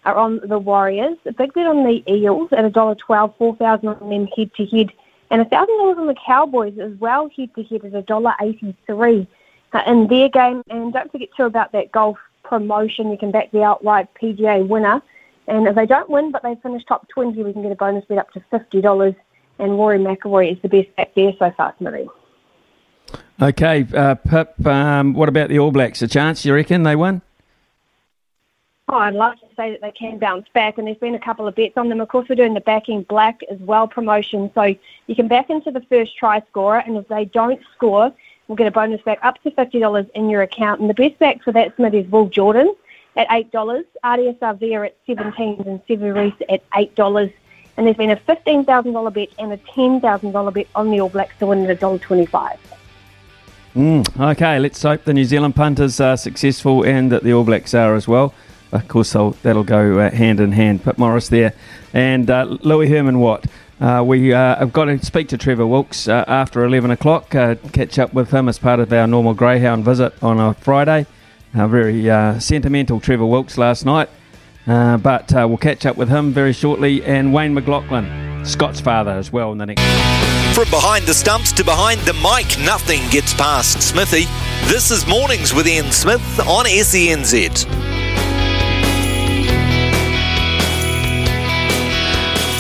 [0.05, 1.17] are on the Warriors.
[1.25, 4.91] A big bet on the Eels at $1.12, 4000 on them head to head.
[5.31, 9.27] And $1,000 on the Cowboys as well head to head at $1.83
[9.73, 10.63] uh, in their game.
[10.69, 13.11] And don't forget too about that golf promotion.
[13.11, 15.01] You can back the outright PGA winner.
[15.47, 18.05] And if they don't win but they finish top 20, we can get a bonus
[18.05, 19.15] bet up to $50.
[19.59, 22.07] And Rory McIlroy is the best back there so far, Smithy.
[23.41, 26.01] Okay, uh, Pip, um, what about the All Blacks?
[26.01, 27.21] A chance, you reckon they win?
[28.89, 31.45] Oh, I'd love to say that they can bounce back, and there's been a couple
[31.45, 31.99] of bets on them.
[31.99, 34.73] Of course, we're doing the backing black as well promotion, so
[35.07, 38.13] you can back into the first try scorer, and if they don't score,
[38.47, 40.79] we'll get a bonus back up to $50 in your account.
[40.79, 42.73] And the best back for that, Smith, is Will Jordan
[43.17, 43.51] at $8,
[44.03, 47.33] Ardie Savea at 17 and Sevu Reece at $8.
[47.75, 51.47] And there's been a $15,000 bet and a $10,000 bet on the All Blacks to
[51.47, 52.57] win at $1.25.
[53.75, 57.73] Mm, okay, let's hope the New Zealand punters are successful and that the All Blacks
[57.73, 58.33] are as well.
[58.71, 60.83] Of course, that'll go uh, hand in hand.
[60.83, 61.53] Pip Morris there
[61.93, 63.45] and uh, Louis Herman Watt.
[63.79, 67.55] Uh, we uh, have got to speak to Trevor Wilkes uh, after 11 o'clock, uh,
[67.71, 71.05] catch up with him as part of our normal Greyhound visit on a Friday.
[71.53, 72.03] Very
[72.39, 74.09] sentimental Trevor Wilkes last night,
[74.65, 77.03] but we'll catch up with him very shortly.
[77.03, 79.81] And Wayne McLaughlin, Scott's father, as well in the next.
[80.53, 84.25] From behind the stumps to behind the mic, nothing gets past Smithy.
[84.67, 88.28] This is Mornings with Ian Smith on SENZ.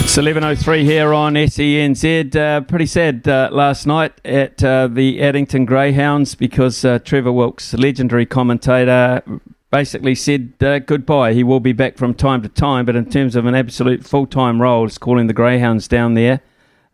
[0.09, 2.35] It's 11.03 here on SENZ.
[2.35, 7.75] Uh, pretty sad uh, last night at uh, the Addington Greyhounds because uh, Trevor Wilkes,
[7.75, 9.21] legendary commentator,
[9.69, 11.33] basically said uh, goodbye.
[11.33, 14.59] He will be back from time to time, but in terms of an absolute full-time
[14.59, 16.41] role, it's calling the Greyhounds down there.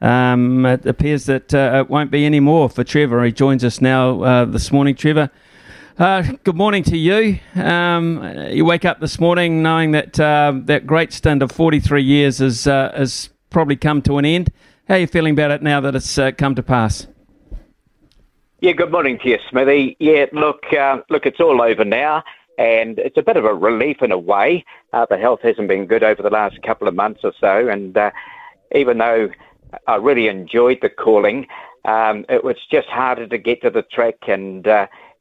[0.02, 3.24] Um, it appears that uh, it won't be any more for Trevor.
[3.24, 4.94] He joins us now this morning.
[4.94, 5.32] Trevor,
[5.98, 7.40] uh, good morning to you.
[7.56, 12.40] Um, you wake up this morning knowing that uh, that great stint of 43 years
[12.40, 14.52] has, uh, has probably come to an end.
[14.88, 17.08] How are you feeling about it now that it's uh, come to pass?
[18.60, 19.96] Yeah, good morning to you, Smithy.
[20.00, 22.24] Yeah, look, uh, look, it's all over now,
[22.58, 24.66] and it's a bit of a relief in a way.
[24.92, 27.98] Uh, the health hasn't been good over the last couple of months or so, and
[28.74, 29.30] even though
[29.88, 31.48] I really enjoyed the calling,
[31.86, 34.68] um, it was just harder to get to the track and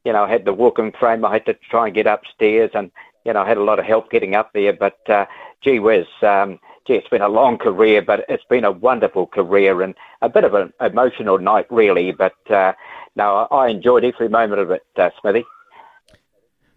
[0.05, 1.25] you know, I had the walking frame.
[1.25, 2.91] I had to try and get upstairs, and
[3.25, 4.71] you know, I had a lot of help getting up there.
[4.71, 5.25] But uh,
[5.61, 9.81] gee whiz, um, gee, it's been a long career, but it's been a wonderful career
[9.81, 12.11] and a bit of an emotional night, really.
[12.11, 12.73] But uh,
[13.15, 15.43] no, I enjoyed every moment of it, uh, Smithy.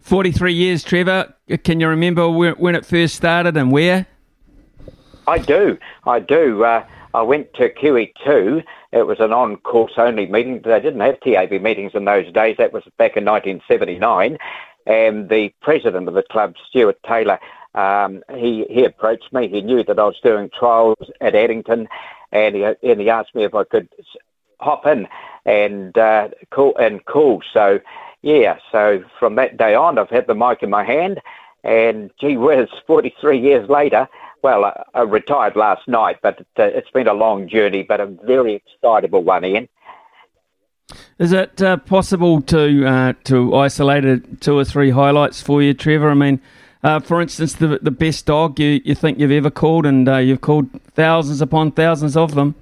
[0.01, 1.35] 43 years, Trevor.
[1.63, 4.07] Can you remember when it first started and where?
[5.27, 5.77] I do.
[6.07, 6.63] I do.
[6.63, 8.63] Uh, I went to QE2.
[8.91, 10.61] It was an on-course only meeting.
[10.63, 12.57] They didn't have TAB meetings in those days.
[12.57, 14.37] That was back in 1979.
[14.85, 17.39] And the president of the club, Stuart Taylor,
[17.75, 19.47] um, he, he approached me.
[19.47, 21.87] He knew that I was doing trials at Addington,
[22.31, 23.89] and he, and he asked me if I could
[24.59, 25.07] hop in
[25.45, 27.41] and uh, call and call.
[27.53, 27.79] So,
[28.21, 28.57] yeah.
[28.71, 31.21] So from that day on, I've had the mic in my hand,
[31.63, 34.07] and gee whiz, 43 years later,
[34.41, 38.05] well, I, I retired last night, but uh, it's been a long journey, but a
[38.05, 39.69] very excitable one, Ian.
[41.19, 45.73] Is it uh, possible to uh, to isolate a, two or three highlights for you,
[45.73, 46.09] Trevor?
[46.09, 46.41] I mean,
[46.83, 50.17] uh, for instance, the the best dog you, you think you've ever called, and uh,
[50.17, 52.55] you've called thousands upon thousands of them.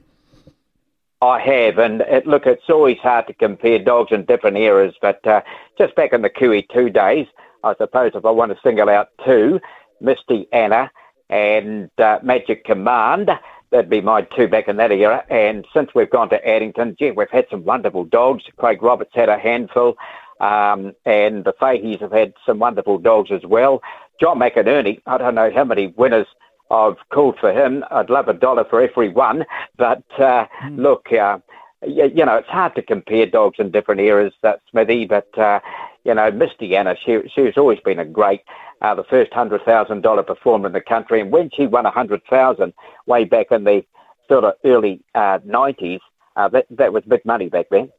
[1.21, 5.25] I have, and it, look, it's always hard to compare dogs in different eras, but
[5.25, 5.41] uh,
[5.77, 7.25] just back in the QE2 days,
[7.63, 9.59] I suppose if I want to single out two,
[9.99, 10.91] Misty Anna
[11.29, 13.31] and uh, Magic Command.
[13.69, 15.25] That'd be my two back in that era.
[15.29, 18.43] And since we've gone to Addington, gee, we've had some wonderful dogs.
[18.57, 19.97] Craig Roberts had a handful,
[20.39, 23.81] um, and the Fahey's have had some wonderful dogs as well.
[24.21, 26.27] John McInerney, I don't know how many winners
[26.71, 27.83] I've called for him.
[27.91, 29.45] I'd love a dollar for every one.
[29.77, 30.77] But uh, mm.
[30.77, 31.39] look, uh,
[31.85, 35.59] you, you, know, it's hard to compare dogs in different eras, uh, Smithy, but, uh,
[36.03, 38.41] you know, Misty Anna, she, she's always been a great
[38.81, 41.21] uh, the first hundred thousand dollar performer in the country.
[41.21, 42.73] And when she won a hundred thousand
[43.05, 43.83] way back in the
[44.27, 46.01] sort of early uh, nineties,
[46.35, 47.91] uh, that that was big money back then.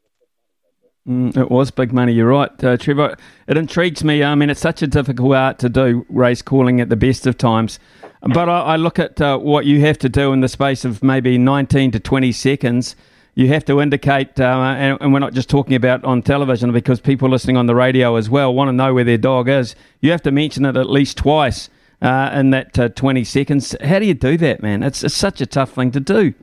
[1.09, 2.12] Mm, it was big money.
[2.12, 3.16] You're right, uh, Trevor.
[3.46, 4.22] It intrigues me.
[4.22, 7.38] I mean, it's such a difficult art to do race calling at the best of
[7.38, 7.78] times.
[8.20, 11.02] But I, I look at uh, what you have to do in the space of
[11.02, 12.94] maybe 19 to 20 seconds
[13.39, 16.98] you have to indicate, uh, and, and, we're not just talking about on television because
[16.98, 19.77] people listening on the radio as well want to know where their dog is.
[20.01, 21.70] You have to mention it at least twice
[22.02, 23.77] uh, in that uh, 20 seconds.
[23.81, 24.82] How do you do that, man?
[24.82, 26.35] It's, it's, such a tough thing to do.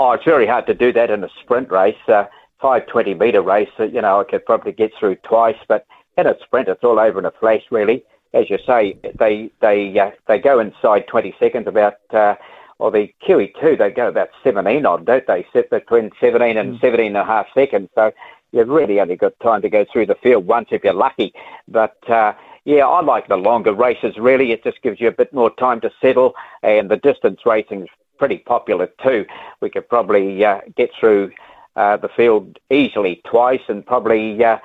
[0.00, 1.94] Oh, it's very hard to do that in a sprint race.
[2.08, 2.24] Uh,
[2.60, 5.86] 520 metre race, uh, you know, I could probably get through twice, but
[6.16, 8.02] in a sprint, it's all over in a flash, really.
[8.34, 12.34] As you say, they they uh, they go inside 20 seconds about uh,
[12.78, 15.46] or the QE2, they go about 17 odd, don't they?
[15.52, 16.80] Sit between 17 and mm.
[16.80, 17.88] 17 and a half seconds.
[17.94, 18.12] So
[18.52, 21.32] you've really only got time to go through the field once if you're lucky.
[21.66, 22.34] But uh,
[22.64, 24.52] yeah, I like the longer races, really.
[24.52, 27.88] It just gives you a bit more time to settle, and the distance racing's
[28.18, 29.26] pretty popular too.
[29.60, 31.32] We could probably uh, get through
[31.76, 34.58] uh, the field easily twice, and probably, uh,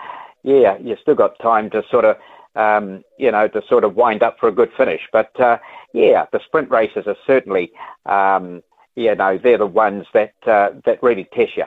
[0.44, 2.18] yeah, you've still got time to sort of
[2.56, 5.02] um, you know, to sort of wind up for a good finish.
[5.12, 5.58] But uh,
[5.94, 7.72] yeah, the sprint races are certainly,
[8.06, 8.64] um,
[8.96, 11.66] you know, they're the ones that uh, that really test you.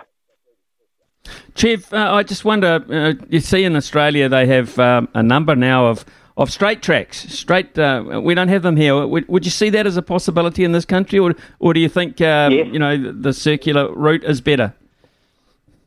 [1.55, 2.85] Chief, uh, I just wonder.
[2.89, 6.05] Uh, you see, in Australia, they have um, a number now of
[6.37, 7.19] of straight tracks.
[7.33, 9.07] Straight, uh, we don't have them here.
[9.07, 11.89] Would, would, you see that as a possibility in this country, or or do you
[11.89, 12.69] think uh, yes.
[12.71, 14.75] you know the circular route is better?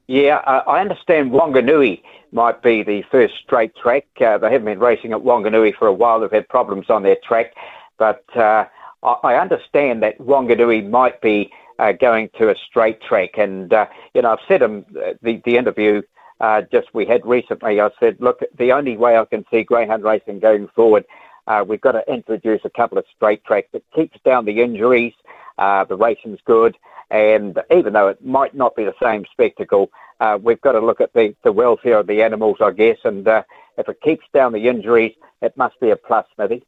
[0.09, 4.07] Yeah, uh, I understand Wanganui might be the first straight track.
[4.19, 6.19] Uh, they haven't been racing at Wanganui for a while.
[6.19, 7.53] They've had problems on their track.
[7.99, 8.65] But uh,
[9.03, 13.37] I, understand that Wanganui might be uh, going to a straight track.
[13.37, 14.83] And, uh, you know, I've said in
[15.21, 16.01] the, the interview
[16.39, 20.03] uh, just we had recently, I said, look, the only way I can see greyhound
[20.03, 21.05] racing going forward,
[21.45, 25.13] uh, we've got to introduce a couple of straight tracks that keeps down the injuries.
[25.59, 26.75] Uh, the racing's good.
[27.11, 31.01] And even though it might not be the same spectacle, uh, we've got to look
[31.01, 32.97] at the, the welfare of the animals, I guess.
[33.03, 33.43] And uh,
[33.77, 36.63] if it keeps down the injuries, it must be a plus, Smithy.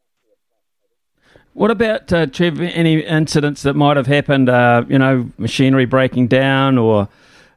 [1.54, 2.62] What about uh, Trev?
[2.62, 4.50] Any incidents that might have happened?
[4.50, 7.10] Uh, you know, machinery breaking down, or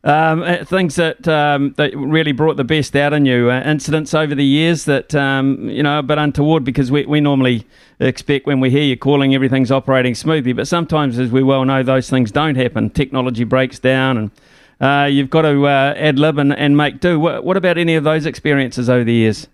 [0.04, 3.50] um, uh, things that um, that really brought the best out in you.
[3.50, 7.66] Uh, incidents over the years that um, you know bit untoward because we we normally
[7.98, 11.82] expect when we hear you calling everything's operating smoothly, but sometimes, as we well know,
[11.82, 12.90] those things don't happen.
[12.90, 14.30] Technology breaks down, and
[14.80, 17.18] uh, you've got to uh, ad lib and, and make do.
[17.18, 19.48] What, what about any of those experiences over the years?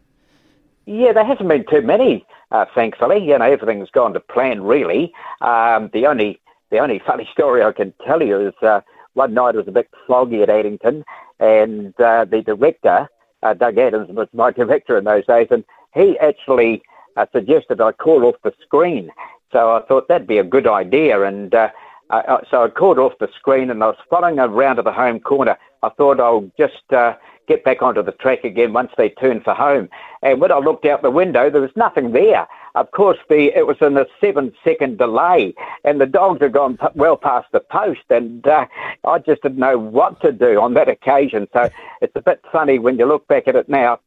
[0.87, 3.25] Yeah, there hasn't been too many uh, thankfully.
[3.25, 5.13] You know, everything's gone to plan, really.
[5.41, 6.41] Um, the only
[6.71, 8.81] the only funny story I can tell you is uh,
[9.15, 11.05] one night it was a bit foggy at Addington,
[11.39, 13.09] and uh, the director,
[13.43, 15.65] uh, Doug Adams, was my director in those days, and
[15.95, 16.83] he actually
[17.17, 19.11] uh, suggested I call off the screen.
[19.53, 21.71] So I thought that'd be a good idea, and uh,
[22.11, 25.21] I, so I called off the screen, and I was following around to the home
[25.21, 25.57] corner.
[25.83, 27.15] I thought I'll just uh,
[27.51, 29.89] get back onto the track again once they turn for home.
[30.23, 32.47] And when I looked out the window, there was nothing there.
[32.77, 35.53] Of course, the it was in a seven-second delay,
[35.83, 38.67] and the dogs had gone well past the post, and uh,
[39.05, 41.49] I just didn't know what to do on that occasion.
[41.53, 41.69] So
[42.01, 43.99] it's a bit funny when you look back at it now,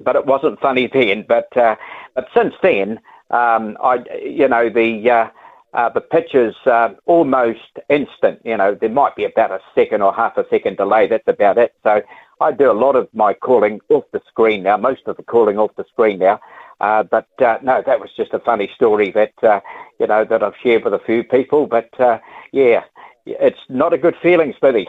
[0.00, 1.26] but it wasn't funny then.
[1.28, 1.76] But uh,
[2.14, 2.98] but since then,
[3.30, 5.10] um, I you know the.
[5.10, 5.28] Uh,
[5.78, 8.40] uh, the pitch is uh, almost instant.
[8.44, 11.06] You know, there might be about a second or half a second delay.
[11.06, 11.72] That's about it.
[11.84, 12.02] So
[12.40, 15.56] I do a lot of my calling off the screen now, most of the calling
[15.56, 16.40] off the screen now.
[16.80, 19.60] Uh, but uh, no, that was just a funny story that uh,
[20.00, 21.68] you know that I've shared with a few people.
[21.68, 22.18] But uh,
[22.50, 22.82] yeah,
[23.24, 24.88] it's not a good feeling, Smithy.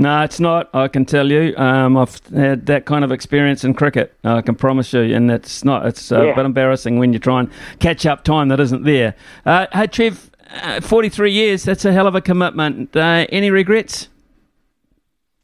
[0.00, 0.70] No, it's not.
[0.72, 1.54] I can tell you.
[1.58, 4.14] Um, I've had that kind of experience in cricket.
[4.24, 5.84] I can promise you, and it's not.
[5.84, 6.34] It's a yeah.
[6.34, 7.50] bit embarrassing when you try and
[7.80, 9.14] catch up time that isn't there.
[9.44, 10.30] Uh, hey, Trev,
[10.62, 12.96] uh, forty-three years—that's a hell of a commitment.
[12.96, 14.08] any regrets?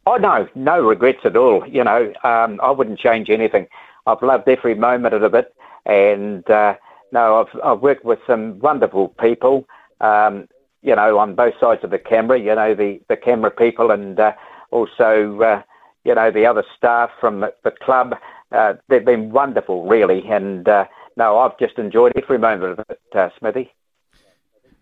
[0.07, 1.66] Oh no, no regrets at all.
[1.69, 3.66] You know, um, I wouldn't change anything.
[4.07, 5.55] I've loved every moment of it,
[5.85, 6.77] and uh,
[7.12, 9.69] no, I've I've worked with some wonderful people.
[10.01, 10.49] Um,
[10.87, 12.39] you know, on both sides of the camera.
[12.39, 14.33] You know, the the camera people, and uh,
[14.70, 15.62] also uh,
[16.05, 18.14] you know the other staff from the, the club.
[18.52, 20.84] Uh, they've been wonderful, really, and uh,
[21.16, 23.72] no, I've just enjoyed every moment of it, uh, Smithy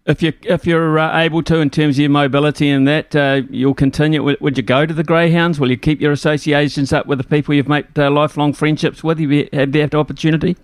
[0.07, 3.43] if you if you're uh, able to in terms of your mobility and that, uh,
[3.49, 4.23] you'll continue.
[4.23, 5.59] Would, would, you go to the Greyhounds?
[5.59, 9.19] Will you keep your associations up with the people you've made uh, lifelong friendships with?
[9.19, 10.57] Have you had that opportunity?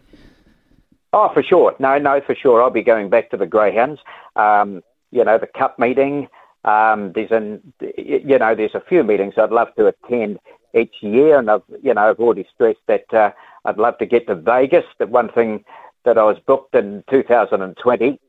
[1.13, 1.75] Oh, for sure.
[1.79, 2.63] No, no, for sure.
[2.63, 4.01] I'll be going back to the Greyhounds.
[4.37, 6.29] Um, you know, the Cup meeting.
[6.65, 10.39] Um, there's an, you know, there's a few meetings I'd love to attend
[10.75, 13.33] each year, and I've, you know, I've already stressed that uh,
[13.65, 14.85] I'd love to get to Vegas.
[14.99, 15.65] The one thing
[16.05, 18.21] that I was booked in 2020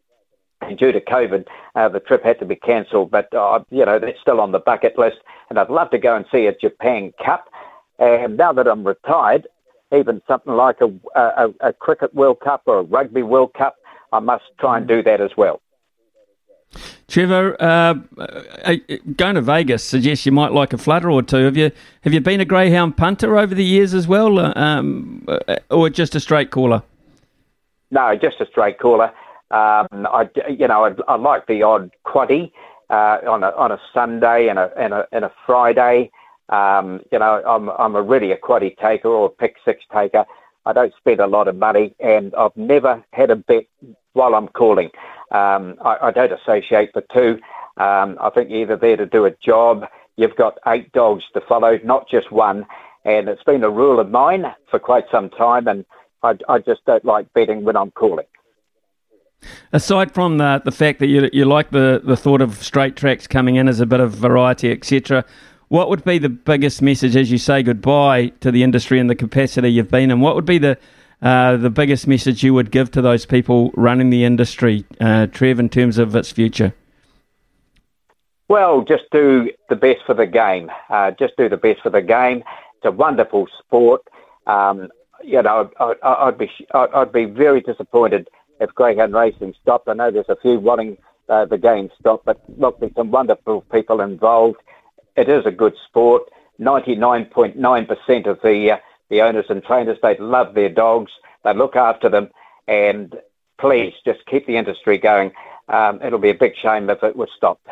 [0.62, 3.12] and due to COVID, uh, the trip had to be cancelled.
[3.12, 5.18] But uh, you know, that's still on the bucket list,
[5.50, 7.50] and I'd love to go and see a Japan Cup.
[8.00, 9.48] And now that I'm retired,
[9.92, 13.76] even something like a, a, a cricket World Cup or a rugby World Cup,
[14.12, 15.62] I must try and do that as well.
[17.08, 18.76] Trevor, uh, uh
[19.18, 21.44] going to Vegas suggests you might like a flutter or two.
[21.44, 21.72] Have you
[22.02, 25.90] have you been a greyhound punter over the years as well, uh, um, uh, or
[25.90, 26.84] just a straight caller?
[27.92, 29.12] No, just a straight caller.
[29.52, 32.52] Um, I, you know, I, I like the odd quaddy
[32.90, 36.12] uh, on a on a Sunday and a and a, and a Friday.
[36.48, 40.26] Um, you know, I'm I'm a really a quaddy taker or a pick six taker.
[40.66, 43.66] I don't spend a lot of money, and I've never had a bet
[44.14, 44.92] while I'm calling.
[45.32, 47.40] Um, I, I don't associate the two.
[47.78, 49.86] Um, I think you're either there to do a job.
[50.18, 52.66] You've got eight dogs to follow, not just one.
[53.06, 55.86] And it's been a rule of mine for quite some time, and
[56.22, 58.28] I, I just don't like betting when I'm calling.
[59.74, 63.26] Aside from the the fact that you you like the, the thought of straight tracks
[63.26, 65.26] coming in as a bit of variety, etc.,
[65.70, 69.16] what would be the biggest message as you say goodbye to the industry and the
[69.16, 70.20] capacity you've been in?
[70.20, 70.78] What would be the
[71.22, 75.60] uh, the biggest message you would give to those people running the industry, uh, Trev,
[75.60, 76.74] in terms of its future?
[78.48, 80.70] Well, just do the best for the game.
[80.90, 82.44] Uh, just do the best for the game.
[82.76, 84.02] It's a wonderful sport.
[84.48, 84.90] Um,
[85.24, 88.28] you know, I, would be I'd be very disappointed
[88.60, 89.88] if greyhound racing stopped.
[89.88, 90.98] I know there's a few wanting
[91.30, 94.58] uh, the game stopped, but look, there's some wonderful people involved.
[95.16, 96.24] it is a good sport.
[96.60, 98.78] 99.9% of the uh,
[99.12, 101.12] the owners and trainers they love their dogs.
[101.44, 102.30] They look after them,
[102.68, 103.16] and
[103.60, 105.32] please just keep the industry going.
[105.68, 107.68] Um, it'll be a big shame if it was stopped.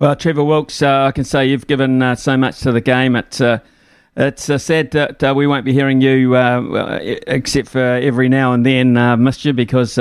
[0.00, 3.14] Well, Trevor Wilkes, uh, I can say you've given uh, so much to the game.
[3.14, 3.60] It's uh,
[4.16, 8.52] it's uh, sad that uh, we won't be hearing you, uh, except for every now
[8.52, 9.98] and then, uh, missed you because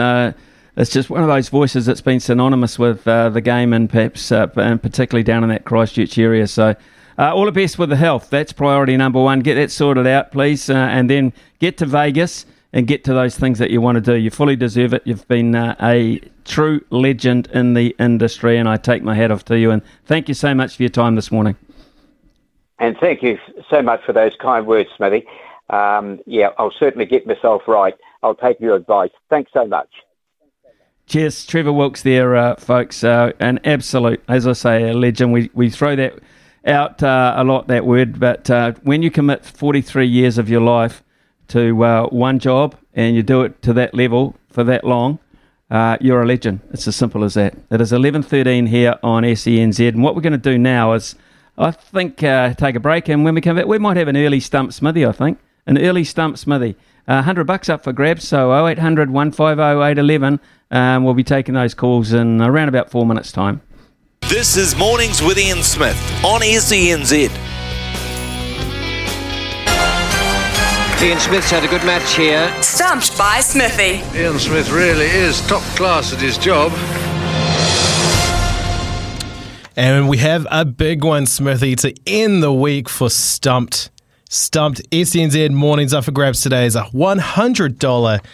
[0.76, 4.82] it's just one of those voices that's been synonymous with the game and perhaps and
[4.82, 6.48] particularly down in that Christchurch area.
[6.48, 6.76] So.
[7.18, 8.30] All the best with the health.
[8.30, 9.42] That's priority number one.
[9.42, 13.60] Get that sorted out, please, and then get to Vegas and get to those things
[13.60, 14.16] that you want to do.
[14.16, 15.04] You fully deserve it.
[15.06, 19.46] You've been uh, a true legend in the industry, and I take my hat off
[19.46, 19.70] to you.
[19.72, 21.56] And thank you so much for your time this morning.
[22.80, 23.38] And thank you
[23.70, 25.26] so much for those kind words, Smithy.
[25.70, 27.94] Um, yeah, I'll certainly get myself right.
[28.24, 29.12] I'll take your advice.
[29.30, 29.90] Thanks so much.
[31.06, 33.04] Cheers, Trevor Wilkes there, uh, folks.
[33.04, 35.32] Uh, an absolute, as I say, a legend.
[35.32, 36.20] We, we throw that
[36.66, 40.62] out uh, a lot, that word, but uh, when you commit 43 years of your
[40.62, 41.04] life
[41.50, 45.20] to uh, one job and you do it to that level for that long,
[45.70, 46.62] uh, you're a legend.
[46.72, 47.56] It's as simple as that.
[47.72, 49.88] It is 11.13 here on SENZ.
[49.90, 51.16] And what we're going to do now is,
[51.58, 53.10] I think, uh, take a break.
[53.10, 55.40] And when we come back, we might have an early stump smithy, I think.
[55.66, 56.76] An early stump smithy.
[57.08, 58.28] Uh, 100 bucks up for grabs.
[58.28, 60.40] So 0800 150 811.
[60.72, 63.62] Um, we'll be taking those calls in around about four minutes' time.
[64.34, 65.96] This is Mornings with Ian Smith
[66.26, 67.14] on SENZ.
[71.04, 72.52] Ian Smith's had a good match here.
[72.64, 74.02] Stumped by Smithy.
[74.20, 76.72] Ian Smith really is top class at his job.
[79.76, 83.92] And we have a big one, Smithy, to end the week for Stumped.
[84.32, 88.26] Stumped SENZ mornings up for grabs today is a $100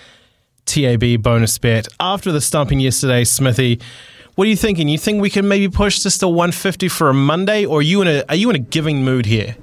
[0.65, 1.89] TAB bonus bet.
[1.99, 3.81] After the stumping yesterday, Smithy,
[4.39, 4.87] what are you thinking?
[4.87, 8.01] You think we can maybe push this to 150 for a Monday, or are you
[8.01, 9.57] in a are you in a giving mood here?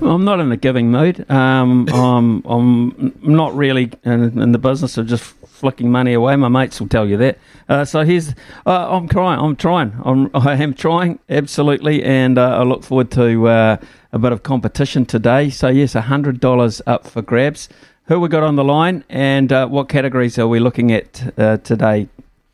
[0.00, 1.28] I'm not in a giving mood.
[1.28, 6.36] Um, I'm, I'm not really in, in, the business of just flicking money away.
[6.36, 7.38] My mates will tell you that.
[7.68, 8.36] Uh, so here's,
[8.66, 9.40] uh, I'm trying.
[9.40, 10.00] I'm trying.
[10.04, 13.76] I'm, I am trying absolutely, and uh, I look forward to uh,
[14.12, 15.50] a bit of competition today.
[15.50, 17.68] So yes, hundred dollars up for grabs.
[18.04, 21.56] Who we got on the line, and uh, what categories are we looking at uh,
[21.56, 22.06] today?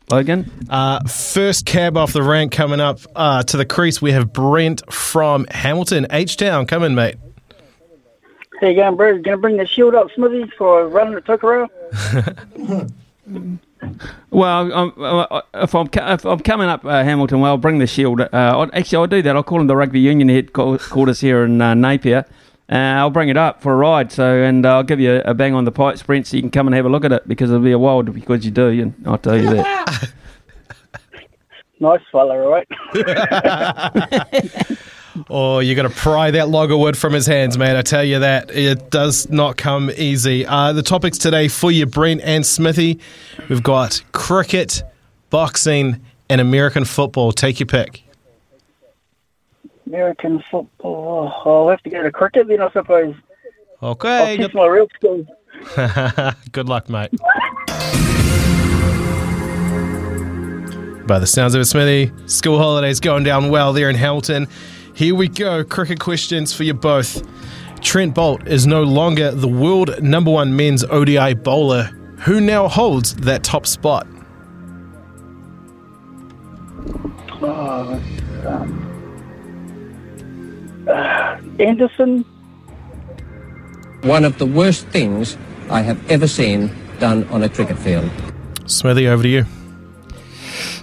[0.09, 0.51] Logan?
[0.69, 4.01] Uh, first cab off the rank coming up uh, to the crease.
[4.01, 6.65] We have Brent from Hamilton, H Town.
[6.65, 7.15] Come in, mate.
[8.59, 9.13] Hey, you going, bro?
[9.13, 11.69] Going to bring the shield up, Smithy, for running the Tokoro?
[14.31, 17.87] well, um, uh, if I'm if I'm coming up uh, Hamilton, well, I'll bring the
[17.87, 18.19] shield.
[18.19, 19.35] Uh, actually, I'll do that.
[19.35, 22.25] I'll call him the rugby union headquarters here in uh, Napier.
[22.71, 24.11] Uh, I'll bring it up for a ride.
[24.11, 26.51] So, and I'll give you a, a, bang on the pipe sprint so you can
[26.51, 28.67] come and have a look at it because it'll be a wild because you do.
[28.67, 30.11] And I'll tell you that.
[31.79, 32.67] nice fella, right?
[35.29, 37.75] Oh, you got to pry that log of wood from his hands, man.
[37.75, 38.51] I tell you that.
[38.51, 40.45] It does not come easy.
[40.45, 42.99] Uh, the topics today for you, Brent and Smithy.
[43.49, 44.83] We've got cricket,
[45.29, 47.31] boxing, and American football.
[47.31, 48.03] Take your pick.
[49.89, 51.33] American football.
[51.43, 53.15] Oh, I'll have to go to cricket then, I suppose.
[53.81, 54.31] Okay.
[54.31, 55.25] I'll teach my real skills.
[56.51, 57.09] Good luck, mate.
[61.07, 64.47] By the sounds of it, Smithy, school holidays going down well there in Hamilton.
[64.93, 65.63] Here we go.
[65.63, 67.27] Cricket questions for you both.
[67.81, 71.85] Trent Boult is no longer the world number one men's ODI bowler.
[72.19, 74.05] Who now holds that top spot?
[77.41, 77.99] Oh,
[78.45, 78.88] um,
[80.89, 82.25] uh, Anderson.
[84.01, 85.37] One of the worst things
[85.69, 88.09] I have ever seen done on a cricket field.
[88.65, 89.45] Smithy, over to you.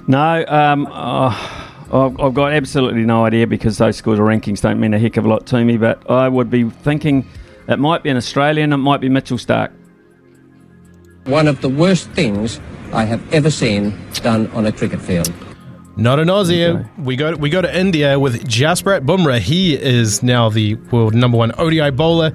[0.06, 4.92] No, um, oh I've got absolutely no idea because those scores of rankings don't mean
[4.92, 7.24] a heck of a lot to me, but I would be thinking
[7.68, 9.72] it might be an Australian, it might be Mitchell Starc.
[11.24, 12.60] One of the worst things
[12.92, 15.32] I have ever seen done on a cricket field.
[15.96, 16.74] Not an Aussie.
[16.74, 16.88] Okay.
[16.98, 19.38] We go we go to India with Jasprit Bumrah.
[19.38, 22.32] He is now the world number one ODI bowler.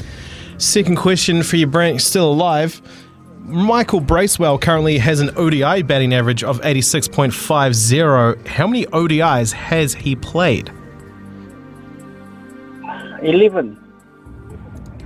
[0.57, 2.81] Second question for you, Brent, still alive.
[3.39, 8.47] Michael Bracewell currently has an ODI batting average of 86.50.
[8.47, 10.71] How many ODIs has he played?
[13.23, 13.75] 11.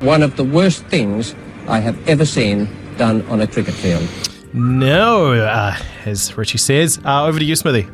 [0.01, 1.33] One of the worst things
[1.67, 2.67] I have ever seen
[2.97, 4.07] done on a cricket field.
[4.53, 5.75] No, uh,
[6.05, 6.99] as Richie says.
[7.03, 7.87] Uh, over to you, Smithy.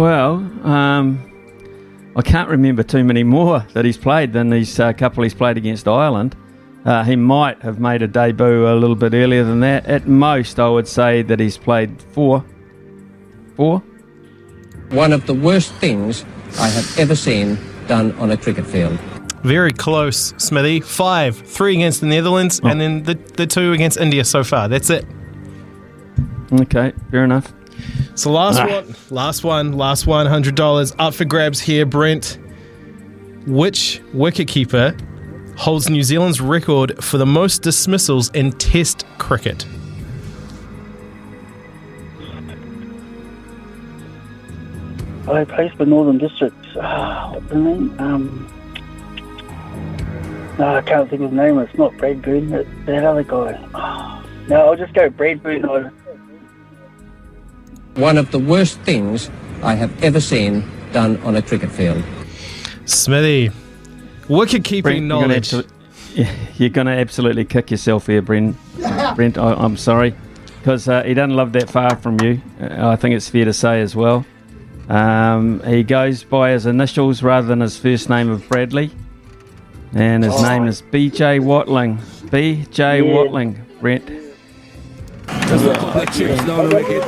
[0.00, 0.36] Well,
[0.66, 5.34] um, I can't remember too many more that he's played than these uh, couple he's
[5.34, 6.34] played against Ireland.
[6.86, 9.84] Uh, he might have made a debut a little bit earlier than that.
[9.84, 12.42] At most, I would say that he's played four.
[13.56, 13.80] Four?
[14.88, 16.24] One of the worst things
[16.58, 18.98] I have ever seen done on a cricket field.
[19.42, 20.80] Very close, Smithy.
[20.80, 24.66] Five, three against the Netherlands, and then the, the two against India so far.
[24.66, 25.04] That's it.
[26.50, 27.52] Okay, fair enough.
[28.14, 28.66] So last Ah.
[28.66, 32.38] one, last one, last one, hundred dollars up for grabs here, Brent.
[33.46, 35.00] Which wicketkeeper
[35.58, 39.64] holds New Zealand's record for the most dismissals in Test cricket?
[45.28, 46.68] I plays for Northern Districts.
[46.80, 47.94] Ah, what's the name?
[48.00, 48.48] Um,
[50.58, 51.58] no, I can't think of his name.
[51.58, 52.52] It's not Bradburn.
[52.52, 53.58] It's that other guy.
[53.74, 55.68] Ah, no, I'll just go Bradburn.
[55.68, 55.92] Or,
[57.94, 59.30] One of the worst things
[59.62, 62.02] I have ever seen done on a cricket field.
[62.86, 63.50] Smithy,
[64.28, 65.66] wicket keeping Brent, you're gonna knowledge.
[66.56, 68.56] You're going to absolutely kick yourself here, Brent.
[69.14, 70.12] Brent, I, I'm sorry.
[70.58, 72.42] Because uh, he doesn't love that far from you.
[72.60, 74.26] Uh, I think it's fair to say as well.
[74.88, 78.90] Um, he goes by his initials rather than his first name of Bradley.
[79.94, 80.42] And his Oh.
[80.42, 81.98] name is BJ Watling.
[82.26, 83.12] BJ Yeah.
[83.14, 84.08] Watling, Brent.
[85.46, 87.02] Just a couple of chips down the wicket,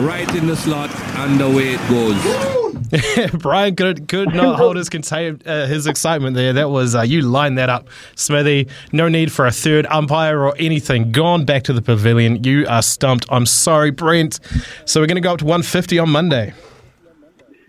[0.00, 3.30] right in the slot, and away it goes.
[3.40, 6.52] Brian could could not hold his contain uh, his excitement there.
[6.52, 8.68] That was uh, you lined that up, Smithy.
[8.92, 11.12] No need for a third umpire or anything.
[11.12, 12.42] Gone back to the pavilion.
[12.42, 13.26] You are stumped.
[13.30, 14.40] I'm sorry, Brent.
[14.86, 16.52] So we're going to go up to 150 on Monday.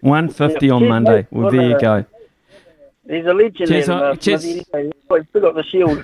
[0.01, 1.27] 150 Yeah, on cheers, Monday.
[1.29, 2.05] Well, Well, there you go.
[3.07, 3.95] he's a legend Cheers, there.
[3.95, 4.41] uh, uh, cheers.
[4.41, 4.65] Smithy.
[5.09, 6.03] He's still got the shield.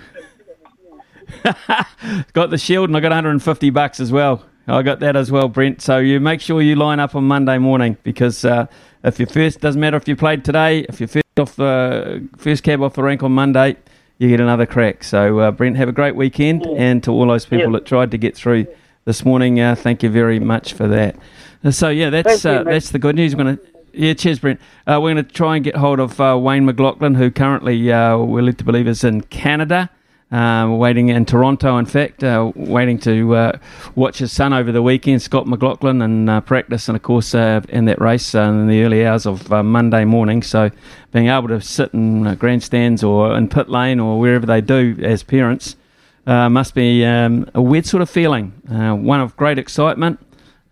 [2.34, 4.46] got the shield and I got 150 bucks as well.
[4.68, 5.82] I got that as well, Brent.
[5.82, 8.68] So you make sure you line up on Monday morning because uh,
[9.04, 12.64] if your first doesn't matter if you played today, if you're first off the first
[12.64, 13.78] cab off the rank on Monday,
[14.18, 15.04] you get another crack.
[15.04, 18.18] So uh, Brent, have a great weekend, and to all those people that tried to
[18.18, 18.68] get through
[19.06, 21.16] this morning, uh, thank you very much for that.
[21.64, 23.36] Uh, So yeah, that's you, uh, that's the good news.
[23.36, 23.60] We're gonna.
[23.94, 24.60] Yeah, cheers, Brent.
[24.86, 28.18] Uh, we're going to try and get hold of uh, Wayne McLaughlin, who currently uh,
[28.18, 29.90] we're led to believe is in Canada.
[30.30, 33.58] Uh, waiting in Toronto, in fact, uh, waiting to uh,
[33.96, 37.62] watch his son over the weekend, Scott McLaughlin, and uh, practice, and of course, uh,
[37.70, 40.44] in that race uh, in the early hours of Monday morning.
[40.44, 40.70] So,
[41.14, 45.24] being able to sit in grandstands or in pit lane or wherever they do as
[45.24, 45.78] parents
[46.26, 48.50] must be um, a weird sort of feeling.
[48.68, 50.20] One of great excitement,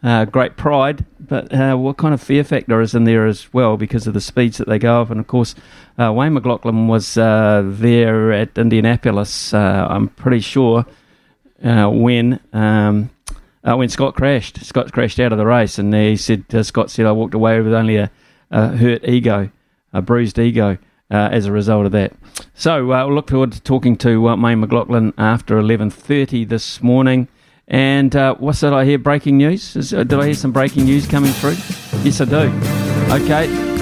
[0.06, 3.76] uh, great pride, but uh, what kind of fear factor is in there as well
[3.76, 5.10] because of the speeds that they go up?
[5.10, 5.56] And of course,
[5.98, 10.86] uh, Wayne McLaughlin was uh, there at Indianapolis, uh, I'm pretty sure,
[11.64, 12.40] uh, when.
[12.54, 13.10] Um,
[13.68, 17.12] when Scott crashed, Scott crashed out of the race, and he said, Scott said, I
[17.12, 18.12] walked away with only a,
[18.52, 19.50] a hurt ego,
[19.92, 20.78] a bruised ego,
[21.10, 22.14] uh, as a result of that.
[22.54, 27.28] So uh, we'll look forward to talking to uh, Wayne McLaughlin after 11.30 this morning.
[27.68, 29.00] And uh, what's that I hear?
[29.00, 29.76] Breaking news?
[29.76, 31.56] Is, uh, did I hear some breaking news coming through?
[32.04, 32.52] Yes, I do.
[33.24, 33.76] Okay.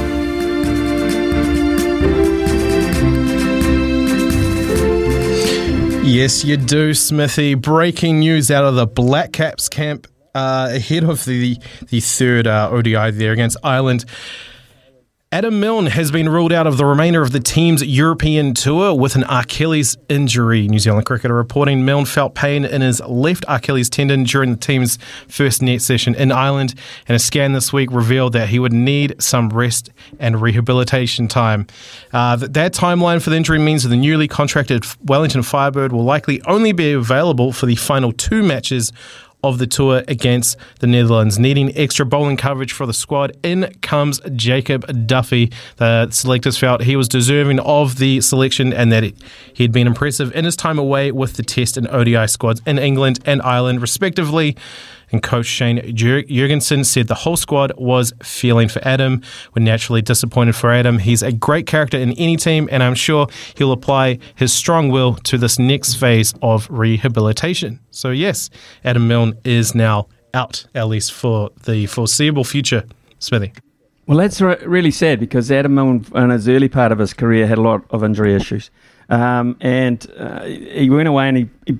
[6.05, 7.55] Yes, you do, Smithy.
[7.55, 11.57] Breaking news out of the Black Caps camp uh, ahead of the
[11.89, 14.05] the third uh, ODI there against Ireland.
[15.34, 19.15] Adam Milne has been ruled out of the remainder of the team's European tour with
[19.15, 20.68] an Achilles injury.
[20.68, 24.99] New Zealand cricketer reporting Milne felt pain in his left Achilles tendon during the team's
[25.27, 26.76] first net session in Ireland,
[27.07, 29.89] and a scan this week revealed that he would need some rest
[30.19, 31.65] and rehabilitation time.
[32.14, 36.03] Uh, th- that timeline for the injury means that the newly contracted Wellington Firebird will
[36.03, 38.93] likely only be available for the final two matches
[39.44, 41.38] of the tour against the Netherlands.
[41.38, 45.52] Needing extra bowling coverage for the squad, in comes Jacob Duffy.
[45.78, 49.14] The selectors felt he was deserving of the selection and that
[49.53, 53.20] he'd been impressive in his time away with the Test and ODI squads in England
[53.26, 54.56] and Ireland, respectively.
[55.14, 59.22] And coach Shane Jurgensen said the whole squad was feeling for Adam.
[59.56, 60.98] We're naturally disappointed for Adam.
[60.98, 65.14] He's a great character in any team, and I'm sure he'll apply his strong will
[65.15, 67.80] to this next phase of rehabilitation.
[67.91, 68.49] So, yes,
[68.84, 72.84] Adam Milne is now out, at least for the foreseeable future.
[73.19, 73.53] Smithy.
[74.07, 77.45] Well, that's re- really sad because Adam Milne, in his early part of his career,
[77.45, 78.72] had a lot of injury issues.
[79.10, 81.77] Um, and uh, he went away and he, he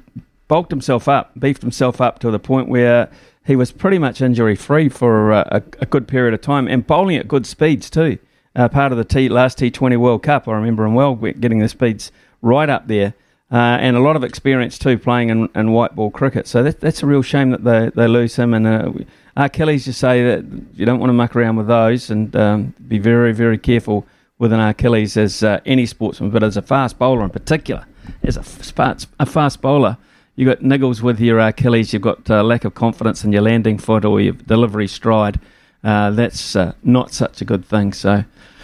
[0.53, 3.09] bulked himself up, beefed himself up to the point where
[3.43, 7.17] he was pretty much injury free for a, a, good period of time and bowling
[7.17, 8.19] at good speeds too.
[8.55, 11.67] Uh, part of the T, last T20 World Cup, I remember him well, getting the
[11.67, 12.11] speeds
[12.43, 13.15] right up there.
[13.51, 16.45] Uh, and a lot of experience too playing in, in white ball cricket.
[16.47, 18.53] So that, that's a real shame that they, they lose him.
[18.53, 18.91] And uh,
[19.35, 22.99] Achilles, you say that you don't want to muck around with those and um, be
[22.99, 24.05] very, very careful
[24.38, 27.88] with an Achilles as uh, any sportsman, but as a fast bowler in particular,
[28.21, 29.97] as a, fast- a fast bowler,
[30.35, 33.77] you've got niggles with your Achilles, you've got uh, lack of confidence in your landing
[33.77, 35.39] foot or your delivery stride.
[35.84, 37.93] uh, that's uh, not such a good thing.
[37.93, 38.23] So,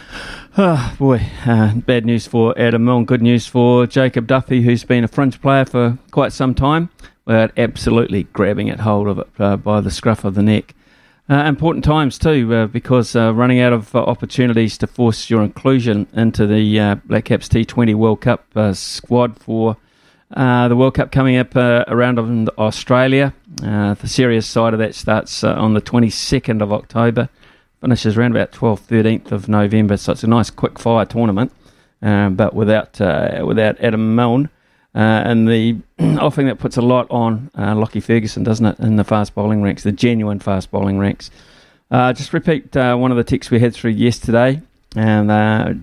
[0.58, 5.04] oh boy, uh, bad news for Adam Milne, good news for Jacob Duffy, who's been
[5.04, 6.90] a fringe player for quite some time,
[7.26, 10.74] without absolutely grabbing at hold of it uh, by the scruff of the neck.
[11.30, 17.26] Important times too, because running out of opportunities to force your inclusion into the Black
[17.26, 19.78] Caps T20 World Cup squad for
[20.30, 23.34] the World Cup coming up around in Australia.
[23.58, 27.30] the serious side of that starts on the 22nd of October,
[27.82, 29.98] finishes around about 12th, 13th of November.
[29.98, 31.52] So it's a nice quick fire tournament,
[32.02, 34.50] but without without Adam Milne.
[34.96, 38.80] Uh, and the I think that puts a lot on uh, Lockie Ferguson, doesn't it,
[38.80, 41.30] in the fast bowling ranks, the genuine fast bowling ranks.
[41.92, 44.62] Uh, just repeat uh, one of the texts we had through yesterday,
[44.96, 45.74] and uh,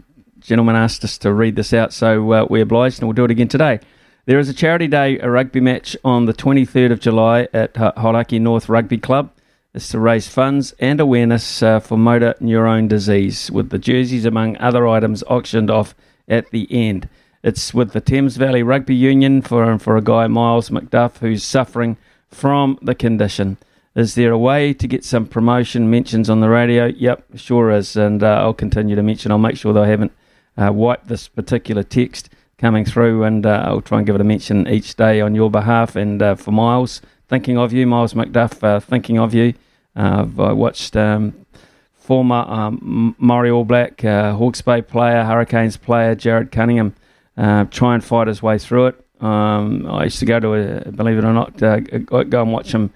[0.41, 3.31] gentleman asked us to read this out, so uh, we obliged, and we'll do it
[3.31, 3.81] again today.
[4.27, 8.41] There is a charity day, a rugby match on the 23rd of July at Hauraki
[8.41, 9.31] North Rugby Club.
[9.73, 14.57] It's to raise funds and awareness uh, for motor neurone disease, with the jerseys, among
[14.57, 15.95] other items, auctioned off
[16.27, 17.09] at the end.
[17.45, 21.97] It's with the Thames Valley Rugby Union for, for a guy, Miles McDuff, who's suffering
[22.29, 23.59] from the condition.
[23.95, 26.87] Is there a way to get some promotion mentions on the radio?
[26.87, 27.95] Yep, sure is.
[27.95, 29.31] And uh, I'll continue to mention.
[29.31, 30.11] I'll make sure that I haven't
[30.57, 32.29] uh, wiped this particular text
[32.59, 35.51] coming through, and uh, I'll try and give it a mention each day on your
[35.51, 35.97] behalf.
[35.97, 39.55] And uh, for Miles, thinking of you, Miles McDuff, uh, thinking of you.
[39.95, 41.47] Uh, I watched um,
[41.95, 46.95] former um, Māori All Black, Hawke's Bay player, Hurricanes player, Jarrad Cunningham
[47.37, 49.05] uh, try and fight his way through it.
[49.21, 50.55] Um, I used to go to,
[50.89, 52.93] a, believe it or not, uh, go and watch him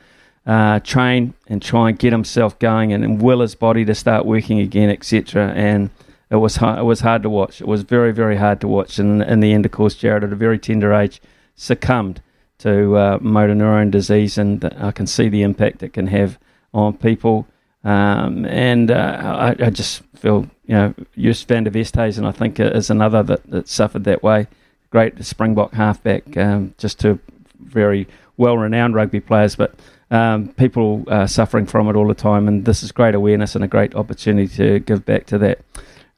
[0.46, 4.58] uh, train and try and get himself going and will his body to start working
[4.60, 5.52] again, etc.
[5.54, 5.90] And
[6.30, 7.60] it was hard, it was hard to watch.
[7.60, 8.98] It was very very hard to watch.
[8.98, 11.20] And in the end, of course, Jarrad at a very tender age
[11.56, 12.22] succumbed
[12.58, 16.38] to uh, motor neurone disease, and I can see the impact it can have
[16.72, 17.46] on people.
[17.82, 22.60] Um, and uh, I, I, just feel, you know, Joost van der Westhuizen, I think,
[22.60, 24.48] is another that, that suffered that way.
[24.90, 27.18] Great Springbok halfback, um, just two
[27.58, 29.74] very well renowned rugby players, but
[30.10, 33.64] um, people are suffering from it all the time, and this is great awareness and
[33.64, 35.60] a great opportunity to give back to that.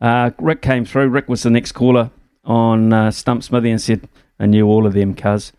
[0.02, 1.08] Uh, Rick came through.
[1.08, 2.10] Rick was the next caller
[2.44, 4.08] on uh, Stump Smithy and said,
[4.38, 5.52] I knew all of them, cuz.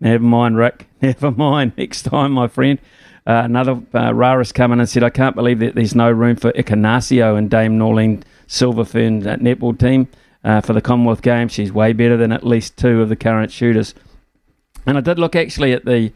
[0.00, 0.88] Never mind, Rick.
[1.02, 1.74] Never mind.
[1.76, 2.78] Next time, my friend.
[3.26, 6.36] Uh, another uh, Raris come in and said, I can't believe that there's no room
[6.36, 10.08] for Ekenasio and Dame Noeline Silverfern uh, netball team
[10.42, 11.52] uh, for the Commonwealth Games.
[11.52, 13.94] She's way better than at least two of the current shooters.
[14.86, 16.10] And I did look actually at the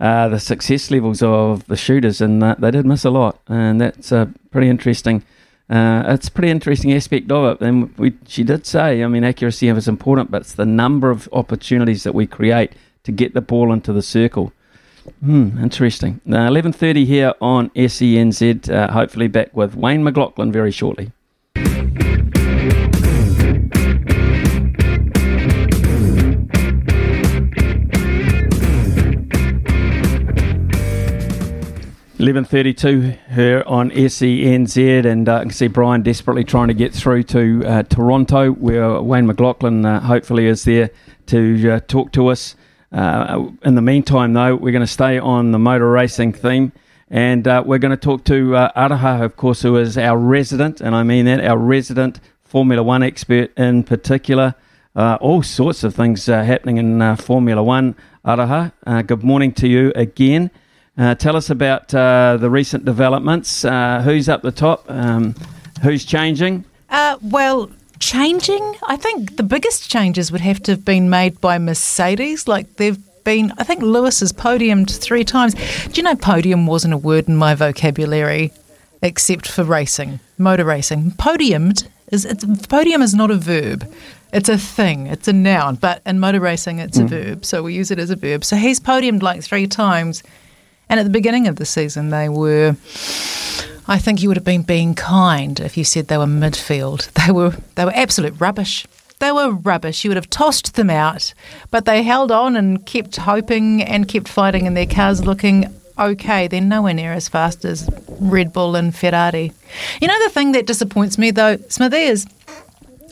[0.00, 3.80] uh, the success levels of the shooters, and uh, they did miss a lot, and
[3.80, 4.10] that's
[4.50, 5.22] pretty interesting.
[5.68, 7.64] Uh, it's a pretty interesting aspect of it.
[7.64, 11.28] And we, she did say, I mean, accuracy is important, but it's the number of
[11.32, 12.72] opportunities that we create
[13.04, 14.52] to get the ball into the circle.
[15.20, 16.20] Hmm, interesting.
[16.26, 18.68] Uh, 11.30 here on SENZ.
[18.68, 21.12] Uh, hopefully back with Wayne McLaughlin very shortly.
[32.18, 36.94] Eleven thirty-two here on SENZ, and uh, I can see Brian desperately trying to get
[36.94, 40.88] through to uh, Toronto, where Wayne McLaughlin uh, hopefully is there
[41.26, 42.56] to uh, talk to us.
[42.90, 46.72] Uh, in the meantime, though, we're going to stay on the motor racing theme.
[47.10, 50.80] And uh, we're going to talk to uh, Araha, of course, who is our resident,
[50.80, 54.54] and I mean that, our resident Formula One expert in particular.
[54.94, 57.94] All sorts of things happening in Formula One.
[58.24, 58.72] Araha,
[59.06, 60.50] good morning to you again.
[60.96, 63.62] Tell us about the recent developments.
[63.62, 64.84] who's up the top?
[64.88, 65.34] Um,
[65.82, 66.64] who's changing?
[67.22, 68.76] well, changing.
[68.86, 72.46] I think the biggest changes would have to have been made by Mercedes.
[72.48, 75.54] Like they've been, I think Lewis has podiumed three times.
[75.54, 78.52] Do you know podium wasn't a word in my vocabulary
[79.02, 81.12] except for racing, motor racing?
[81.12, 83.92] Podiumed is it's, podium is not a verb.
[84.32, 85.06] It's a thing.
[85.06, 85.76] It's a noun.
[85.76, 87.04] But in motor racing, it's mm.
[87.04, 87.44] a verb.
[87.44, 88.44] So we use it as a verb.
[88.44, 90.22] So he's podiumed like three times.
[90.88, 92.76] And at the beginning of the season, they were
[93.88, 97.08] I think you would have been being kind if you said they were midfield.
[97.26, 98.86] They were they were absolute rubbish.
[99.18, 100.04] They were rubbish.
[100.04, 101.32] You would have tossed them out,
[101.70, 106.48] but they held on and kept hoping and kept fighting, and their cars looking okay.
[106.48, 107.88] They're nowhere near as fast as
[108.20, 109.52] Red Bull and Ferrari.
[110.00, 112.26] You know the thing that disappoints me though, Smithy is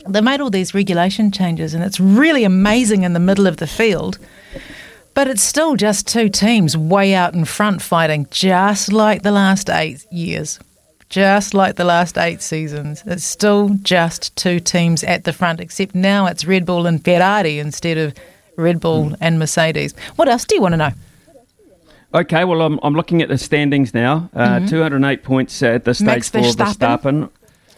[0.07, 3.67] they made all these regulation changes, and it's really amazing in the middle of the
[3.67, 4.19] field.
[5.15, 9.69] But it's still just two teams way out in front fighting, just like the last
[9.69, 10.59] eight years.
[11.09, 13.01] Just like the last eight seasons.
[13.05, 17.59] It's still just two teams at the front, except now it's Red Bull and Ferrari
[17.59, 18.13] instead of
[18.57, 19.17] Red Bull mm.
[19.21, 19.93] and Mercedes.
[20.17, 20.91] What else do you want to know?
[22.13, 24.29] Okay, well, I'm, I'm looking at the standings now.
[24.33, 24.69] Uh, Mhm.
[24.69, 26.99] 208 points at the stage Max four of Verstappen.
[27.01, 27.29] Verstappen.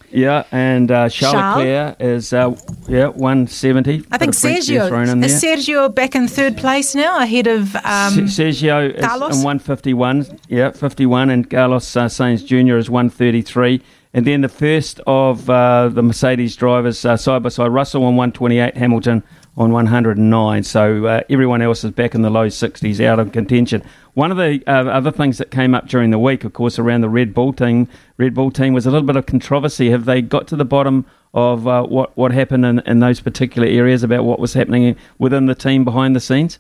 [0.09, 1.57] Yeah, and uh, Charles Charles.
[1.57, 2.55] Leclerc is uh,
[2.87, 4.05] yeah 170.
[4.11, 5.43] I think Bit of French there Sergio is.
[5.43, 10.39] Sergio back in third place now, ahead of um, Se- Sergio is in 151.
[10.47, 12.77] Yeah, 51, and Carlos uh, Sainz Jr.
[12.77, 13.81] is 133.
[14.13, 18.15] And then the first of uh, the Mercedes drivers uh, side by side, Russell on
[18.15, 19.23] 128, Hamilton
[19.57, 20.63] on 109.
[20.63, 23.83] So uh, everyone else is back in the low 60s, out of contention.
[24.13, 27.01] One of the uh, other things that came up during the week, of course, around
[27.01, 29.89] the Red Bull team, Red Bull team was a little bit of controversy.
[29.89, 33.67] Have they got to the bottom of uh, what what happened in, in those particular
[33.67, 36.59] areas about what was happening within the team behind the scenes?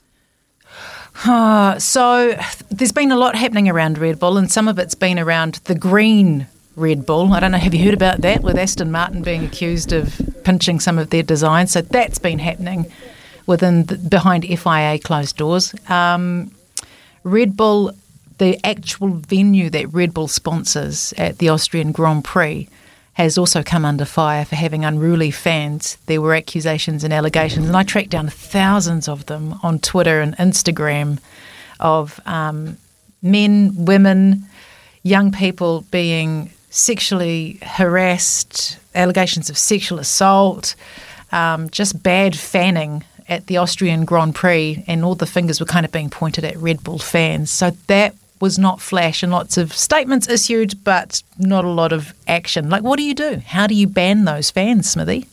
[1.25, 2.37] Ah, so
[2.69, 5.73] there's been a lot happening around Red Bull, and some of it's been around the
[5.73, 6.47] green
[6.77, 7.33] Red Bull.
[7.33, 10.79] I don't know, have you heard about that with Aston Martin being accused of pinching
[10.79, 11.71] some of their designs?
[11.71, 12.91] So that's been happening
[13.47, 15.73] within the, behind FIA closed doors.
[15.89, 16.51] Um,
[17.23, 17.91] Red Bull,
[18.37, 22.69] the actual venue that Red Bull sponsors at the Austrian Grand Prix,
[23.13, 25.97] has also come under fire for having unruly fans.
[26.05, 30.37] There were accusations and allegations, and I tracked down thousands of them on Twitter and
[30.37, 31.17] Instagram
[31.79, 32.77] of um,
[33.23, 34.45] men, women,
[35.01, 40.75] young people being sexually harassed, allegations of sexual assault,
[41.31, 45.85] um, just bad fanning at the Austrian Grand Prix, and all the fingers were kind
[45.85, 47.49] of being pointed at Red Bull fans.
[47.49, 52.13] So that was not flash and lots of statements issued, but not a lot of
[52.27, 52.69] action.
[52.69, 53.41] Like, what do you do?
[53.45, 55.27] How do you ban those fans, Smithy?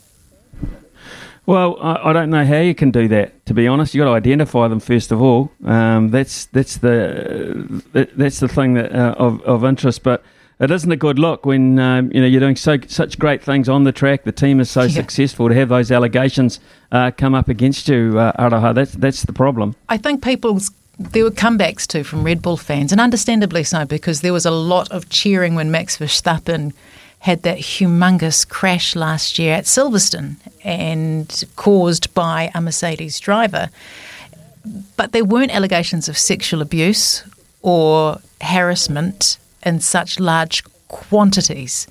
[1.47, 3.45] Well, I, I don't know how you can do that.
[3.47, 5.53] To be honest, you got to identify them first of all.
[5.67, 10.03] Um, that's that's the that, that's the thing that uh, of of interest.
[10.03, 10.25] But
[10.61, 13.69] it isn't a good look when um, you know you're doing so such great things
[13.69, 14.25] on the track.
[14.25, 16.61] The team is so successful to have those allegations
[16.93, 18.75] uh, come up against you, uh, Araha.
[18.75, 19.75] That's that's the problem.
[19.89, 24.21] I think people's there were comebacks too from Red Bull fans, and understandably so, because
[24.21, 26.73] there was a lot of cheering when Max Verstappen
[27.21, 33.71] had that humongous crash last year at Silverstone and caused by a Mercedes driver.
[34.97, 37.25] But there weren't allegations of sexual abuse
[37.63, 41.87] or harassment in such large quantities.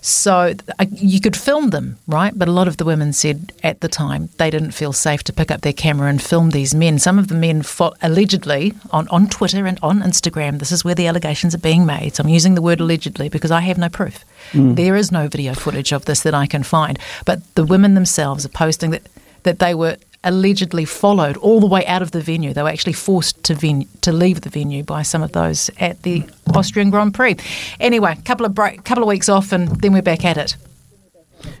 [0.00, 2.32] So uh, you could film them, right?
[2.36, 5.32] But a lot of the women said at the time they didn't feel safe to
[5.32, 6.98] pick up their camera and film these men.
[6.98, 10.94] Some of the men fo- allegedly on, on Twitter and on Instagram, this is where
[10.94, 12.14] the allegations are being made.
[12.14, 14.24] So I'm using the word allegedly because I have no proof.
[14.52, 14.76] Mm.
[14.76, 16.98] There is no video footage of this that I can find.
[17.24, 19.02] But the women themselves are posting that,
[19.42, 19.96] that they were
[20.28, 22.52] allegedly followed all the way out of the venue.
[22.52, 26.02] They were actually forced to ven- to leave the venue by some of those at
[26.02, 26.24] the
[26.54, 27.36] Austrian Grand Prix.
[27.80, 30.56] Anyway, couple of break, couple of weeks off, and then we're back at it.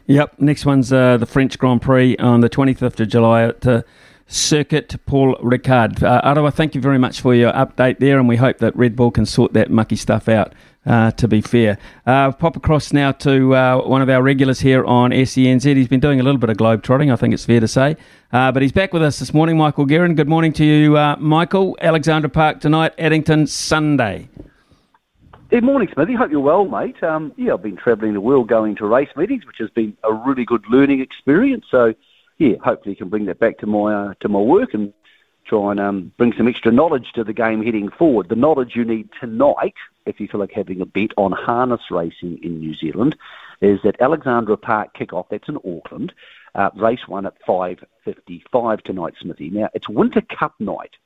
[0.06, 0.40] Yep.
[0.40, 3.82] Next one's uh, the French Grand Prix on the 25th of July at uh,
[4.26, 6.02] Circuit Paul Ricard.
[6.02, 8.96] Uh, Arawa, thank you very much for your update there, and we hope that Red
[8.96, 10.52] Bull can sort that mucky stuff out.
[10.88, 14.82] Uh, to be fair, uh, pop across now to uh, one of our regulars here
[14.86, 15.76] on SENZ.
[15.76, 17.98] He's been doing a little bit of globe trotting, I think it's fair to say,
[18.32, 19.58] uh, but he's back with us this morning.
[19.58, 20.14] Michael Guerin.
[20.14, 21.76] Good morning to you, uh, Michael.
[21.82, 24.30] Alexandra Park tonight, Addington Sunday.
[25.50, 26.14] Good morning, Smithy.
[26.14, 27.02] Hope you're well, mate.
[27.02, 30.12] Um, yeah, I've been travelling the world going to race meetings, which has been a
[30.14, 31.66] really good learning experience.
[31.70, 31.94] So,
[32.38, 34.94] yeah, hopefully you can bring that back to my uh, to my work and
[35.44, 38.30] try and um, bring some extra knowledge to the game heading forward.
[38.30, 39.74] The knowledge you need tonight,
[40.08, 43.16] if you feel like having a bet on harness racing in New Zealand,
[43.60, 45.26] is that Alexandra Park kickoff.
[45.30, 46.12] That's in Auckland.
[46.54, 49.50] Uh, race one at 5:55 tonight, Smithy.
[49.50, 50.96] Now it's Winter Cup night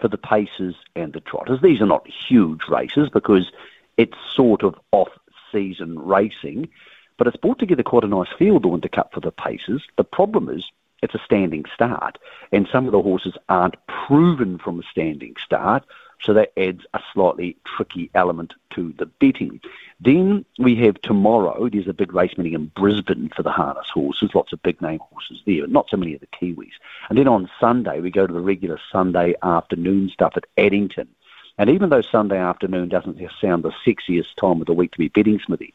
[0.00, 1.60] for the Pacers and the Trotters.
[1.62, 3.50] These are not huge races because
[3.96, 6.68] it's sort of off-season racing,
[7.16, 9.82] but it's brought together quite a nice field, the Winter Cup for the Pacers.
[9.96, 10.70] The problem is
[11.02, 12.18] it's a standing start,
[12.52, 15.84] and some of the horses aren't proven from a standing start,
[16.20, 19.60] so that adds a slightly tricky element to the betting.
[20.00, 24.34] Then we have tomorrow, there's a big race meeting in Brisbane for the harness horses,
[24.34, 26.72] lots of big name horses there, but not so many of the Kiwis.
[27.08, 31.08] And then on Sunday, we go to the regular Sunday afternoon stuff at Addington.
[31.56, 35.08] And even though Sunday afternoon doesn't sound the sexiest time of the week to be
[35.08, 35.74] betting, Smithy,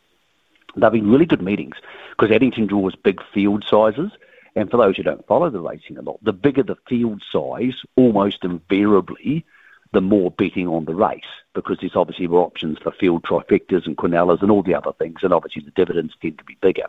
[0.76, 1.76] they've been really good meetings
[2.12, 4.12] because Addington draws big field sizes.
[4.56, 7.82] And for those who don't follow the racing a lot, the bigger the field size,
[7.96, 9.44] almost invariably,
[9.94, 11.22] the more betting on the race
[11.54, 15.20] because there's obviously more options for field trifectas and quinellas and all the other things,
[15.22, 16.88] and obviously the dividends tend to be bigger.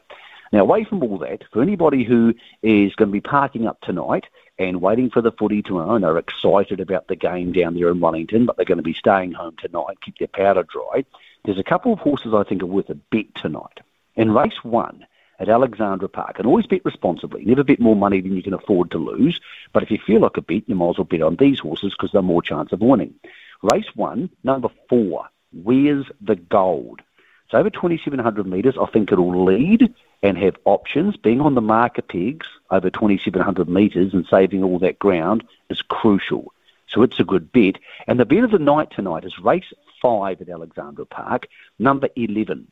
[0.53, 4.25] Now, away from all that, for anybody who is going to be parking up tonight
[4.59, 8.01] and waiting for the footy tomorrow and are excited about the game down there in
[8.01, 11.05] Wellington, but they're going to be staying home tonight, keep their powder dry,
[11.45, 13.81] there's a couple of horses I think are worth a bet tonight.
[14.17, 15.07] In race one,
[15.39, 16.39] at Alexandra Park.
[16.39, 17.45] And always bet responsibly.
[17.45, 19.41] Never bet more money than you can afford to lose.
[19.73, 21.93] But if you feel like a bet, you might as well bet on these horses
[21.93, 23.15] because they're more chance of winning.
[23.63, 27.01] Race one, number four, Where's the Gold?
[27.45, 31.17] It's over 2,700 metres, I think it'll lead and have options.
[31.17, 36.53] Being on the marker pegs over 2,700 metres and saving all that ground is crucial.
[36.89, 37.77] So it's a good bet.
[38.07, 41.49] And the bet of the night tonight is race five at Alexandra Park,
[41.79, 42.71] number 11,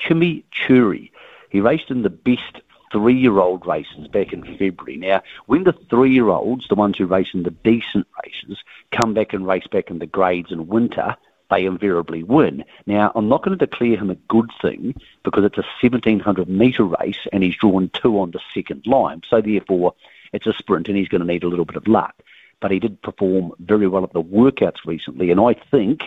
[0.00, 1.10] Chimichurri.
[1.56, 2.60] He raced in the best
[2.92, 4.98] three year old races back in February.
[4.98, 8.58] Now, when the three year olds, the ones who race in the decent races,
[8.92, 11.16] come back and race back in the grades in winter,
[11.50, 12.62] they invariably win.
[12.84, 16.84] Now, I'm not going to declare him a good thing because it's a 1700 metre
[16.84, 19.22] race and he's drawn two on the second line.
[19.30, 19.94] So, therefore,
[20.34, 22.14] it's a sprint and he's going to need a little bit of luck.
[22.60, 26.02] But he did perform very well at the workouts recently, and I think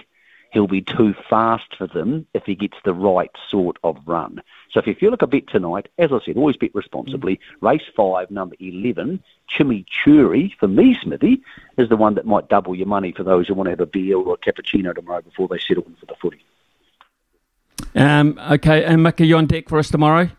[0.52, 4.42] he'll be too fast for them if he gets the right sort of run.
[4.72, 7.40] So if you feel like a bet tonight, as I said, always bet responsibly.
[7.62, 11.42] Race five, number 11, Chimichurri, for me, Smithy,
[11.78, 13.86] is the one that might double your money for those who want to have a
[13.86, 16.44] beer or a cappuccino tomorrow before they settle in for the footy.
[17.96, 20.30] Um, okay, and Mick, are you on deck for us tomorrow?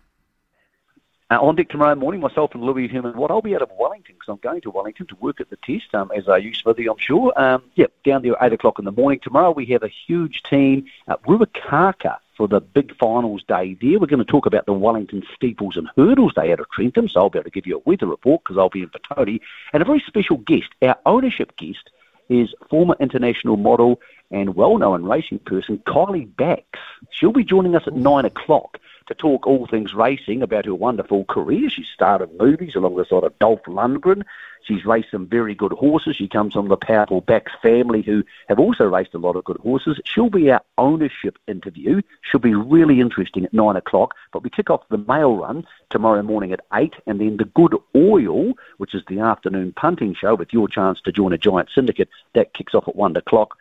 [1.31, 4.17] Uh, on deck tomorrow morning, myself and Louis Herman What I'll be out of Wellington
[4.17, 6.89] because I'm going to Wellington to work at the test, um, as are you, Smithy,
[6.89, 7.33] I'm sure.
[7.41, 9.21] Um, yep, down there at 8 o'clock in the morning.
[9.23, 14.01] Tomorrow we have a huge team at Ruakaka for the big finals day there.
[14.01, 17.21] We're going to talk about the Wellington Steeples and Hurdles Day out of Trentham, so
[17.21, 19.41] I'll be able to give you a weather report because I'll be in Patodi.
[19.73, 21.91] And a very special guest, our ownership guest,
[22.29, 24.01] is former international model
[24.31, 26.65] and well-known racing person Kylie Bax.
[27.11, 28.79] She'll be joining us at 9 o'clock
[29.11, 31.69] to talk all things racing about her wonderful career.
[31.69, 34.23] She started movies along the side of Dolph Lundgren.
[34.63, 36.15] She's raced some very good horses.
[36.15, 39.57] She comes from the powerful Bax family who have also raced a lot of good
[39.57, 39.99] horses.
[40.05, 42.03] She'll be our ownership interview.
[42.23, 44.15] She'll be really interesting at nine o'clock.
[44.33, 47.75] But we kick off the mail run tomorrow morning at eight, and then the Good
[47.97, 52.11] Oil, which is the afternoon punting show with your chance to join a giant syndicate,
[52.35, 53.57] that kicks off at one o'clock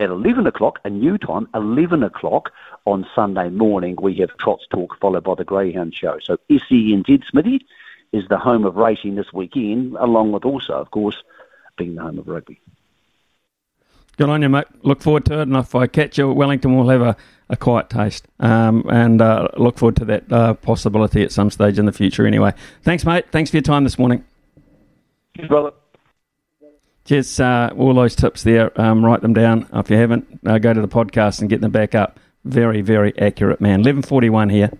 [0.00, 2.52] at 11 o'clock, a new time, 11 o'clock
[2.86, 6.18] on Sunday morning, we have Trots Talk followed by the Greyhound Show.
[6.22, 7.66] So SENZ Smithy
[8.12, 11.22] is the home of racing this weekend, along with also, of course,
[11.76, 12.58] being the home of rugby.
[14.16, 14.66] Good on you, mate.
[14.82, 15.42] Look forward to it.
[15.42, 17.16] And if I catch you at Wellington, we'll have a,
[17.48, 18.26] a quiet taste.
[18.38, 22.26] Um, and uh, look forward to that uh, possibility at some stage in the future
[22.26, 22.52] anyway.
[22.82, 23.26] Thanks, mate.
[23.30, 24.24] Thanks for your time this morning.
[25.48, 25.72] brother.
[27.10, 27.40] Cheers.
[27.40, 29.66] Uh, all those tips there, um, write them down.
[29.72, 32.20] If you haven't, uh, go to the podcast and get them back up.
[32.44, 33.80] Very, very accurate, man.
[33.80, 34.70] 1141 here.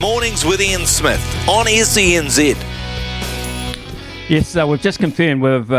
[0.00, 2.56] Mornings with Ian Smith on SENZ.
[4.30, 5.70] Yes, uh, we've just confirmed with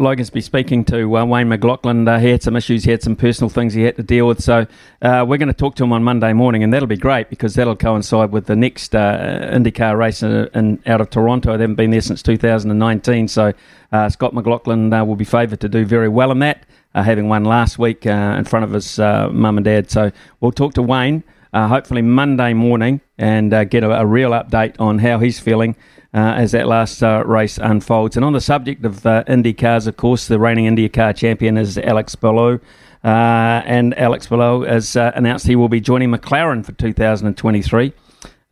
[0.00, 2.06] uh, Logansby speaking to uh, Wayne McLaughlin.
[2.06, 4.42] Uh, he had some issues, he had some personal things he had to deal with.
[4.42, 4.66] So
[5.02, 7.54] uh, we're going to talk to him on Monday morning, and that'll be great because
[7.54, 11.56] that'll coincide with the next uh, IndyCar race in, in, out of Toronto.
[11.56, 13.28] They haven't been there since 2019.
[13.28, 13.52] So
[13.92, 16.64] uh, Scott McLaughlin uh, will be favoured to do very well in that,
[16.94, 19.90] having won last week in front of his mum and dad.
[19.90, 20.10] So
[20.40, 21.22] we'll talk to Wayne.
[21.54, 25.76] hopefully Monday morning and get a, a real update on how he's feeling
[26.12, 28.16] uh, as that last uh, race unfolds.
[28.16, 31.78] And on the subject of uh, Indy cars, of course, the reigning IndyCar champion is
[31.78, 32.60] Alex Palou.
[33.02, 37.92] Uh, and Alex Palou has uh, announced he will be joining McLaren for 2023.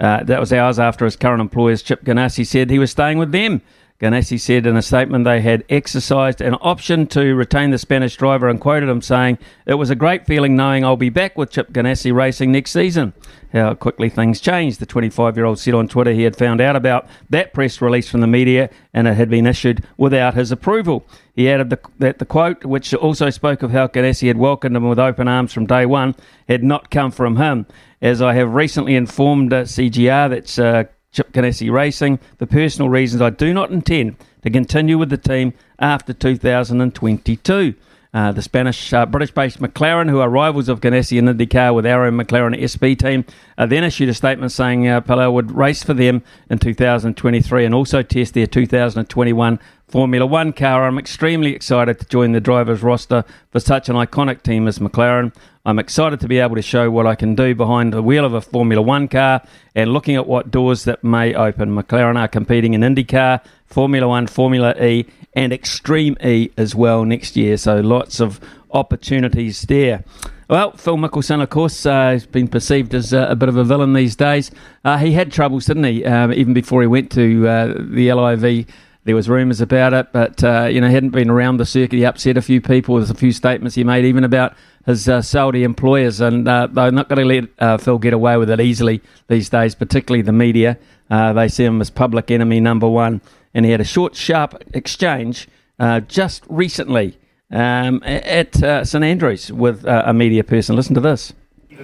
[0.01, 3.33] Uh, that was hours after his current employers, Chip Ganassi, said he was staying with
[3.33, 3.61] them
[4.01, 8.49] Ganassi said in a statement they had exercised an option to retain the Spanish driver
[8.49, 11.73] and quoted him saying, It was a great feeling knowing I'll be back with Chip
[11.73, 13.13] Ganassi racing next season.
[13.53, 14.79] How quickly things changed.
[14.79, 18.09] The 25 year old said on Twitter he had found out about that press release
[18.09, 21.05] from the media and it had been issued without his approval.
[21.35, 24.89] He added the, that the quote, which also spoke of how Ganassi had welcomed him
[24.89, 26.15] with open arms from day one,
[26.47, 27.67] had not come from him.
[28.01, 33.23] As I have recently informed uh, CGR, that's uh, Chip Ganassi Racing for personal reasons.
[33.23, 37.75] I do not intend to continue with the team after 2022.
[38.15, 42.11] Uh, the Spanish, uh, British-based McLaren, who are rivals of Ganassi and IndyCar with Arrow
[42.11, 43.25] McLaren SB team,
[43.59, 47.75] uh, then issued a statement saying uh, Palou would race for them in 2023 and
[47.75, 49.59] also test their 2021
[49.89, 50.87] Formula One car.
[50.87, 55.35] I'm extremely excited to join the drivers' roster for such an iconic team as McLaren.
[55.65, 58.33] I'm excited to be able to show what I can do behind the wheel of
[58.33, 59.43] a Formula One car
[59.75, 61.77] and looking at what doors that may open.
[61.77, 67.37] McLaren are competing in IndyCar, Formula One, Formula E, and Extreme E as well next
[67.37, 67.57] year.
[67.57, 68.41] So lots of
[68.71, 70.05] opportunities there.
[70.49, 73.65] Well, Phil Mickelson, of course, uh, has been perceived as uh, a bit of a
[73.65, 74.51] villain these days.
[74.83, 76.03] Uh, he had troubles, didn't he?
[76.07, 78.67] Um, even before he went to uh, the LIV
[79.05, 81.97] there was rumours about it, but uh, you know, hadn't been around the circuit.
[81.97, 82.97] He upset a few people.
[82.97, 87.27] There's a few statements he made, even about his Saudi employers, and they're not going
[87.27, 90.77] to let Phil get away with it easily these days, particularly the media.
[91.09, 93.23] They see him as public enemy number one,
[93.55, 95.49] and he had a short, sharp exchange
[95.79, 97.19] uh, just recently
[97.51, 100.77] um, at uh, St Andrews with uh, a media person.
[100.77, 101.33] Listen to this.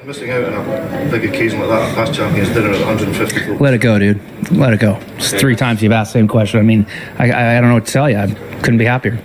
[0.04, 3.58] Missing out on a big occasion like that, past champions dinner at 150.
[3.58, 4.20] Let it go, dude.
[4.50, 4.98] Let it go.
[5.16, 6.58] It's three times you've asked the same question.
[6.58, 6.84] I mean,
[7.16, 8.16] I, I, I don't know what to tell you.
[8.18, 8.26] I
[8.60, 9.22] couldn't be happier.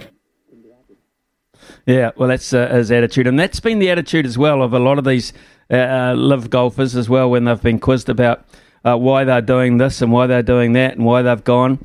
[1.87, 4.79] Yeah, well, that's uh, his attitude, and that's been the attitude as well of a
[4.79, 5.33] lot of these
[5.71, 8.45] uh, uh LIV golfers as well when they've been quizzed about
[8.85, 11.83] uh, why they're doing this and why they're doing that and why they've gone.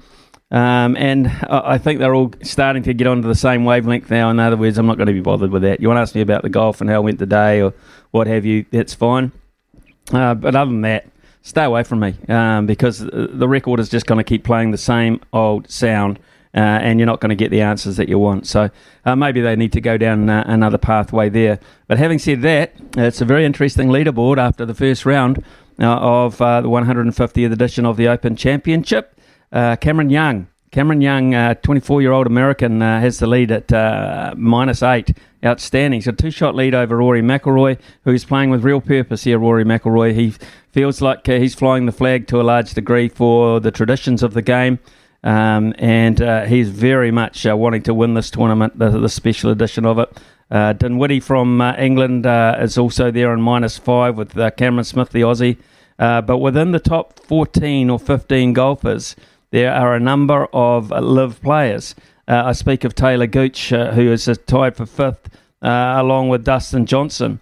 [0.55, 4.31] Um, and I think they're all starting to get onto the same wavelength now.
[4.31, 5.81] In other words, I'm not going to be bothered with that.
[5.81, 7.75] You want to ask me about the golf and how it went today or
[8.13, 9.33] what have you, that's fine.
[10.13, 11.09] Uh, but other than that,
[11.43, 14.79] stay away from me um, because the record is just going to keep playing the
[14.79, 16.21] same old sound.
[16.55, 18.47] Uh, and you're not going to get the answers that you want.
[18.47, 18.71] So
[19.05, 21.59] uh, maybe they need to go down uh, another pathway there.
[21.89, 25.45] But having said that, it's a very interesting leaderboard after the first round
[25.81, 29.19] uh, of uh, the 150th edition of the Open Championship.
[29.53, 34.35] Cameron Young Cameron Young, 24 uh, year old American, uh, has the lead at uh,
[34.37, 35.17] minus eight.
[35.45, 36.01] Outstanding.
[36.01, 39.39] So two shot lead over Rory McIlroy, who's playing with real purpose here.
[39.39, 40.15] Rory McIlroy.
[40.15, 40.35] He
[40.73, 44.35] feels like uh, he's flying the flag to a large degree for the traditions of
[44.35, 44.81] the game.
[45.23, 49.53] Um, and uh, he's very much uh, wanting to win this tournament, the, the special
[49.53, 50.19] edition of it.
[50.51, 55.57] Uh, Dinwiddie from England is also there on minus five with Cameron Smith, the Aussie.
[55.99, 59.15] but within the top 14 or 15 golfers,
[59.55, 61.95] there are a number of uh, LIV players.
[62.27, 65.31] Uh, I speak of Talor Gooch, uh, who is tied for fifth,
[65.63, 67.39] uh, along with Dustin Johnson.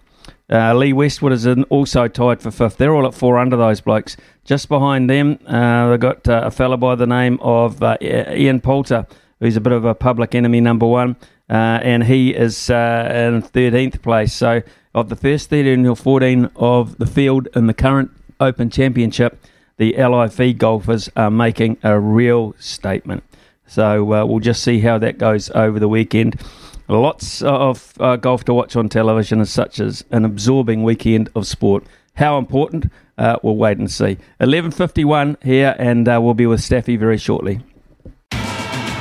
[0.47, 2.77] Uh, Lee Westwood is also tied for fifth.
[2.77, 4.15] They're all at four under those blokes.
[4.45, 9.07] Just behind them, uh, they've got a fella by the name of Ian Poulter,
[9.39, 11.15] who's a bit of a public enemy number one,
[11.49, 14.33] and he is in 13th place.
[14.33, 14.61] So,
[14.93, 19.43] of the first 13 or 14 of the field in the current Open Championship,
[19.77, 23.23] the LIV golfers are making a real statement.
[23.65, 26.39] So uh, we'll just see how that goes over the weekend.
[26.87, 31.47] Lots of uh, golf to watch on television, as such as an absorbing weekend of
[31.47, 31.85] sport.
[32.15, 32.91] How important?
[33.17, 34.17] Uh, we'll wait and see.
[34.39, 37.61] 11:51 here, and uh, we'll be with Staffy very shortly.